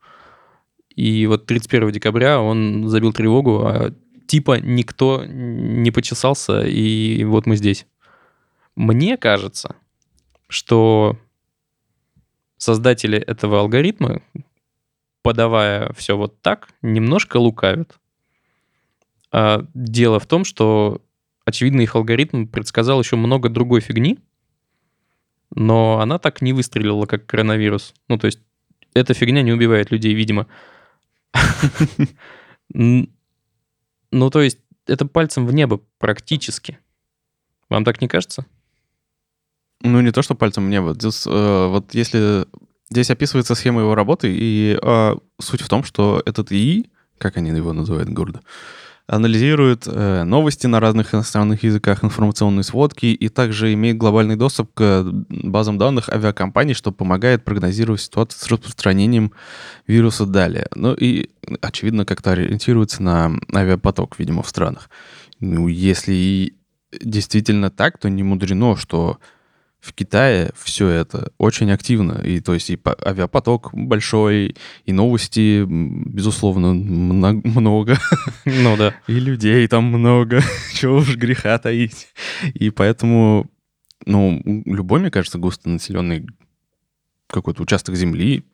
И 0.94 1.26
вот 1.26 1.46
31 1.46 1.92
декабря 1.92 2.40
он 2.40 2.88
забил 2.88 3.12
тревогу, 3.12 3.64
а 3.66 3.92
типа 4.26 4.60
никто 4.60 5.24
не 5.24 5.90
почесался, 5.90 6.62
и 6.62 7.24
вот 7.24 7.46
мы 7.46 7.56
здесь. 7.56 7.86
Мне 8.76 9.16
кажется, 9.16 9.76
что 10.48 11.18
создатели 12.56 13.18
этого 13.18 13.60
алгоритма, 13.60 14.22
подавая 15.22 15.92
все 15.92 16.16
вот 16.16 16.40
так, 16.42 16.68
немножко 16.82 17.36
лукавят. 17.36 17.98
А 19.30 19.64
дело 19.74 20.18
в 20.18 20.26
том, 20.26 20.44
что, 20.44 21.02
очевидно, 21.44 21.82
их 21.82 21.94
алгоритм 21.94 22.46
предсказал 22.46 23.00
еще 23.00 23.16
много 23.16 23.48
другой 23.48 23.80
фигни, 23.80 24.18
но 25.54 26.00
она 26.00 26.18
так 26.18 26.42
не 26.42 26.52
выстрелила, 26.52 27.06
как 27.06 27.26
коронавирус. 27.26 27.94
Ну, 28.08 28.18
то 28.18 28.26
есть 28.26 28.40
эта 28.94 29.14
фигня 29.14 29.42
не 29.42 29.52
убивает 29.52 29.90
людей, 29.90 30.14
видимо. 30.14 30.46
Ну, 34.10 34.30
то 34.30 34.40
есть 34.40 34.58
это 34.86 35.04
пальцем 35.04 35.46
в 35.46 35.52
небо 35.52 35.82
практически. 35.98 36.78
Вам 37.68 37.84
так 37.84 38.00
не 38.00 38.08
кажется? 38.08 38.46
Ну, 39.82 40.00
не 40.00 40.10
то, 40.10 40.22
что 40.22 40.34
пальцем 40.34 40.66
в 40.66 40.70
небо. 40.70 40.94
Здесь, 40.94 41.26
э, 41.26 41.66
вот 41.68 41.94
если... 41.94 42.46
Здесь 42.90 43.10
описывается 43.10 43.54
схема 43.54 43.82
его 43.82 43.94
работы, 43.94 44.34
и 44.34 44.78
э, 44.80 45.16
суть 45.38 45.60
в 45.60 45.68
том, 45.68 45.84
что 45.84 46.22
этот 46.24 46.50
ИИ, 46.52 46.90
как 47.18 47.36
они 47.36 47.50
его 47.50 47.74
называют 47.74 48.08
гордо, 48.08 48.40
анализирует 49.06 49.84
э, 49.86 50.22
новости 50.24 50.66
на 50.66 50.80
разных 50.80 51.14
иностранных 51.14 51.62
языках, 51.64 52.04
информационные 52.04 52.62
сводки, 52.62 53.06
и 53.06 53.28
также 53.28 53.72
имеет 53.72 53.96
глобальный 53.96 54.36
доступ 54.36 54.72
к 54.74 55.02
базам 55.28 55.78
данных 55.78 56.10
авиакомпаний, 56.10 56.74
что 56.74 56.92
помогает 56.92 57.44
прогнозировать 57.44 58.02
ситуацию 58.02 58.40
с 58.40 58.46
распространением 58.48 59.32
вируса 59.86 60.26
далее. 60.26 60.68
Ну 60.74 60.94
и, 60.94 61.30
очевидно, 61.62 62.04
как-то 62.04 62.32
ориентируется 62.32 63.02
на 63.02 63.32
авиапоток, 63.54 64.18
видимо, 64.18 64.42
в 64.42 64.48
странах. 64.48 64.90
Ну, 65.40 65.68
если 65.68 66.54
действительно 67.02 67.70
так, 67.70 67.98
то 67.98 68.08
не 68.10 68.22
мудрено, 68.22 68.76
что 68.76 69.18
в 69.80 69.92
Китае 69.92 70.50
все 70.56 70.88
это 70.88 71.32
очень 71.38 71.70
активно. 71.70 72.20
И 72.24 72.40
то 72.40 72.54
есть 72.54 72.70
и 72.70 72.76
по- 72.76 72.96
авиапоток 73.06 73.70
большой, 73.72 74.56
и 74.84 74.92
новости, 74.92 75.64
безусловно, 75.66 76.74
мно- 76.74 77.40
много. 77.44 77.98
Ну 78.44 78.76
да. 78.76 78.94
И 79.06 79.12
людей 79.20 79.66
там 79.68 79.84
много. 79.84 80.42
Чего 80.74 80.96
уж 80.98 81.16
греха 81.16 81.58
таить. 81.58 82.08
И 82.54 82.70
поэтому 82.70 83.46
Ну, 84.06 84.40
любой, 84.66 85.00
мне 85.00 85.10
кажется, 85.10 85.38
густонаселенный 85.38 86.26
какой-то 87.28 87.62
участок 87.62 87.94
земли 87.94 88.44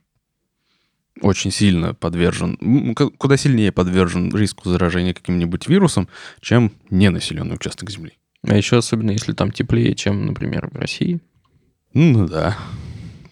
очень 1.21 1.53
сильно 1.53 1.95
подвержен, 1.95 2.95
куда 2.95 3.37
сильнее 3.37 3.71
подвержен 3.71 4.35
риску 4.37 4.69
заражения 4.69 5.15
каким-нибудь 5.15 5.69
вирусом, 5.69 6.09
чем 6.41 6.73
ненаселенный 6.91 7.55
участок 7.55 7.89
земли. 7.91 8.19
А 8.47 8.57
еще 8.57 8.79
особенно, 8.79 9.11
если 9.11 9.33
там 9.33 9.51
теплее, 9.51 9.95
чем, 9.95 10.27
например, 10.27 10.69
в 10.71 10.77
России. 10.77 11.21
Ну 11.95 12.27
да. 12.27 12.57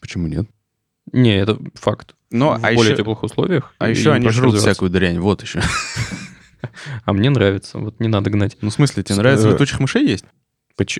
Почему 0.00 0.26
нет? 0.26 0.48
Не, 1.12 1.36
это 1.36 1.58
факт. 1.74 2.14
Но, 2.30 2.50
в 2.50 2.64
а 2.64 2.72
более 2.72 2.92
еще, 2.92 2.96
теплых 2.96 3.22
условиях. 3.22 3.74
а 3.78 3.88
еще 3.88 4.12
они 4.12 4.28
жрут 4.30 4.56
всякую 4.56 4.90
дрянь, 4.90 5.18
вот 5.18 5.42
еще. 5.42 5.60
А 7.04 7.12
мне 7.12 7.28
нравится, 7.28 7.78
вот 7.78 7.98
не 7.98 8.06
надо 8.06 8.30
гнать. 8.30 8.56
Ну, 8.60 8.70
в 8.70 8.72
смысле, 8.72 9.02
тебе 9.02 9.16
нравится 9.16 9.50
летучих 9.50 9.80
мышей 9.80 10.06
есть? 10.06 10.24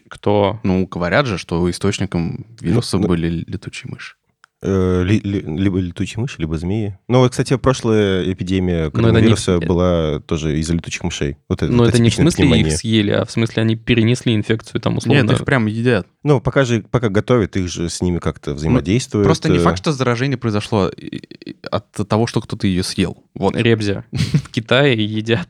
Кто? 0.08 0.60
Ну, 0.64 0.86
говорят 0.86 1.26
же, 1.26 1.38
что 1.38 1.70
источником 1.70 2.46
вируса 2.60 2.96
Ну, 2.96 3.02
ну. 3.04 3.08
были 3.08 3.44
летучие 3.46 3.90
мыши. 3.90 4.16
Э, 4.64 5.02
ли- 5.04 5.18
ли- 5.18 5.40
либо 5.44 5.78
летучие 5.80 6.20
мыши, 6.20 6.36
либо 6.38 6.56
змеи. 6.56 6.96
Ну, 7.08 7.18
вот, 7.18 7.32
кстати, 7.32 7.56
прошлая 7.56 8.30
эпидемия 8.32 8.82
Но 8.82 8.84
не 8.84 8.90
коронавируса 8.92 9.58
в- 9.58 9.64
была 9.64 10.20
тоже 10.20 10.56
из-за 10.60 10.74
летучих 10.74 11.02
мышей. 11.02 11.36
Вот 11.48 11.62
это, 11.64 11.72
Но 11.72 11.84
это 11.84 12.00
не 12.00 12.10
в 12.10 12.14
смысле 12.14 12.44
пневмония. 12.44 12.66
их 12.68 12.76
съели, 12.76 13.10
а 13.10 13.24
в 13.24 13.30
смысле 13.32 13.62
они 13.62 13.74
перенесли 13.74 14.36
инфекцию 14.36 14.80
там 14.80 14.98
условно. 14.98 15.20
Нет, 15.20 15.32
их 15.32 15.44
прям 15.44 15.66
едят. 15.66 16.06
Ну, 16.22 16.40
пока 16.40 16.62
же, 16.64 16.84
пока 16.88 17.08
готовят, 17.08 17.56
их 17.56 17.68
же 17.68 17.88
с 17.88 18.00
ними 18.00 18.20
как-то 18.20 18.54
взаимодействуют. 18.54 19.26
Просто 19.26 19.48
не 19.48 19.56
э, 19.58 19.60
факт, 19.62 19.78
что 19.78 19.90
заражение 19.92 20.38
произошло 20.38 20.92
от 21.68 21.90
того, 22.08 22.28
что 22.28 22.40
кто-то 22.40 22.68
ее 22.68 22.84
съел. 22.84 23.24
Вот. 23.34 23.56
Ребзя. 23.56 24.04
В 24.12 24.48
Китае 24.50 25.04
едят 25.04 25.48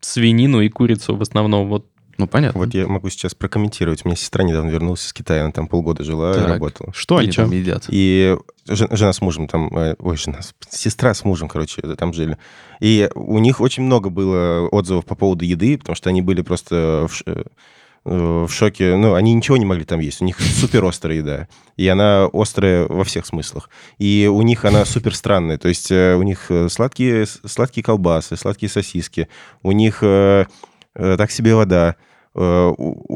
свинину 0.00 0.60
и 0.62 0.68
курицу 0.68 1.14
в 1.14 1.22
основном. 1.22 1.68
Вот 1.68 1.86
Ну, 2.22 2.26
понятно. 2.28 2.60
Вот 2.60 2.72
я 2.74 2.86
могу 2.86 3.08
сейчас 3.10 3.34
прокомментировать. 3.34 4.04
У 4.04 4.08
меня 4.08 4.16
сестра 4.16 4.44
недавно 4.44 4.70
вернулась 4.70 5.04
из 5.06 5.12
Китая, 5.12 5.42
она 5.42 5.52
там 5.52 5.66
полгода 5.66 6.04
жила 6.04 6.30
и 6.32 6.34
Так. 6.34 6.48
работала. 6.48 6.92
Что 6.92 7.20
И 7.20 7.24
они 7.24 7.32
там 7.32 7.50
едят? 7.50 7.84
И 7.88 8.36
жен- 8.68 8.88
жена 8.96 9.12
с 9.12 9.20
мужем 9.20 9.48
там, 9.48 9.76
э, 9.76 9.96
ой, 9.98 10.16
жена, 10.16 10.38
сестра 10.70 11.14
с 11.14 11.24
мужем, 11.24 11.48
короче, 11.48 11.82
там 11.96 12.12
жили. 12.12 12.38
И 12.80 13.10
у 13.14 13.38
них 13.40 13.60
очень 13.60 13.82
много 13.82 14.08
было 14.10 14.68
отзывов 14.68 15.04
по 15.04 15.14
поводу 15.16 15.44
еды, 15.44 15.76
потому 15.78 15.96
что 15.96 16.10
они 16.10 16.22
были 16.22 16.42
просто 16.42 17.08
в, 17.10 17.22
э, 17.26 17.42
в 18.04 18.48
шоке. 18.48 18.96
Ну, 18.96 19.14
они 19.14 19.32
ничего 19.34 19.56
не 19.56 19.64
могли 19.64 19.84
там 19.84 20.00
есть. 20.00 20.20
У 20.22 20.24
них 20.24 20.38
супер 20.40 20.84
острая 20.84 21.18
еда. 21.18 21.48
И 21.76 21.86
она 21.88 22.28
острая 22.32 22.86
во 22.86 23.04
всех 23.04 23.26
смыслах. 23.26 23.68
И 23.98 24.28
у 24.32 24.42
них 24.42 24.64
она 24.64 24.84
супер 24.84 25.14
странная. 25.14 25.58
То 25.58 25.68
есть 25.68 25.90
э, 25.90 26.14
у 26.16 26.22
них 26.22 26.46
э, 26.50 26.68
сладкие, 26.68 27.26
сладкие 27.26 27.82
колбасы, 27.84 28.36
сладкие 28.36 28.70
сосиски. 28.70 29.28
У 29.62 29.72
них 29.72 29.98
э, 30.02 30.46
э, 30.94 31.16
так 31.16 31.30
себе 31.30 31.54
вода. 31.54 31.96
Э, 32.34 32.72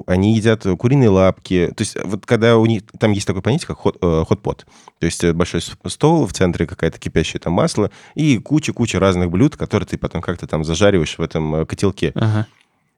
Они 0.07 0.37
едят 0.37 0.65
куриные 0.79 1.09
лапки. 1.09 1.73
То 1.77 1.83
есть 1.83 1.97
вот 2.05 2.27
когда 2.27 2.59
у 2.59 2.67
них... 2.67 2.83
Там 2.99 3.13
есть 3.13 3.27
такое 3.27 3.43
понятие, 3.43 3.69
как 3.69 3.79
э, 3.85 4.25
хот-пот. 4.27 4.67
То 4.99 5.07
есть 5.07 5.25
э, 5.25 5.33
большой 5.33 5.63
стол, 5.63 6.27
в 6.27 6.33
центре 6.33 6.67
какая-то 6.67 6.99
кипящее 6.99 7.41
там 7.41 7.55
масло 7.55 7.91
и 8.15 8.39
куча-куча 8.39 8.99
разных 8.99 9.31
блюд, 9.31 9.57
которые 9.57 9.87
ты 9.87 9.99
потом 9.99 10.21
как-то 10.21 10.47
там 10.47 10.65
зажариваешь 10.65 11.19
в 11.19 11.23
этом 11.23 11.55
э, 11.55 11.67
котелке. 11.67 12.13
Ага. 12.15 12.47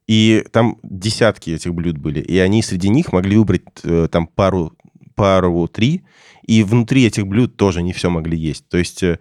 И 0.06 0.44
там 0.52 0.78
десятки 0.82 1.50
этих 1.50 1.74
блюд 1.74 1.98
были. 1.98 2.20
И 2.20 2.38
они 2.38 2.62
среди 2.62 2.88
них 2.88 3.12
могли 3.12 3.36
выбрать 3.36 3.62
э, 3.84 4.08
там 4.10 4.26
пару, 4.26 4.72
пару, 5.14 5.68
три. 5.68 6.02
И 6.46 6.62
внутри 6.62 7.06
этих 7.06 7.26
блюд 7.26 7.56
тоже 7.56 7.82
не 7.82 7.92
все 7.92 8.08
могли 8.08 8.36
есть. 8.36 8.66
То 8.68 8.78
есть 8.78 9.02
э, 9.02 9.18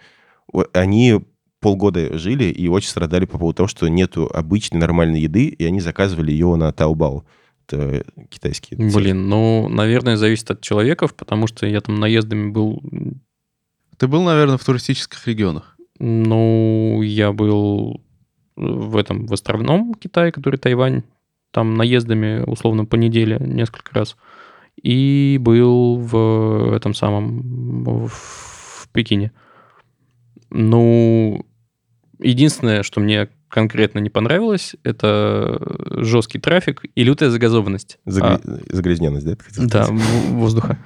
они 0.74 1.22
полгода 1.60 2.18
жили 2.18 2.46
и 2.46 2.68
очень 2.68 2.90
страдали 2.90 3.26
по 3.26 3.38
поводу 3.38 3.58
того, 3.58 3.68
что 3.68 3.88
нету 3.88 4.30
обычной 4.34 4.80
нормальной 4.80 5.22
еды, 5.22 5.48
и 5.48 5.66
они 5.66 5.80
заказывали 5.80 6.32
ее 6.32 6.56
на 6.56 6.70
Taobao. 6.70 7.24
Это 7.68 8.06
китайские. 8.30 8.92
Блин, 8.92 9.28
ну, 9.28 9.68
наверное, 9.68 10.16
зависит 10.16 10.50
от 10.52 10.62
человеков, 10.62 11.16
потому 11.16 11.48
что 11.48 11.66
я 11.66 11.82
там 11.82 11.96
наездами 11.96 12.50
был... 12.50 12.82
Ты 13.98 14.08
был, 14.08 14.24
наверное, 14.24 14.58
в 14.58 14.64
туристических 14.64 15.28
регионах. 15.28 15.76
Ну, 16.00 17.02
я 17.02 17.32
был 17.34 18.02
в 18.56 18.96
этом, 18.96 19.26
в 19.26 19.34
островном 19.34 19.96
Китае, 19.96 20.32
который 20.32 20.58
Тайвань, 20.58 21.04
там 21.52 21.76
наездами, 21.76 22.44
условно, 22.46 22.86
по 22.86 22.96
неделе 22.96 23.38
несколько 23.40 23.94
раз. 23.96 24.16
И 24.82 25.38
был 25.42 25.98
в 25.98 26.74
этом 26.74 26.94
самом, 26.94 27.84
в, 27.84 28.08
в 28.10 28.90
Пекине. 28.94 29.32
Ну, 30.50 31.46
единственное, 32.20 32.84
что 32.84 33.00
мне 33.00 33.30
конкретно 33.50 34.00
не 34.00 34.10
понравилось, 34.10 34.76
это 34.84 35.60
жесткий 36.04 36.40
трафик 36.40 36.84
и 36.96 37.04
лютая 37.04 37.30
загазованность. 37.30 37.98
А, 38.06 38.10
Загря- 38.10 38.42
Загрязненность, 38.70 39.26
да? 39.26 39.36
да, 39.58 39.88
воздуха. 39.90 40.78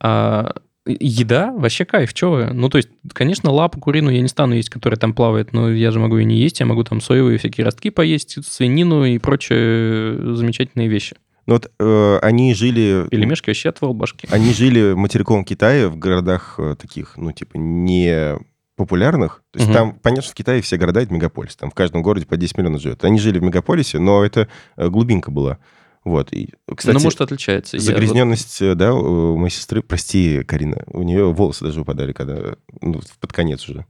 А 0.00 0.54
еда 0.86 1.52
вообще 1.52 1.84
кайф, 1.84 2.10
что 2.10 2.30
вы? 2.30 2.46
Ну, 2.52 2.68
то 2.68 2.78
есть, 2.78 2.88
конечно, 3.12 3.50
лапу 3.50 3.80
куриную 3.80 4.16
я 4.16 4.22
не 4.22 4.28
стану 4.28 4.54
есть, 4.54 4.70
которая 4.70 4.98
там 4.98 5.12
плавает, 5.12 5.52
но 5.52 5.70
я 5.70 5.90
же 5.90 5.98
могу 5.98 6.16
ее 6.18 6.24
не 6.24 6.36
есть, 6.36 6.60
я 6.60 6.66
могу 6.66 6.84
там 6.84 7.00
соевые 7.00 7.38
всякие 7.38 7.64
ростки 7.64 7.90
поесть, 7.90 8.38
свинину 8.46 9.04
и 9.04 9.18
прочие 9.18 10.34
замечательные 10.34 10.88
вещи. 10.88 11.16
Ну 11.46 11.54
вот 11.54 11.70
э, 11.80 12.18
они 12.20 12.54
жили... 12.54 13.06
Пельмешки 13.10 13.48
вообще 13.48 13.70
отвал 13.70 13.94
башки. 13.94 14.28
Они 14.30 14.52
жили 14.52 14.92
в 14.92 14.96
материковом 14.96 15.44
Китае 15.44 15.88
в 15.88 15.96
городах 15.96 16.56
э, 16.58 16.76
таких, 16.78 17.16
ну, 17.16 17.32
типа, 17.32 17.56
не 17.56 18.36
популярных. 18.78 19.42
То 19.50 19.58
есть 19.58 19.68
Мгм. 19.70 19.76
там, 19.76 19.94
понятно, 19.98 20.22
что 20.22 20.32
в 20.32 20.34
Китае 20.34 20.62
все 20.62 20.78
города— 20.78 21.00
это 21.02 21.12
мегаполис. 21.12 21.56
Там 21.56 21.70
в 21.70 21.74
каждом 21.74 22.02
городе 22.02 22.24
по 22.24 22.36
10 22.38 22.56
миллионов 22.56 22.80
живет. 22.80 23.04
Они 23.04 23.18
жили 23.18 23.38
в 23.38 23.42
мегаполисе, 23.42 23.98
но 23.98 24.24
это 24.24 24.48
э, 24.76 24.88
глубинка 24.88 25.30
была. 25.30 25.58
Вот. 26.04 26.32
И, 26.32 26.54
кстати, 26.74 26.94
ну, 26.96 27.02
может, 27.02 27.20
отличается. 27.20 27.76
Я 27.76 27.82
загрязненность, 27.82 28.62
э, 28.62 28.74
да, 28.74 28.94
у 28.94 29.36
моей 29.36 29.50
сестры, 29.50 29.82
прости, 29.82 30.42
Карина, 30.44 30.82
у 30.86 31.02
нее 31.02 31.30
волосы 31.32 31.64
даже 31.64 31.80
выпадали, 31.80 32.12
когда, 32.14 32.54
ну, 32.80 33.02
под 33.20 33.32
конец 33.32 33.68
уже. 33.68 33.84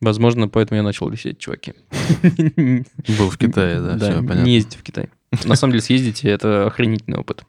возможно, 0.00 0.48
поэтому 0.48 0.76
я 0.76 0.82
начал 0.82 1.08
висеть, 1.08 1.38
чуваки. 1.38 1.72
Был 3.18 3.30
в 3.30 3.38
Китае, 3.38 3.80
да, 3.80 3.96
все 3.96 4.16
понятно. 4.18 4.42
не 4.44 4.54
ездите 4.56 4.78
в 4.78 4.82
Китай. 4.82 5.08
На 5.44 5.56
самом 5.56 5.72
деле, 5.72 5.82
съездите, 5.82 6.28
это 6.28 6.66
охренительный 6.66 7.18
опыт. 7.18 7.44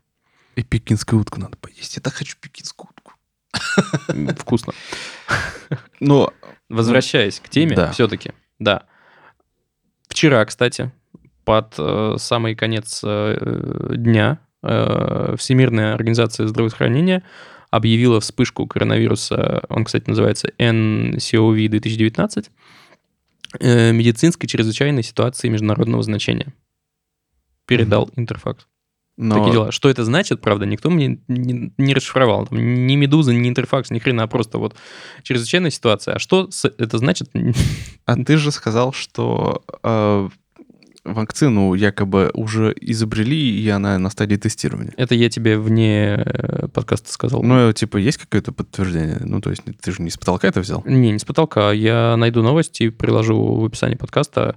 И 0.55 0.63
пекинскую 0.63 1.21
утку 1.21 1.39
надо 1.39 1.57
поесть. 1.57 1.95
Я 1.95 2.01
так 2.01 2.13
хочу 2.13 2.35
пекинскую 2.39 2.89
утку. 2.91 3.13
Вкусно. 4.37 4.73
Но 5.99 6.33
Возвращаясь 6.69 7.39
к 7.39 7.49
теме, 7.49 7.75
Да. 7.75 7.91
все-таки, 7.91 8.31
да. 8.59 8.83
Вчера, 10.07 10.43
кстати, 10.45 10.91
под 11.45 11.73
э, 11.77 12.15
самый 12.17 12.55
конец 12.55 13.01
э, 13.03 13.93
дня 13.95 14.39
э, 14.63 15.35
Всемирная 15.37 15.93
организация 15.93 16.47
здравоохранения 16.47 17.23
объявила 17.71 18.19
вспышку 18.19 18.65
коронавируса, 18.67 19.63
он, 19.69 19.85
кстати, 19.85 20.09
называется 20.09 20.51
NCOV 20.57 21.67
2019, 21.67 22.49
э, 23.59 23.91
медицинской 23.91 24.47
чрезвычайной 24.47 25.03
ситуации 25.03 25.49
международного 25.49 26.03
значения. 26.03 26.53
Передал 27.65 28.09
Интерфакс. 28.15 28.67
Но 29.21 29.35
Такие 29.35 29.51
дела. 29.51 29.71
Что 29.73 29.89
это 29.89 30.05
значит, 30.05 30.39
правда, 30.39 30.65
никто 30.65 30.89
мне 30.89 31.19
не, 31.27 31.73
не 31.77 31.93
расшифровал. 31.93 32.47
Там, 32.47 32.87
ни 32.87 32.95
Медуза, 32.95 33.33
ни 33.33 33.49
Интерфакс, 33.49 33.89
ни 33.89 33.99
хрена, 33.99 34.23
а 34.23 34.27
просто 34.27 34.59
вот 34.59 34.75
чрезвычайная 35.23 35.71
ситуация. 35.71 36.15
А 36.15 36.19
что 36.19 36.49
это 36.77 36.97
значит? 36.97 37.29
А 38.05 38.15
ты 38.15 38.37
же 38.37 38.51
сказал, 38.51 38.93
что 38.93 39.61
э, 39.83 40.29
вакцину 41.03 41.73
якобы 41.73 42.31
уже 42.33 42.73
изобрели, 42.79 43.61
и 43.61 43.67
она 43.67 43.99
на 43.99 44.09
стадии 44.09 44.37
тестирования. 44.37 44.93
Это 44.95 45.15
я 45.15 45.29
тебе 45.29 45.59
вне 45.59 46.23
э, 46.25 46.67
подкаста 46.69 47.11
сказал. 47.11 47.43
Ну, 47.43 47.73
типа, 47.73 47.97
есть 47.97 48.19
какое-то 48.19 48.53
подтверждение? 48.53 49.19
Ну, 49.19 49.41
то 49.41 49.49
есть 49.49 49.63
ты 49.81 49.91
же 49.91 50.01
не 50.01 50.11
с 50.11 50.17
потолка 50.17 50.47
это 50.47 50.61
взял? 50.61 50.81
Не, 50.85 51.11
не 51.11 51.19
с 51.19 51.25
потолка. 51.25 51.73
Я 51.73 52.15
найду 52.15 52.41
новость 52.41 52.79
и 52.79 52.89
приложу 52.89 53.55
в 53.55 53.65
описании 53.65 53.95
подкаста. 53.95 54.55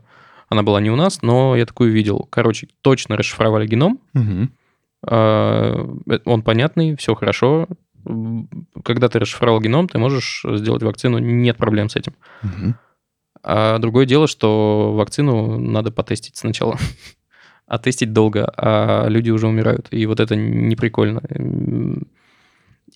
Она 0.53 0.63
была 0.63 0.81
не 0.83 0.91
у 0.91 0.97
нас, 0.97 1.23
но 1.23 1.57
я 1.57 1.65
такую 1.65 1.93
видел. 1.93 2.27
Короче, 2.31 2.69
точно 2.83 3.17
расшифровали 3.17 3.67
геном. 3.67 3.99
Э, 5.07 5.87
Он 6.25 6.43
понятный, 6.43 6.95
все 6.97 7.15
хорошо. 7.15 7.67
Когда 8.85 9.09
ты 9.09 9.19
расшифровал 9.19 9.61
геном, 9.61 9.89
ты 9.89 9.99
можешь 9.99 10.45
сделать 10.47 10.83
вакцину, 10.83 11.19
нет 11.19 11.57
проблем 11.57 11.89
с 11.89 11.97
этим. 11.97 12.13
Мгм. 12.43 12.75
А 13.43 13.79
другое 13.79 14.07
дело, 14.07 14.27
что 14.29 14.93
вакцину 14.95 15.59
надо 15.59 15.91
потестить 15.91 16.37
сначала. 16.37 16.77
А 17.67 17.79
тестить 17.79 18.13
долго, 18.13 18.53
а 18.57 19.09
люди 19.09 19.31
уже 19.31 19.47
умирают. 19.47 19.89
И 19.93 20.05
вот 20.07 20.21
это 20.21 20.37
не 20.37 20.77
прикольно. 20.77 21.23
М, 21.31 22.07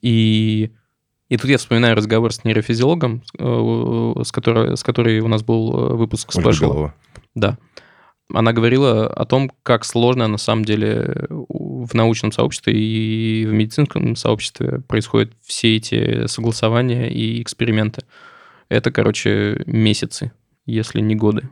И, 0.02 0.70
и 1.30 1.36
тут 1.38 1.50
я 1.50 1.56
вспоминаю 1.56 1.96
разговор 1.96 2.30
с 2.32 2.44
нейрофизиологом, 2.44 3.22
э, 3.38 4.22
с 4.22 4.30
которой, 4.32 4.76
с 4.76 4.82
которой 4.82 5.20
у 5.20 5.28
нас 5.28 5.42
был 5.42 5.72
э, 5.72 5.94
выпуск 5.94 6.30
Ольга 6.36 6.52
спешл. 6.52 6.64
Белова. 6.72 6.94
Да. 7.36 7.58
Она 8.32 8.52
говорила 8.52 9.06
о 9.06 9.24
том, 9.24 9.52
как 9.62 9.84
сложно 9.84 10.26
на 10.26 10.38
самом 10.38 10.64
деле 10.64 11.26
в 11.28 11.94
научном 11.94 12.32
сообществе 12.32 12.72
и 12.74 13.46
в 13.46 13.52
медицинском 13.52 14.16
сообществе 14.16 14.80
происходят 14.80 15.32
все 15.44 15.76
эти 15.76 16.26
согласования 16.26 17.08
и 17.08 17.40
эксперименты. 17.40 18.02
Это, 18.68 18.90
короче, 18.90 19.62
месяцы, 19.66 20.32
если 20.64 21.00
не 21.00 21.14
годы. 21.14 21.48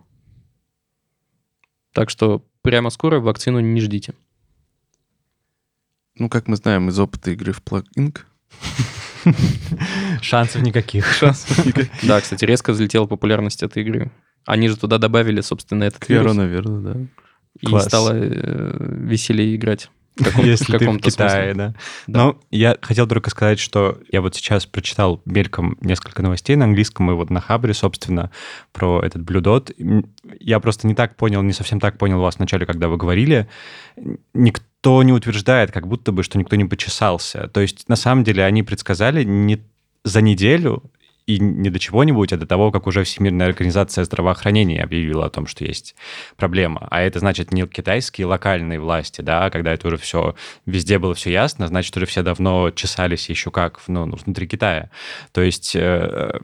Так 1.93 2.11
что 2.11 2.45
прямо 2.63 2.91
скоро 2.91 3.21
вакцину 3.21 3.61
не 3.61 3.81
ждите. 3.81 4.15
Ну, 6.17 6.29
как 6.29 6.49
мы 6.49 6.57
знаем 6.57 6.89
из 6.89 6.99
опыта 6.99 7.31
игры 7.31 7.53
в 7.53 7.63
Plug 7.63 7.85
Inc., 7.97 8.23
Шансов 10.21 10.63
никаких. 10.63 11.07
шансов 11.13 11.65
никаких. 11.65 11.91
Да, 12.03 12.21
кстати, 12.21 12.45
резко 12.45 12.73
взлетела 12.73 13.07
популярность 13.07 13.63
этой 13.63 13.83
игры. 13.83 14.11
Они 14.47 14.69
же 14.69 14.77
туда 14.77 14.99
добавили, 14.99 15.41
собственно, 15.41 15.85
этот 15.85 16.09
вирус, 16.09 16.33
Коронавирус, 16.33 16.83
да. 16.83 16.97
и 17.61 17.67
Класс. 17.67 17.85
стало 17.87 18.11
э, 18.15 18.77
веселее 19.01 19.55
играть. 19.57 19.91
В 20.17 20.25
каком- 20.25 20.45
Если 20.45 20.77
в 20.77 20.79
ты 20.79 20.89
в 20.89 20.99
Китае, 21.01 21.55
да. 21.55 21.75
Да. 22.07 22.19
Но 22.19 22.41
я 22.53 22.77
хотел 22.81 23.09
только 23.09 23.31
сказать, 23.31 23.59
что 23.59 23.99
я 24.13 24.21
вот 24.21 24.37
сейчас 24.37 24.65
прочитал 24.65 25.21
мельком 25.25 25.77
несколько 25.81 26.23
новостей 26.23 26.55
на 26.55 26.67
английском 26.67 27.11
и 27.11 27.15
вот 27.15 27.31
на 27.31 27.41
Хабре, 27.41 27.75
собственно, 27.75 28.31
про 28.73 29.03
этот. 29.03 29.23
М, 29.81 30.07
Я 30.39 30.61
просто 30.61 30.87
не 30.87 30.95
так 30.95 31.17
понял, 31.17 31.43
не 31.43 31.53
совсем 31.53 31.81
так 31.81 31.99
понял 31.99 32.21
вас 32.21 32.37
вначале, 32.39 32.65
когда 32.65 32.87
вы 32.89 32.97
говорили. 32.97 33.49
Никто 34.35 35.03
не 35.03 35.13
утверждает, 35.13 35.73
как 35.73 35.87
будто 35.89 36.13
бы, 36.13 36.23
что 36.23 36.39
никто 36.39 36.57
не 36.57 36.65
почесался. 36.65 37.49
То 37.49 37.61
есть, 37.61 37.89
на 37.89 37.97
самом 37.97 38.25
деле, 38.25 38.45
они 38.45 38.63
предсказали 38.63 39.25
не 39.25 39.63
за 40.05 40.21
неделю 40.21 40.83
и 41.27 41.39
не 41.39 41.71
до 41.71 41.79
чего-нибудь, 41.79 42.33
а 42.33 42.37
до 42.37 42.47
того, 42.47 42.71
как 42.71 42.87
уже 42.87 43.05
Всемирная 43.05 43.47
организация 43.47 44.05
здравоохранения 44.05 44.83
объявила 44.83 45.27
о 45.27 45.31
том, 45.31 45.47
что 45.47 45.65
есть 45.65 45.95
проблема. 46.37 46.87
А 46.91 47.01
это 47.01 47.19
значит 47.19 47.53
не 47.53 47.67
китайские 47.67 48.27
локальные 48.27 48.79
власти, 48.79 49.23
да, 49.23 49.49
когда 49.51 49.73
это 49.73 49.89
уже 49.89 49.97
все, 49.97 50.35
везде 50.67 50.99
было 50.99 51.15
все 51.15 51.33
ясно, 51.33 51.67
значит, 51.69 51.97
уже 51.97 52.07
все 52.07 52.23
давно 52.23 52.71
чесались 52.71 53.31
еще 53.31 53.51
как 53.51 53.81
ну, 53.89 54.05
ну, 54.05 54.17
внутри 54.17 54.47
Китая. 54.47 54.91
То 55.33 55.41
есть 55.41 55.75
э, 55.75 56.41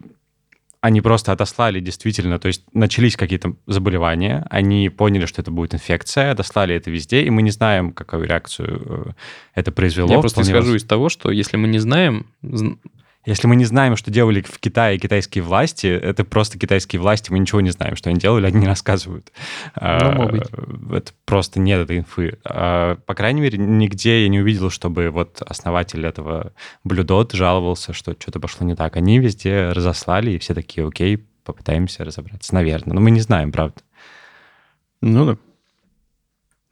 они 0.81 1.03
просто 1.03 1.33
отослали 1.33 1.81
действительно, 1.81 2.39
то 2.39 2.49
есть 2.49 2.65
начались 2.73 3.17
какие-то 3.17 3.55
заболевания, 3.67 4.47
они 4.49 4.89
поняли, 4.89 5.27
что 5.27 5.43
это 5.43 5.51
будет 5.51 5.75
инфекция, 5.75 6.33
отослали 6.33 6.75
это 6.75 6.91
везде, 6.91 7.23
и 7.23 7.31
мы 7.31 7.43
не 7.43 7.51
знаем, 7.51 7.93
какую 7.93 8.25
реакцию 8.25 9.15
э, 9.55 9.61
это 9.61 9.73
произвело. 9.73 10.11
Я 10.11 10.21
просто 10.21 10.41
исхожу 10.41 10.75
из 10.75 10.85
того, 10.85 11.11
что 11.11 11.31
если 11.31 11.59
мы 11.59 11.69
не 11.69 11.79
знаем, 11.79 12.27
зн- 12.43 12.79
если 13.27 13.47
мы 13.47 13.57
не 13.57 13.67
знаем, 13.67 13.97
что 13.97 14.11
делали 14.11 14.41
в 14.41 14.59
Китае 14.59 14.99
китайские 14.99 15.45
власти, 15.45 15.87
это 15.87 16.25
просто 16.25 16.59
китайские 16.59 17.01
власти, 17.01 17.31
мы 17.31 17.39
ничего 17.39 17.61
не 17.61 17.71
знаем, 17.71 17.95
что 17.95 18.09
они 18.09 18.19
делали, 18.19 18.47
они 18.47 18.61
не 18.61 18.67
рассказывают. 18.67 19.31
А, 19.75 20.13
может 20.13 20.33
быть. 20.33 20.93
Это 20.93 21.13
просто 21.27 21.61
нет 21.61 21.81
этой 21.81 21.99
инфы. 21.99 22.39
А, 22.45 22.97
По 23.05 23.15
крайней 23.15 23.43
мере, 23.43 23.59
нигде 23.59 24.23
я 24.23 24.29
не 24.29 24.41
увидел, 24.41 24.71
чтобы 24.71 25.11
вот 25.11 25.43
основатель 25.43 26.05
этого 26.07 26.55
блюдот 26.83 27.33
жаловался, 27.33 27.93
что 27.93 28.13
что-то 28.19 28.41
пошло 28.41 28.67
не 28.67 28.75
так. 28.75 28.97
Они 28.97 29.19
везде 29.19 29.73
разослали, 29.73 30.31
и 30.31 30.39
все 30.39 30.55
такие, 30.55 30.87
окей, 30.87 31.19
попытаемся 31.45 32.05
разобраться, 32.05 32.55
наверное. 32.55 32.95
Но 32.95 33.03
мы 33.03 33.11
не 33.11 33.21
знаем, 33.21 33.53
правда. 33.53 33.83
Ну 35.03 35.27
да. 35.27 35.37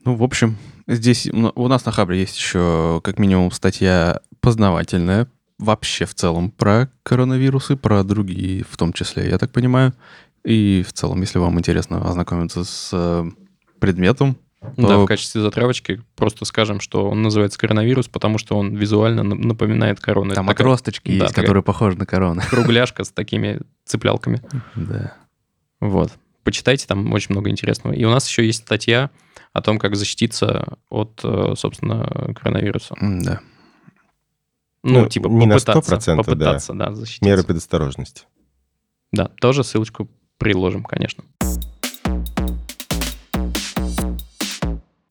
Ну, 0.05 0.15
в 0.15 0.23
общем, 0.23 0.57
здесь 0.87 1.27
у 1.27 1.53
у 1.55 1.69
нас 1.69 1.85
на 1.85 1.93
Хабре 1.93 2.21
есть 2.21 2.39
еще 2.39 3.03
как 3.05 3.19
минимум 3.19 3.51
статья 3.51 4.21
познавательная 4.41 5.29
вообще 5.59 6.05
в 6.05 6.15
целом 6.15 6.51
про 6.51 6.89
коронавирусы, 7.03 7.77
про 7.77 8.03
другие 8.05 8.65
в 8.69 8.77
том 8.77 8.93
числе, 8.93 9.29
я 9.29 9.39
так 9.39 9.51
понимаю. 9.51 9.93
И 10.45 10.85
в 10.87 10.93
целом, 10.93 11.21
если 11.21 11.39
вам 11.39 11.59
интересно 11.59 12.09
ознакомиться 12.09 12.65
с 12.65 12.91
э, 12.93 13.25
предметом, 13.81 14.37
да, 14.77 14.89
то- 14.89 15.03
в 15.05 15.07
качестве 15.07 15.41
затравочки 15.41 16.03
просто 16.17 16.45
скажем, 16.45 16.81
что 16.81 17.09
он 17.09 17.23
называется 17.23 17.59
коронавирус, 17.59 18.09
потому 18.09 18.39
что 18.39 18.57
он 18.57 18.75
визуально 18.75 19.23
на- 19.23 19.35
напоминает 19.37 20.01
корону. 20.01 20.35
там 20.35 20.47
такая 20.47 20.67
отросточки 20.67 21.17
да, 21.19 21.25
есть, 21.25 21.35
которые 21.35 21.63
похожи 21.63 21.97
на 21.99 22.07
корону. 22.07 22.41
кругляшка 22.51 23.05
с 23.05 23.11
такими 23.11 23.61
цеплялками. 23.85 24.41
Да. 24.75 25.15
Вот. 25.81 26.13
Почитайте, 26.45 26.87
там 26.87 27.13
очень 27.13 27.35
много 27.35 27.51
интересного. 27.51 27.93
И 27.93 28.05
у 28.05 28.11
нас 28.11 28.27
еще 28.29 28.45
есть 28.47 28.61
статья 28.63 29.11
о 29.53 29.61
том, 29.61 29.79
как 29.79 29.97
защититься 29.97 30.79
от, 30.89 31.21
э, 31.23 31.55
собственно, 31.57 32.33
коронавируса. 32.41 32.95
Да. 33.01 33.41
Ну, 34.89 35.01
Ну, 35.03 35.09
типа 35.09 35.29
не 35.29 35.47
на 35.47 35.57
попытаться, 35.59 35.95
100%, 35.97 36.07
да. 36.07 36.17
попытаться, 36.17 36.73
да, 36.75 36.93
защититься. 36.95 37.25
Меры 37.25 37.43
предосторожности. 37.45 38.23
Да, 39.13 39.29
тоже 39.41 39.65
ссылочку 39.65 40.09
приложим, 40.39 40.83
конечно. 40.85 41.25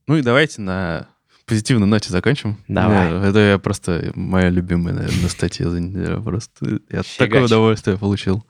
Ну 0.07 0.15
и 0.17 0.21
давайте 0.21 0.61
на 0.61 1.07
позитивной 1.45 1.87
ноте 1.87 2.09
закончим. 2.11 2.57
Давай. 2.67 3.09
Да, 3.11 3.27
Это 3.27 3.39
я 3.39 3.59
просто 3.59 4.11
моя 4.15 4.49
любимая, 4.49 4.93
наверное, 4.93 5.29
статья 5.29 5.69
за 5.69 5.79
неделю. 5.79 6.21
Просто 6.21 6.79
я 6.89 7.03
Фигач. 7.03 7.17
такое 7.17 7.43
удовольствие 7.45 7.97
получил. 7.97 8.45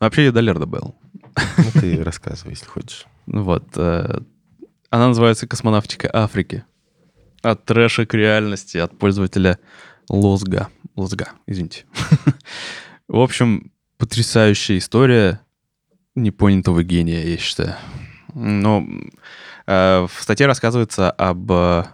Вообще 0.00 0.24
я 0.26 0.32
доллар 0.32 0.58
добавил. 0.58 0.96
Ну, 1.58 1.80
ты 1.80 2.02
рассказывай, 2.02 2.50
если 2.52 2.66
хочешь. 2.66 3.06
Вот. 3.26 3.64
э, 3.76 4.20
Она 4.90 5.08
называется 5.08 5.46
«Космонавтика 5.46 6.08
Африки». 6.12 6.64
От 7.42 7.64
трэша 7.64 8.06
к 8.06 8.14
реальности, 8.14 8.78
от 8.78 8.98
пользователя 8.98 9.58
Лозга. 10.08 10.68
Лозга, 10.94 11.32
извините. 11.46 11.84
В 13.08 13.20
общем, 13.20 13.70
потрясающая 13.98 14.78
история 14.78 15.40
непонятого 16.14 16.82
гения, 16.82 17.24
я 17.24 17.36
считаю. 17.36 17.76
Но 18.34 18.86
э, 19.66 20.06
в 20.06 20.22
статье 20.22 20.46
рассказывается 20.46 21.10
об 21.10 21.50
э, 21.52 21.84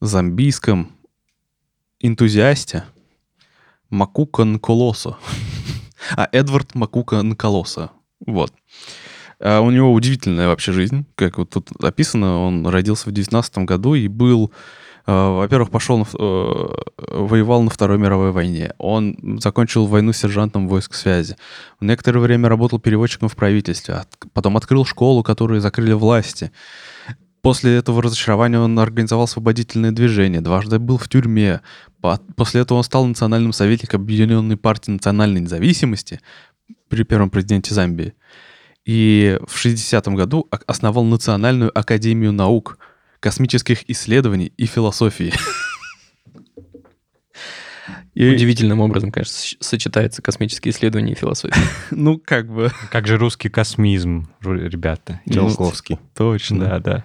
замбийском 0.00 0.92
энтузиасте 2.00 2.84
Макука 3.90 4.44
Нколосо. 4.44 5.16
А, 6.16 6.28
Эдвард 6.32 6.74
Макука 6.74 7.22
Нколосо. 7.22 7.90
Вот. 8.26 8.52
А 9.40 9.60
у 9.60 9.70
него 9.70 9.90
удивительная 9.90 10.48
вообще 10.48 10.72
жизнь, 10.72 11.06
как 11.14 11.38
вот 11.38 11.48
тут 11.48 11.70
описано. 11.82 12.40
Он 12.40 12.66
родился 12.66 13.08
в 13.08 13.12
19 13.12 13.58
году 13.58 13.94
и 13.94 14.06
был, 14.08 14.52
э, 14.52 14.83
во-первых, 15.06 15.70
пошел, 15.70 16.02
э, 16.02 16.06
воевал 16.18 17.62
на 17.62 17.70
Второй 17.70 17.98
мировой 17.98 18.32
войне. 18.32 18.72
Он 18.78 19.38
закончил 19.40 19.86
войну 19.86 20.12
сержантом 20.12 20.66
войск 20.68 20.94
связи. 20.94 21.36
Некоторое 21.80 22.20
время 22.20 22.48
работал 22.48 22.78
переводчиком 22.78 23.28
в 23.28 23.36
правительстве. 23.36 23.94
От- 23.94 24.16
потом 24.32 24.56
открыл 24.56 24.84
школу, 24.86 25.22
которую 25.22 25.60
закрыли 25.60 25.92
власти. 25.92 26.52
После 27.42 27.76
этого 27.76 28.00
разочарования 28.02 28.58
он 28.58 28.78
организовал 28.78 29.24
освободительное 29.24 29.92
движение, 29.92 30.40
дважды 30.40 30.78
был 30.78 30.96
в 30.96 31.08
тюрьме. 31.10 31.60
По- 32.00 32.18
После 32.36 32.62
этого 32.62 32.78
он 32.78 32.84
стал 32.84 33.04
национальным 33.04 33.52
советником 33.52 34.00
Объединенной 34.00 34.56
партии 34.56 34.90
национальной 34.90 35.42
независимости 35.42 36.20
при 36.88 37.02
первом 37.02 37.28
президенте 37.28 37.74
Замбии. 37.74 38.14
И 38.86 39.38
в 39.46 39.54
60-м 39.62 40.14
году 40.14 40.48
основал 40.66 41.04
Национальную 41.04 41.70
академию 41.78 42.32
наук, 42.32 42.78
космических 43.24 43.88
исследований 43.88 44.52
и 44.58 44.66
философии. 44.66 45.32
И, 48.12 48.28
Удивительным 48.34 48.80
образом, 48.80 49.10
конечно, 49.10 49.32
с- 49.34 49.56
сочетается 49.60 50.20
космические 50.22 50.72
исследования 50.72 51.12
и 51.12 51.16
философия. 51.16 51.60
ну, 51.90 52.18
как 52.22 52.46
бы, 52.48 52.70
Как 52.90 53.06
же 53.08 53.16
русский 53.16 53.48
космизм, 53.48 54.28
ребята. 54.42 55.20
Циолковский. 55.28 55.98
точно. 56.14 56.60
Да, 56.60 56.78
да. 56.78 57.04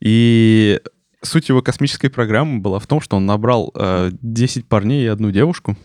И 0.00 0.80
суть 1.22 1.48
его 1.50 1.60
космической 1.60 2.08
программы 2.08 2.60
была 2.60 2.78
в 2.78 2.86
том, 2.86 3.00
что 3.00 3.16
он 3.16 3.26
набрал 3.26 3.72
э, 3.74 4.10
10 4.22 4.66
парней 4.68 5.04
и 5.04 5.08
одну 5.08 5.32
девушку 5.32 5.76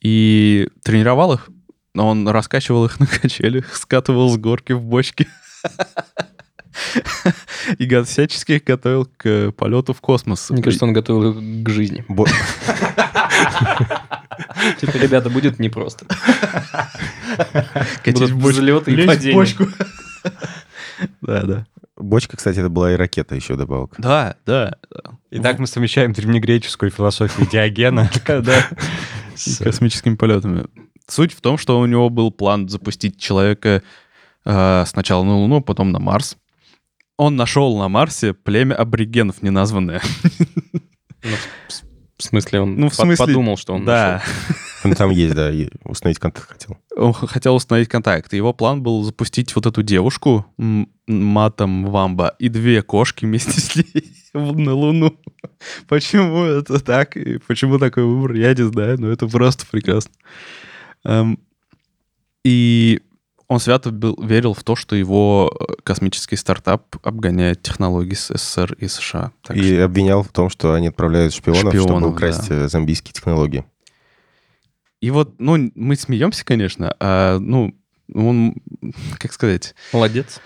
и 0.00 0.68
тренировал 0.84 1.34
их. 1.34 1.50
Он 1.94 2.26
раскачивал 2.28 2.84
их 2.86 2.98
на 3.00 3.06
качелях, 3.06 3.74
скатывал 3.76 4.30
с 4.30 4.38
горки 4.38 4.72
в 4.72 4.82
бочки. 4.82 5.26
И 7.78 8.02
всячески 8.04 8.52
их 8.52 8.64
готовил 8.64 9.08
к 9.16 9.52
полету 9.52 9.92
в 9.92 10.00
космос. 10.00 10.50
Мне 10.50 10.62
кажется, 10.62 10.84
он 10.84 10.92
готовил 10.92 11.30
их 11.30 11.64
к 11.64 11.68
жизни. 11.68 12.04
Типа, 14.80 14.96
ребята, 14.96 15.30
будет 15.30 15.58
непросто. 15.58 16.06
катить 18.04 18.30
взлеты 18.30 18.92
и 18.92 19.06
падения. 19.06 19.34
бочку. 19.34 19.66
Да, 21.20 21.42
да. 21.42 21.66
Бочка, 21.96 22.36
кстати, 22.36 22.58
это 22.58 22.68
была 22.68 22.92
и 22.92 22.96
ракета 22.96 23.36
еще 23.36 23.54
добавок. 23.54 23.94
Да, 23.98 24.34
да. 24.46 24.78
Итак, 25.30 25.60
мы 25.60 25.68
совмещаем 25.68 26.12
древнегреческую 26.12 26.90
философию 26.90 27.46
Диогена 27.48 28.10
с 29.36 29.58
космическими 29.58 30.16
полетами. 30.16 30.66
Суть 31.06 31.32
в 31.32 31.40
том, 31.40 31.56
что 31.56 31.78
у 31.78 31.86
него 31.86 32.10
был 32.10 32.32
план 32.32 32.68
запустить 32.68 33.16
человека 33.18 33.84
э, 34.44 34.84
сначала 34.86 35.22
на 35.22 35.36
Луну, 35.36 35.60
потом 35.60 35.92
на 35.92 36.00
Марс. 36.00 36.36
Он 37.18 37.36
нашел 37.36 37.76
на 37.76 37.88
Марсе 37.88 38.32
племя 38.32 38.74
аборигенов 38.74 39.42
неназванное. 39.42 40.00
Ну, 41.22 41.30
в- 42.18 42.22
смысле, 42.22 42.60
он 42.60 42.76
Ну, 42.76 42.88
в 42.88 42.94
смысле, 42.94 43.26
подумал, 43.26 43.56
что 43.56 43.74
он 43.74 43.84
Да. 43.84 44.22
Ну, 44.84 44.94
там 44.94 45.10
есть, 45.10 45.34
да, 45.34 45.50
и 45.52 45.68
установить 45.84 46.20
контакт 46.20 46.48
хотел. 46.48 46.78
Он 46.96 47.12
хотел 47.12 47.56
установить 47.56 47.88
контакт. 47.88 48.32
Его 48.32 48.52
план 48.52 48.82
был 48.82 49.02
запустить 49.02 49.54
вот 49.56 49.66
эту 49.66 49.82
девушку, 49.82 50.46
Матом 51.08 51.86
Вамба, 51.86 52.34
и 52.38 52.48
две 52.48 52.82
кошки 52.82 53.24
вместе 53.24 53.60
с 53.60 53.74
ней 53.74 54.04
на 54.32 54.74
Луну. 54.74 55.18
Почему 55.88 56.44
это 56.44 56.78
так? 56.78 57.16
И 57.16 57.38
почему 57.38 57.78
такой 57.78 58.04
выбор, 58.04 58.34
я 58.34 58.54
не 58.54 58.62
знаю, 58.64 59.00
но 59.00 59.08
это 59.08 59.26
просто 59.26 59.66
прекрасно. 59.66 60.12
Эм, 61.04 61.40
И 62.44 63.00
Он 63.48 63.60
свято 63.60 63.90
был, 63.90 64.14
верил 64.22 64.52
в 64.52 64.62
то, 64.62 64.76
что 64.76 64.94
его 64.94 65.50
э, 65.58 65.72
космический 65.82 66.36
стартап 66.36 66.96
обгоняет 67.02 67.62
технологии 67.62 68.12
с 68.14 68.26
СССР 68.36 68.74
и 68.78 68.88
США. 68.88 69.32
Так 69.42 69.56
И 69.56 69.62
что- 69.74 69.84
обвинял 69.86 70.22
в 70.22 70.28
том, 70.28 70.50
что 70.50 70.74
они 70.74 70.88
отправляют 70.88 71.32
шпионов, 71.32 71.60
чтобы 71.60 71.78
Шпионов, 71.78 72.12
украсть 72.12 72.48
да. 72.50 72.54
э, 72.66 72.68
зомбийские 72.68 73.14
технологии. 73.14 73.64
И 75.00 75.10
вот, 75.10 75.36
ну, 75.38 75.70
мы 75.74 75.96
смеемся, 75.96 76.44
конечно, 76.44 76.94
а, 77.00 77.38
ну, 77.38 77.74
он, 78.14 78.56
как 79.18 79.32
сказать, 79.32 79.74
Молодец. 79.92 80.40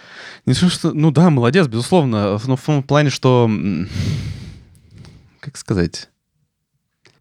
не 0.46 0.54
то, 0.54 0.68
что, 0.68 0.92
ну 0.92 1.10
да, 1.10 1.30
молодец, 1.30 1.66
безусловно, 1.68 2.38
но 2.44 2.56
в 2.56 2.62
том 2.62 2.82
плане, 2.82 3.08
что, 3.10 3.50
как 5.40 5.56
сказать, 5.56 6.08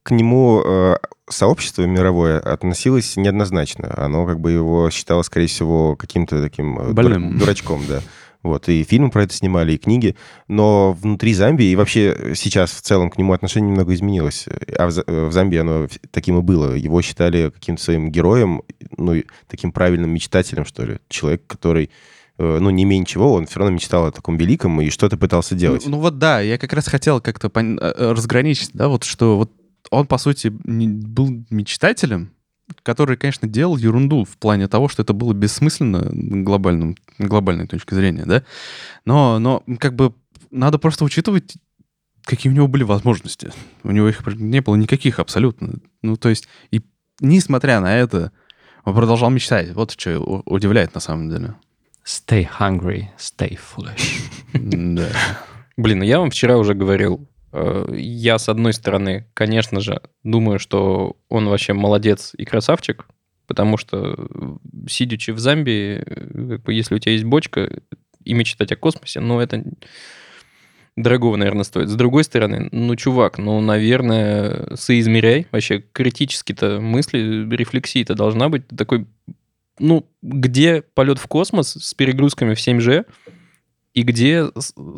К 0.03 0.11
нему 0.11 0.61
э, 0.65 0.95
сообщество 1.34 1.84
мировое 1.84 2.39
относилось 2.39 3.17
неоднозначно. 3.17 3.93
Оно 3.97 4.25
как 4.25 4.39
бы 4.39 4.51
его 4.51 4.89
считало, 4.89 5.21
скорее 5.23 5.47
всего, 5.47 5.95
каким-то 5.95 6.41
таким 6.41 6.79
э, 6.79 6.93
Больным. 6.93 7.38
дурачком, 7.38 7.82
да. 7.88 8.01
Вот, 8.43 8.69
и 8.69 8.84
фильмы 8.84 9.11
про 9.11 9.23
это 9.23 9.36
снимали, 9.36 9.73
и 9.73 9.77
книги. 9.77 10.15
Но 10.47 10.93
внутри 10.93 11.34
Замбии, 11.34 11.67
и 11.67 11.75
вообще 11.75 12.34
сейчас 12.36 12.71
в 12.71 12.82
целом 12.82 13.11
к 13.11 13.17
нему 13.17 13.34
отношение 13.34 13.69
немного 13.69 13.93
изменилось. 13.93 14.47
А 14.77 14.89
в, 14.89 15.03
э, 15.05 15.29
Замбии 15.32 15.59
оно 15.59 15.88
таким 16.09 16.39
и 16.39 16.41
было. 16.41 16.73
Его 16.73 17.01
считали 17.01 17.51
каким-то 17.51 17.84
своим 17.84 18.11
героем, 18.11 18.63
ну, 18.97 19.21
таким 19.47 19.71
правильным 19.71 20.09
мечтателем, 20.09 20.65
что 20.65 20.86
ли. 20.86 20.97
Человек, 21.07 21.45
который, 21.45 21.91
э, 22.39 22.57
ну, 22.59 22.71
не 22.71 22.84
менее 22.84 23.05
чего, 23.05 23.34
он 23.34 23.45
все 23.45 23.59
равно 23.59 23.75
мечтал 23.75 24.07
о 24.07 24.11
таком 24.11 24.38
великом 24.38 24.82
и 24.82 24.89
что-то 24.89 25.17
пытался 25.17 25.53
делать. 25.53 25.86
Ну, 25.86 25.91
ну 25.91 25.99
вот 25.99 26.17
да, 26.17 26.41
я 26.41 26.57
как 26.57 26.73
раз 26.73 26.88
хотел 26.88 27.21
как-то 27.21 27.47
пон- 27.49 27.79
э, 27.79 28.11
разграничить, 28.11 28.71
да, 28.73 28.88
вот 28.88 29.03
что 29.03 29.38
вот 29.38 29.51
он, 29.89 30.07
по 30.07 30.17
сути, 30.17 30.47
был 30.49 31.45
мечтателем, 31.49 32.34
который, 32.84 33.17
конечно, 33.17 33.47
делал 33.47 33.77
ерунду 33.77 34.23
в 34.23 34.38
плане 34.38 34.67
того, 34.67 34.88
что 34.88 35.01
это 35.03 35.13
было 35.13 35.34
бессмысленно 35.34 36.09
глобальным, 36.43 36.95
глобальной 37.17 37.67
точки 37.67 37.93
зрения, 37.93 38.25
да, 38.25 38.43
но, 39.05 39.39
но 39.39 39.63
как 39.79 39.95
бы 39.95 40.13
надо 40.51 40.77
просто 40.77 41.03
учитывать, 41.03 41.55
какие 42.23 42.51
у 42.51 42.55
него 42.55 42.67
были 42.67 42.84
возможности. 42.84 43.51
У 43.84 43.91
него 43.91 44.07
их 44.07 44.25
не 44.36 44.61
было 44.61 44.75
никаких 44.75 45.19
абсолютно. 45.19 45.73
Ну, 46.01 46.17
то 46.17 46.29
есть, 46.29 46.47
и 46.71 46.82
несмотря 47.19 47.79
на 47.79 47.97
это, 47.97 48.32
он 48.84 48.95
продолжал 48.95 49.29
мечтать. 49.29 49.73
Вот 49.73 49.91
что 49.91 50.41
удивляет 50.45 50.93
на 50.93 51.01
самом 51.01 51.29
деле. 51.29 51.55
Stay 52.05 52.47
hungry, 52.59 53.05
stay 53.17 53.57
foolish. 53.57 54.21
Да. 54.53 55.09
Блин, 55.77 55.99
ну 55.99 56.03
я 56.03 56.19
вам 56.19 56.29
вчера 56.29 56.57
уже 56.57 56.73
говорил, 56.73 57.27
я, 57.93 58.39
с 58.39 58.49
одной 58.49 58.73
стороны, 58.73 59.27
конечно 59.33 59.81
же, 59.81 60.01
думаю, 60.23 60.59
что 60.59 61.17
он 61.29 61.47
вообще 61.49 61.73
молодец 61.73 62.33
и 62.37 62.45
красавчик, 62.45 63.05
потому 63.47 63.77
что, 63.77 64.15
э, 64.17 64.87
сидячи 64.87 65.31
в 65.31 65.39
Замбии, 65.39 66.03
э, 66.05 66.47
как 66.55 66.63
бы, 66.63 66.73
если 66.73 66.95
у 66.95 66.99
тебя 66.99 67.13
есть 67.13 67.25
бочка, 67.25 67.69
и 68.23 68.33
мечтать 68.33 68.71
о 68.71 68.75
космосе, 68.75 69.19
ну, 69.19 69.39
это 69.39 69.63
дорогого, 70.95 71.35
наверное, 71.35 71.63
стоит. 71.63 71.89
С 71.89 71.95
другой 71.95 72.23
стороны, 72.23 72.69
ну, 72.71 72.95
чувак, 72.95 73.37
ну, 73.37 73.59
наверное, 73.61 74.75
соизмеряй. 74.75 75.47
Вообще, 75.51 75.83
критически-то 75.91 76.79
мысли, 76.79 77.47
рефлексии-то 77.49 78.13
должна 78.13 78.49
быть. 78.49 78.67
Ты 78.67 78.75
такой, 78.75 79.07
ну, 79.79 80.09
где 80.21 80.81
полет 80.81 81.17
в 81.17 81.27
космос 81.27 81.71
с 81.73 81.93
перегрузками 81.93 82.53
в 82.53 82.59
7G, 82.59 83.05
и 83.93 84.03
где 84.03 84.49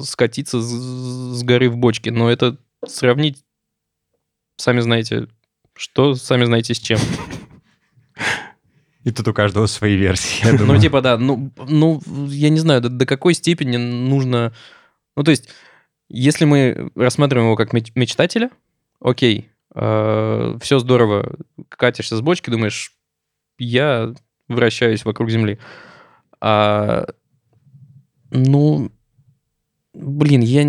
скатиться 0.02 0.62
с, 0.62 1.44
горы 1.44 1.70
в 1.70 1.78
бочке. 1.78 2.12
Но 2.12 2.30
это 2.30 2.58
сравнить, 2.86 3.44
сами 4.58 4.82
знаете, 4.82 5.28
что, 5.76 6.16
сами 6.16 6.46
знаете 6.46 6.74
с 6.74 6.80
чем. 6.80 7.00
И 9.04 9.12
тут 9.12 9.28
у 9.28 9.34
каждого 9.34 9.66
свои 9.66 9.96
версии, 9.96 10.48
Ну, 10.64 10.80
типа, 10.80 11.02
да, 11.02 11.18
ну, 11.18 11.52
ну 11.68 12.02
я 12.28 12.50
не 12.50 12.60
знаю, 12.60 12.82
до, 12.82 12.90
до 12.90 13.06
какой 13.06 13.34
степени 13.34 13.78
нужно... 13.78 14.54
Ну, 15.16 15.24
то 15.24 15.32
есть, 15.32 15.50
если 16.08 16.46
мы 16.46 16.92
рассматриваем 16.96 17.48
его 17.48 17.58
как 17.58 17.74
меч- 17.74 17.92
мечтателя, 17.96 18.50
окей, 19.02 19.50
все 19.74 20.80
здорово, 20.80 21.36
катишься 21.70 22.16
с 22.16 22.22
бочки, 22.22 22.52
думаешь, 22.52 22.94
я 23.58 24.14
вращаюсь 24.48 25.04
вокруг 25.04 25.32
Земли. 25.32 25.58
А, 26.40 27.08
ну, 28.34 28.92
блин, 29.94 30.42
я... 30.42 30.64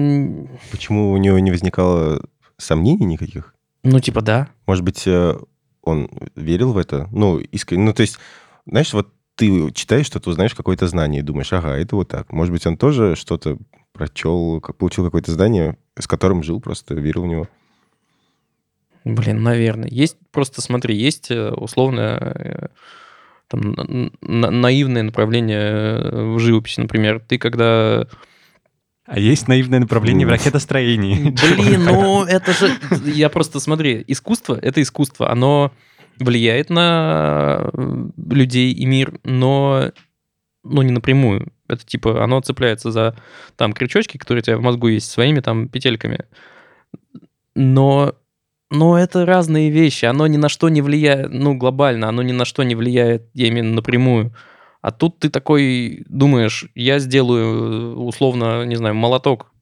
Почему 0.71 1.13
у 1.13 1.17
него 1.17 1.39
не 1.39 1.51
возникало 1.51 2.21
сомнений 2.59 3.07
никаких? 3.07 3.55
Ну, 3.83 3.99
типа, 4.01 4.21
да. 4.21 4.49
Может 4.67 4.85
быть, 4.85 5.07
э, 5.07 5.35
он 5.83 6.11
верил 6.37 6.73
в 6.73 6.79
это? 6.79 7.09
Ну, 7.11 7.39
искренне. 7.39 7.85
Ну, 7.85 7.93
то 7.95 8.03
есть, 8.03 8.19
знаешь, 8.67 8.93
вот 8.93 9.09
ты 9.35 9.73
читаешь 9.73 10.07
что-то, 10.07 10.31
узнаешь 10.31 10.55
какое-то 10.55 10.87
знание 10.87 11.21
и 11.21 11.25
думаешь, 11.25 11.53
ага, 11.53 11.77
это 11.77 11.97
вот 11.97 12.09
так. 12.09 12.33
Может 12.33 12.53
быть, 12.53 12.67
он 12.67 12.77
тоже 12.77 13.17
что-то 13.17 13.59
прочел, 13.93 14.61
получил 14.61 15.05
какое-то 15.05 15.33
знание, 15.33 15.77
с 15.99 16.07
которым 16.07 16.43
жил, 16.43 16.61
просто 16.61 16.95
верил 16.95 17.23
в 17.23 17.27
него. 17.27 17.49
Блин, 19.05 19.43
наверное. 19.43 19.89
Есть 19.91 20.17
просто, 20.31 20.63
смотри, 20.63 20.97
есть 20.97 21.31
э, 21.31 21.51
условно 21.51 22.01
э, 22.01 22.69
там, 23.49 23.73
на- 23.73 24.11
на- 24.21 24.51
наивное 24.51 25.03
направление 25.03 25.61
э, 25.61 26.35
в 26.35 26.39
живописи, 26.39 26.81
например. 26.81 27.21
Ты 27.21 27.39
когда... 27.39 28.07
А 29.07 29.19
есть 29.19 29.49
наивное 29.49 29.81
направление 29.81 30.27
в 30.27 30.31
ракетостроении. 30.31 31.31
Блин, 31.57 31.85
ну 31.85 32.25
это 32.25 32.53
же... 32.53 32.71
Я 33.05 33.29
просто, 33.29 33.61
смотри, 33.61 34.03
искусство— 34.07 34.59
это 34.63 34.81
искусство. 34.81 35.31
Оно 35.31 35.73
влияет 36.19 36.71
на 36.71 37.71
э, 37.73 38.09
людей 38.17 38.73
и 38.73 38.87
мир, 38.87 39.19
но 39.25 39.91
ну, 40.65 40.83
не 40.83 40.93
напрямую. 40.93 41.53
Это 41.69 41.85
типа, 41.85 42.25
оно 42.25 42.41
цепляется 42.41 42.91
за 42.91 43.17
там 43.57 43.73
крючочки, 43.73 44.17
которые 44.17 44.41
у 44.41 44.45
тебя 44.45 44.57
в 44.57 44.63
мозгу 44.63 44.89
есть, 44.89 45.11
своими 45.11 45.41
там 45.41 45.69
петельками. 45.69 46.25
Но, 47.55 48.15
но 48.75 48.99
это 48.99 49.25
разные 49.25 49.71
вещи. 49.71 50.05
Оно 50.05 50.27
ни 50.27 50.37
на 50.37 50.49
что 50.49 50.69
не 50.69 50.83
влияет, 50.83 51.33
ну, 51.33 51.55
глобально, 51.55 52.09
оно 52.09 52.23
ни 52.23 52.33
на 52.33 52.45
что 52.45 52.65
не 52.65 52.75
влияет, 52.75 53.29
я 53.33 53.47
именно 53.47 53.75
напрямую. 53.75 54.35
А 54.83 54.91
тут 54.91 55.19
ты 55.21 55.31
такой 55.31 56.05
думаешь, 56.09 56.67
я 56.75 56.99
сделаю, 56.99 57.47
э, 57.47 57.95
условно, 57.95 58.65
не 58.65 58.77
знаю, 58.77 58.95
молоток 58.95 59.54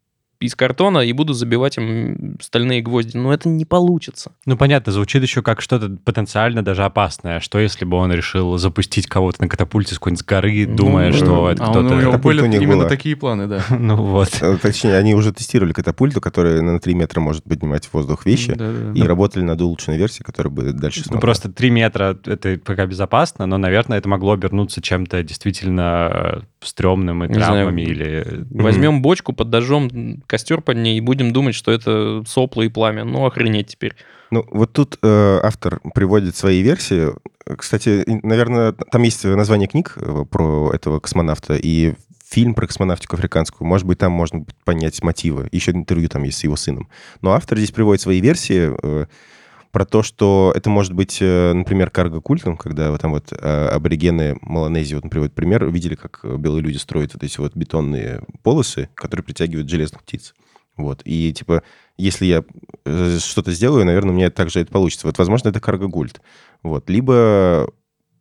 из 0.42 0.54
картона 0.54 0.98
и 1.00 1.12
буду 1.12 1.32
забивать 1.32 1.76
им 1.78 2.36
стальные 2.40 2.82
гвозди. 2.82 3.16
Но 3.16 3.32
это 3.32 3.48
не 3.48 3.64
получится. 3.64 4.32
Ну, 4.46 4.56
понятно, 4.56 4.92
звучит 4.92 5.22
еще 5.22 5.42
как 5.42 5.60
что-то 5.60 5.88
потенциально 6.04 6.62
даже 6.64 6.84
опасное. 6.84 7.40
Что 7.40 7.58
если 7.58 7.84
бы 7.84 7.96
он 7.96 8.12
решил 8.12 8.56
запустить 8.58 9.06
кого-то 9.06 9.40
на 9.42 9.48
катапульте 9.48 9.94
с 9.94 9.98
какой-нибудь 9.98 10.24
горы, 10.26 10.66
Ну, 10.68 10.76
думая, 10.76 11.12
да. 11.12 11.16
что 11.18 11.50
это 11.50 11.64
А 11.64 11.70
он- 11.70 11.86
у 11.86 11.90
него 12.00 12.10
кто-то... 12.12 12.18
Были 12.18 12.40
у 12.42 12.46
них 12.46 12.60
именно 12.62 12.78
была. 12.80 12.88
такие 12.88 13.16
планы, 13.16 13.46
да. 13.46 13.62
Ну 13.78 13.96
вот. 13.96 14.30
Э, 14.40 14.56
Точнее, 14.60 14.96
они 14.96 15.14
уже 15.14 15.32
тестировали 15.32 15.72
катапульту, 15.72 16.20
которая 16.20 16.60
на 16.62 16.78
3 16.78 16.94
метра 16.94 17.20
может 17.20 17.44
поднимать 17.44 17.86
в 17.86 17.94
воздух 17.94 18.26
вещи, 18.26 18.56
и 18.94 19.02
работали 19.02 19.42
над 19.44 19.60
улучшенной 19.60 19.98
версией, 19.98 20.24
которая 20.24 20.52
будет 20.52 20.76
дальше 20.76 21.02
Ну, 21.10 21.20
просто 21.20 21.50
3 21.50 21.70
метра— 21.70 22.16
это 22.26 22.58
пока 22.64 22.86
безопасно, 22.86 23.46
но, 23.46 23.58
наверное, 23.58 23.98
это 23.98 24.08
могло 24.08 24.32
обернуться 24.32 24.80
чем-то 24.80 25.22
действительно 25.22 26.10
э, 26.12 26.40
стрёмным 26.60 27.24
и 27.24 27.32
травмами 27.32 27.82
или... 27.82 28.46
Возьмем 28.50 29.02
бочку, 29.02 29.32
подожжем 29.32 30.22
костер 30.32 30.62
под 30.62 30.78
ней 30.78 30.96
и 30.96 31.00
будем 31.02 31.34
думать, 31.34 31.54
что 31.54 31.70
это 31.70 32.24
сопла 32.26 32.62
и 32.62 32.70
пламя. 32.70 33.04
Ну, 33.04 33.26
охренеть 33.26 33.66
теперь. 33.66 33.94
Ну, 34.30 34.46
вот 34.50 34.72
тут 34.72 34.98
э, 35.02 35.40
автор 35.42 35.82
приводит 35.94 36.36
свои 36.36 36.62
версии. 36.62 37.10
Кстати, 37.44 38.02
наверное, 38.06 38.72
там 38.72 39.02
есть 39.02 39.24
название 39.24 39.68
книг 39.68 39.92
э, 39.96 40.24
про 40.30 40.72
этого 40.72 41.00
космонавта 41.00 41.56
и 41.56 41.92
фильм 42.26 42.54
про 42.54 42.66
космонавтику 42.66 43.16
африканскую. 43.16 43.68
Может 43.68 43.86
быть, 43.86 43.98
там 43.98 44.12
можно 44.12 44.46
понять 44.64 45.02
мотивы. 45.02 45.50
Еще 45.52 45.72
интервью 45.72 46.08
там 46.08 46.22
есть 46.22 46.38
с 46.38 46.44
его 46.44 46.56
сыном. 46.56 46.88
Но 47.20 47.32
автор 47.32 47.58
здесь 47.58 47.70
приводит 47.70 48.00
свои 48.00 48.22
версии 48.22 48.74
э, 48.82 49.06
про 49.72 49.86
то, 49.86 50.02
что 50.02 50.52
это 50.54 50.68
может 50.68 50.92
быть, 50.92 51.18
э, 51.20 51.52
например, 51.54 51.90
карго-культом, 51.90 52.58
когда 52.58 52.90
вот 52.90 53.00
там 53.00 53.12
вот 53.12 53.32
э, 53.32 53.68
аборигены 53.68 54.36
Малонезии, 54.42 54.94
вот 54.94 55.08
приводит 55.10 55.34
пример, 55.34 55.64
видели, 55.70 55.94
как 55.94 56.20
белые 56.38 56.62
люди 56.62 56.76
строят 56.76 57.14
вот 57.14 57.22
эти 57.22 57.40
вот 57.40 57.56
бетонные 57.56 58.22
полосы, 58.42 58.90
которые 58.94 59.24
притягивают 59.24 59.70
железных 59.70 60.02
птиц. 60.02 60.34
Вот. 60.76 61.00
И, 61.06 61.32
типа, 61.32 61.62
если 61.96 62.26
я 62.26 62.44
э, 62.84 63.18
что-то 63.18 63.50
сделаю, 63.52 63.86
наверное, 63.86 64.12
у 64.12 64.16
меня 64.16 64.30
также 64.30 64.60
это 64.60 64.70
получится. 64.70 65.06
Вот, 65.06 65.16
возможно, 65.16 65.48
это 65.48 65.60
карго-гульт. 65.60 66.20
Вот. 66.62 66.90
Либо 66.90 67.66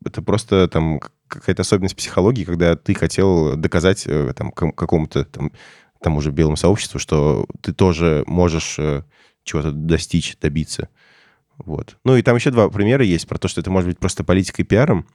это 0.06 0.22
просто 0.22 0.70
там 0.70 1.02
какая-то 1.28 1.64
особенность 1.64 1.98
психологии, 1.98 2.46
когда 2.46 2.78
ты 2.78 2.94
хотел 2.94 3.58
доказать 3.58 4.08
там, 4.36 4.52
ком- 4.52 4.72
какому-то 4.72 5.26
там, 5.26 5.52
тому 6.02 6.22
же 6.22 6.32
белому 6.32 6.56
сообществу, 6.56 6.98
что 6.98 7.46
ты 7.62 7.74
тоже 7.74 8.24
можешь 8.26 8.80
чего-то 9.44 9.72
достичь, 9.72 10.38
добиться. 10.42 10.90
Вот. 11.66 11.98
Ну 12.04 12.16
и 12.16 12.22
там 12.22 12.36
еще 12.36 12.52
два 12.52 12.70
примера 12.70 13.04
есть 13.04 13.28
про 13.28 13.38
то, 13.38 13.48
что 13.48 13.62
это 13.62 13.72
может 13.72 13.90
быть 13.90 14.00
просто 14.00 14.24
политикой 14.24 14.62
и 14.62 14.66
пиаром, 14.66 15.06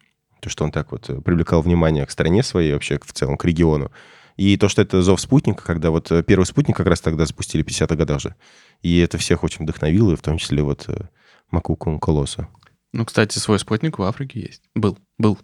то, 0.41 0.49
что 0.49 0.65
он 0.65 0.73
так 0.73 0.93
вот 0.93 1.09
э, 1.11 1.21
привлекал 1.21 1.63
внимание 1.63 2.07
к 2.07 2.11
стране 2.11 2.43
своей, 2.43 2.73
вообще 2.73 2.99
в 3.03 3.13
целом 3.13 3.37
к 3.37 3.45
региону. 3.45 3.91
И 4.37 4.57
то, 4.59 4.69
что 4.69 4.83
это 4.83 5.03
зов 5.03 5.21
спутника, 5.21 5.65
когда 5.65 5.91
вот 5.91 6.11
э, 6.13 6.23
первый 6.23 6.45
спутник 6.45 6.77
как 6.77 6.87
раз 6.87 7.01
тогда 7.01 7.25
запустили 7.25 7.63
в 7.63 7.67
50-х 7.67 7.97
годах 7.97 8.21
же. 8.21 8.35
И 8.83 8.99
это 8.99 9.19
всех 9.19 9.45
очень 9.45 9.65
вдохновило, 9.65 10.13
и 10.13 10.17
в 10.17 10.23
том 10.23 10.39
числе 10.39 10.63
вот 10.63 10.85
э, 10.89 11.09
Макуку 11.51 11.99
Колоса. 11.99 12.49
Ну, 12.93 13.05
кстати, 13.05 13.39
свой 13.39 13.59
спутник 13.59 13.99
в 13.99 14.03
Африке 14.03 14.41
есть. 14.41 14.63
Был. 14.75 14.99
Был. 15.19 15.39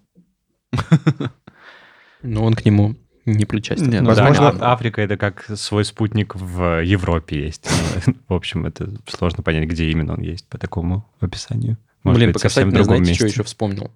Но 2.23 2.45
он 2.45 2.55
к 2.55 2.65
нему 2.65 2.97
не 3.25 3.45
причастен. 3.45 3.89
Не, 3.91 4.01
ну 4.01 4.09
Возможно- 4.09 4.53
Да, 4.53 4.66
А- 4.70 4.73
Африка 4.73 5.01
это 5.03 5.16
как 5.16 5.45
свой 5.57 5.85
спутник 5.85 6.35
в 6.35 6.83
Европе 6.83 7.45
есть. 7.45 7.66
В 8.29 8.35
общем, 8.35 8.66
это 8.66 8.91
сложно 9.09 9.43
понять, 9.43 9.68
где 9.68 9.91
именно 9.91 10.14
он 10.14 10.20
есть 10.20 10.49
по 10.49 10.59
такому 10.59 11.09
описанию. 11.20 11.77
Может 12.03 12.18
Блин, 12.18 12.33
быть, 12.33 12.43
совсем 12.43 12.70
показательно, 12.70 12.85
другом 12.85 13.05
знаете, 13.05 13.14
что 13.14 13.25
месте. 13.25 13.35
еще 13.41 13.45
вспомнил? 13.45 13.91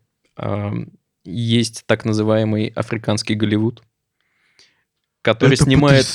Есть 1.25 1.85
так 1.87 2.05
называемый 2.05 2.69
африканский 2.69 3.35
Голливуд, 3.35 3.83
который 5.23 5.55
Это 5.55 5.65
снимает 5.65 6.07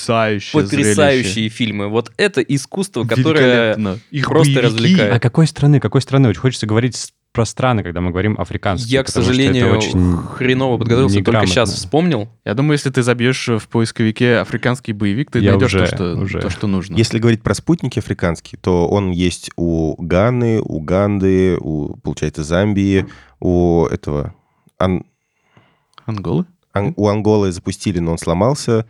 потрясающие 0.54 1.50
фильмы. 1.50 1.90
Вот 1.90 2.12
это 2.16 2.40
искусство, 2.42 3.04
которое. 3.04 3.76
Их 4.10 4.26
просто 4.28 4.54
боевики. 4.54 4.66
развлекает. 4.66 5.14
А 5.14 5.20
какой 5.20 5.48
страны? 5.48 5.80
Какой 5.82 6.02
страны? 6.02 6.30
Очень 6.30 6.40
хочется 6.40 6.66
говорить 6.66 7.14
про 7.34 7.46
страны, 7.46 7.82
когда 7.84 8.02
мы 8.02 8.12
говорим 8.12 8.36
африканские. 8.38 8.92
я, 8.92 9.04
к 9.04 9.06
потому 9.08 9.24
что 9.24 9.32
это 9.34 9.42
сожалению, 9.44 9.78
очень 9.78 10.18
хреново 10.18 10.78
подготовился, 10.78 11.16
только 11.18 11.30
неграмотно. 11.32 11.54
сейчас 11.54 11.72
вспомнил. 11.74 12.28
Я 12.44 12.54
думаю, 12.56 12.74
если 12.74 12.90
ты 12.90 13.04
забьешь 13.04 13.48
в 13.48 13.68
поисковике 13.70 14.38
африканский 14.40 14.92
боевик, 14.92 15.32
ты 15.32 15.40
Я 15.40 15.52
найдешь 15.52 15.74
уже- 15.74 15.88
то, 15.88 15.96
что, 15.96 16.16
уже. 16.18 16.40
то, 16.42 16.50
что 16.50 16.68
нужно. 16.68 16.96
Если 16.98 17.20
говорить 17.20 17.42
про 17.42 17.54
спутники 17.54 18.00
африканские, 18.00 18.60
то 18.62 18.88
он 18.90 19.12
есть 19.12 19.50
у 19.56 19.96
Ганы, 20.04 20.60
Уганды, 20.62 21.58
у, 21.62 21.96
получается, 21.98 22.44
Замбии, 22.44 23.06
у 23.40 23.86
этого... 23.86 24.34
Ан- 24.78 25.06
Анголы? 26.06 26.46
Ан- 26.74 26.94
у 26.98 27.08
Анголы 27.08 27.52
запустили, 27.52 28.00
но 28.00 28.12
он 28.14 28.18
сломался. 28.18 28.86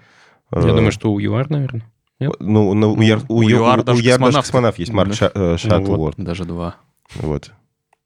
Я 0.51 0.59
Э, 0.59 0.67
думаю, 0.67 0.91
что 0.91 1.11
у 1.13 1.19
ЮАР, 1.19 1.49
наверное. 1.49 1.85
Ну, 2.19 2.73
ну, 2.73 2.93
у, 2.93 3.01
Яр, 3.01 3.21
у, 3.27 3.35
у 3.35 3.37
у 3.37 3.41
даже 3.41 3.51
Яр 3.53 3.83
даже 3.83 4.01
космонавт. 4.03 4.35
космонавт 4.47 4.79
есть, 4.79 4.93
Марк 4.93 5.09
Да. 5.09 5.15
Ша- 5.15 5.31
э, 5.33 5.51
Ну 5.51 5.57
Шаттлворд. 5.57 6.17
вот, 6.17 6.25
даже 6.25 6.45
два. 6.45 6.75
Вот. 7.15 7.51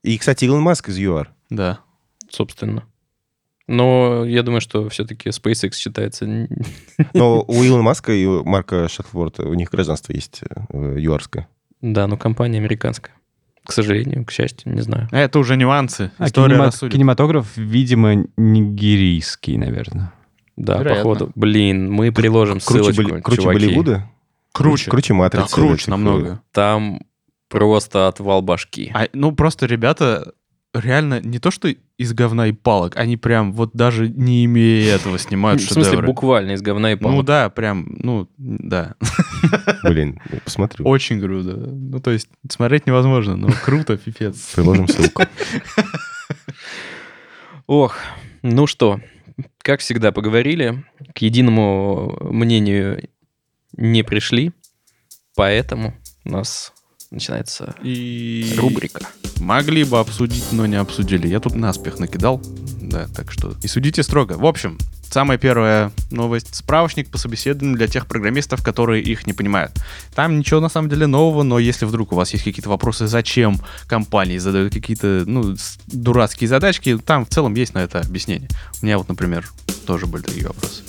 И, 0.06 0.18
кстати, 0.18 0.46
Илон 0.46 0.62
Маск 0.62 0.90
из 0.90 0.98
ЮАР. 0.98 1.32
Да. 1.50 1.80
собственно. 2.30 2.84
Но 3.68 4.24
я 4.26 4.44
думаю, 4.44 4.62
что 4.62 4.88
все-таки 4.90 5.30
SpaceX 5.30 5.74
считается... 5.74 6.26
Но 7.14 7.42
у 7.48 7.64
Илона 7.66 7.82
Маска 7.82 8.12
и 8.14 8.24
у 8.26 8.44
Марка 8.44 8.88
Шаттлворда 8.88 9.44
у 9.48 9.54
них 9.56 9.72
гражданство 9.72 10.14
есть 10.14 10.42
э, 10.72 10.96
юарское. 11.00 11.48
Да, 11.82 12.06
но 12.08 12.16
компания 12.18 12.60
американская. 12.60 13.16
К 13.66 13.72
сожалению, 13.72 14.24
к 14.26 14.32
счастью, 14.32 14.72
не 14.74 14.82
знаю. 14.82 15.08
А 15.12 15.18
Это 15.18 15.40
уже 15.40 15.58
нюансы. 15.58 16.12
А, 16.20 16.28
История 16.28 16.54
кинема- 16.56 16.66
рассудит. 16.66 16.94
кинематограф, 16.94 17.58
видимо, 17.58 18.28
нигерийский, 18.38 19.58
наверное. 19.58 20.14
Да, 20.56 20.78
Вероятно. 20.78 21.04
походу. 21.04 21.32
Блин, 21.36 21.92
мы 21.92 22.12
приложим 22.12 22.60
Круче, 22.60 22.84
ссылочку, 22.94 23.02
Болли- 23.02 23.22
круче 23.22 23.42
чуваки. 23.42 23.66
Болливуда? 23.66 24.10
Круче. 24.52 24.92
Круче 24.92 25.14
Да, 25.14 25.18
Матрицы. 25.18 25.56
круче 25.56 25.74
этих, 25.74 25.88
намного. 25.88 26.42
Там 26.52 27.02
просто 27.60 28.08
отвал 28.08 28.42
башки. 28.42 28.92
А, 28.94 29.08
ну, 29.14 29.32
просто 29.34 29.66
ребята 29.66 30.34
реально 30.74 31.22
не 31.22 31.40
то, 31.40 31.52
что 31.52 31.70
из 31.98 32.14
говна 32.14 32.48
и 32.48 32.52
палок, 32.52 32.98
они 32.98 33.16
прям 33.16 33.54
вот 33.54 33.72
даже 33.74 34.10
не 34.10 34.44
имея 34.46 34.96
этого 34.96 35.18
снимают 35.18 35.62
В 35.62 35.66
смысле, 35.66 35.84
шедевры. 35.92 36.08
буквально 36.08 36.52
из 36.52 36.62
говна 36.62 36.92
и 36.92 36.96
Ну 36.96 37.02
палок. 37.02 37.26
да, 37.26 37.50
прям, 37.50 37.96
ну, 38.00 38.28
да. 38.38 38.96
Блин, 39.84 40.20
посмотрю. 40.44 40.86
Очень 40.86 41.22
круто. 41.22 41.56
Ну, 41.56 42.00
то 42.02 42.12
есть, 42.12 42.28
смотреть 42.50 42.88
невозможно, 42.88 43.38
но 43.38 43.50
круто, 43.64 43.98
пипец. 43.98 44.52
Приложим 44.56 44.88
ссылку. 44.90 45.24
Ох, 47.68 47.96
ну 48.44 48.68
что, 48.68 49.00
как 49.60 49.80
всегда 49.80 50.12
поговорили, 50.12 50.84
к 51.16 51.20
единому 51.20 52.16
мнению 52.22 53.10
не 53.78 54.04
пришли, 54.04 54.52
поэтому 55.36 55.96
нас 56.24 56.74
начинается 57.16 57.76
И 57.82 58.54
рубрика. 58.58 59.02
могли 59.40 59.84
бы 59.84 60.00
обсудить, 60.00 60.46
но 60.52 60.66
не 60.66 60.76
обсудили. 60.76 61.28
Я 61.28 61.40
тут 61.40 61.56
наспех 61.56 62.00
накидал, 62.00 62.42
да, 62.82 63.08
так 63.16 63.32
что 63.32 63.56
и 63.64 63.68
судите 63.68 64.04
строго. 64.04 64.34
В 64.34 64.46
общем, 64.46 64.78
самая 65.10 65.38
первая 65.38 65.92
новость. 66.12 66.54
Справочник 66.56 67.10
по 67.10 67.18
собеседованию 67.18 67.78
для 67.78 67.88
тех 67.88 68.06
программистов, 68.06 68.64
которые 68.64 69.02
их 69.02 69.26
не 69.26 69.34
понимают. 69.34 69.72
Там 70.14 70.38
ничего 70.38 70.60
на 70.60 70.70
самом 70.70 70.90
деле 70.90 71.08
нового, 71.08 71.44
но 71.44 71.58
если 71.58 71.86
вдруг 71.86 72.12
у 72.12 72.16
вас 72.16 72.34
есть 72.34 72.44
какие-то 72.44 72.70
вопросы, 72.70 73.08
зачем 73.08 73.60
компании 73.88 74.38
задают 74.38 74.74
какие-то, 74.74 75.24
ну, 75.26 75.56
дурацкие 75.88 76.48
задачки, 76.48 76.98
там 76.98 77.26
в 77.26 77.30
целом 77.30 77.54
есть 77.56 77.74
на 77.74 77.80
это 77.80 78.02
объяснение. 78.02 78.50
У 78.82 78.86
меня 78.86 78.98
вот, 78.98 79.08
например, 79.08 79.50
тоже 79.86 80.06
были 80.06 80.24
такие 80.24 80.48
вопросы. 80.48 80.84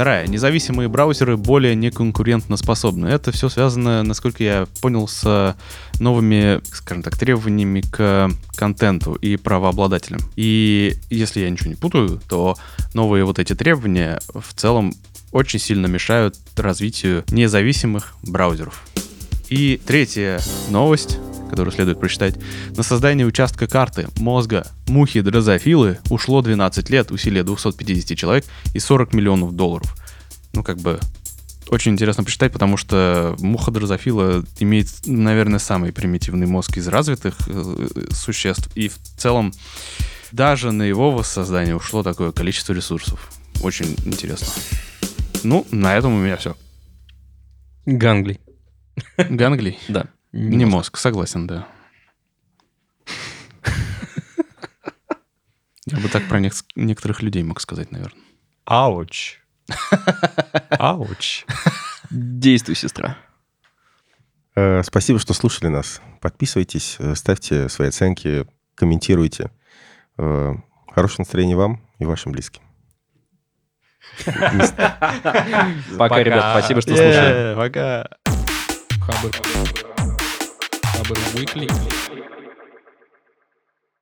Вторая. 0.00 0.26
Независимые 0.26 0.88
браузеры 0.88 1.36
более 1.36 1.74
неконкурентно 1.74 2.56
способны. 2.56 3.06
Это 3.08 3.32
все 3.32 3.50
связано, 3.50 4.02
насколько 4.02 4.42
я 4.42 4.66
понял, 4.80 5.06
с 5.06 5.54
новыми, 5.98 6.62
скажем 6.72 7.02
так, 7.02 7.18
требованиями 7.18 7.82
к 7.82 8.30
контенту 8.56 9.12
и 9.12 9.36
правообладателям. 9.36 10.22
И 10.36 10.96
если 11.10 11.40
я 11.40 11.50
ничего 11.50 11.68
не 11.68 11.76
путаю, 11.76 12.18
то 12.30 12.56
новые 12.94 13.26
вот 13.26 13.38
эти 13.38 13.54
требования 13.54 14.22
в 14.32 14.54
целом 14.54 14.94
очень 15.32 15.58
сильно 15.58 15.86
мешают 15.86 16.38
развитию 16.56 17.22
независимых 17.28 18.14
браузеров. 18.22 18.86
И 19.50 19.78
третья 19.84 20.40
новость, 20.70 21.18
которую 21.50 21.72
следует 21.72 22.00
прочитать. 22.00 22.36
На 22.76 22.82
создание 22.82 23.26
участка 23.26 23.66
карты 23.66 24.08
мозга 24.18 24.66
мухи 24.88 25.20
дрозофилы 25.20 25.98
ушло 26.08 26.42
12 26.42 26.88
лет, 26.90 27.10
усилия 27.10 27.42
250 27.42 28.16
человек 28.16 28.44
и 28.74 28.78
40 28.78 29.12
миллионов 29.12 29.52
долларов. 29.52 29.96
Ну, 30.52 30.62
как 30.62 30.78
бы, 30.78 30.98
очень 31.68 31.92
интересно 31.92 32.24
почитать, 32.24 32.52
потому 32.52 32.76
что 32.76 33.36
муха 33.38 33.70
дрозофила 33.70 34.44
имеет, 34.58 34.88
наверное, 35.06 35.60
самый 35.60 35.92
примитивный 35.92 36.46
мозг 36.46 36.76
из 36.76 36.88
развитых 36.88 37.36
э, 37.46 37.86
существ. 38.10 38.68
И 38.74 38.88
в 38.88 38.98
целом 38.98 39.52
даже 40.32 40.72
на 40.72 40.82
его 40.82 41.10
воссоздание 41.10 41.76
ушло 41.76 42.02
такое 42.02 42.32
количество 42.32 42.72
ресурсов. 42.72 43.32
Очень 43.62 43.96
интересно. 44.04 44.48
Ну, 45.44 45.66
на 45.70 45.96
этом 45.96 46.14
у 46.14 46.18
меня 46.18 46.36
все. 46.36 46.56
Ганглий. 47.86 48.40
Ганглий. 49.16 49.78
Да. 49.88 50.06
Не 50.32 50.64
мозг, 50.64 50.96
согласен, 50.96 51.46
да. 51.46 51.66
Я 55.86 55.98
бы 55.98 56.08
так 56.08 56.28
про 56.28 56.38
нек- 56.38 56.64
некоторых 56.76 57.22
людей 57.22 57.42
мог 57.42 57.60
сказать, 57.60 57.90
наверное. 57.90 58.22
Ауч. 58.64 59.38
Ауч. 60.70 61.44
Действуй, 62.10 62.76
сестра. 62.76 63.16
Э, 64.54 64.82
Спасибо, 64.84 65.18
что 65.18 65.34
слушали 65.34 65.68
нас. 65.68 66.00
Подписывайтесь, 66.20 66.96
э, 67.00 67.14
ставьте 67.16 67.68
свои 67.68 67.88
оценки, 67.88 68.46
комментируйте. 68.76 69.50
Э, 70.18 70.54
Хорошего 70.92 71.22
настроения 71.22 71.56
вам 71.56 71.80
и 71.98 72.04
вашим 72.04 72.32
близким. 72.32 72.62
Пока, 75.98 76.22
ребят, 76.22 76.58
спасибо, 76.58 76.80
что 76.80 76.94
слушали. 76.96 77.54
Пока. 77.56 78.08
Хабр. 81.10 81.20
Хабр 81.34 81.34
Weekly. 81.34 82.39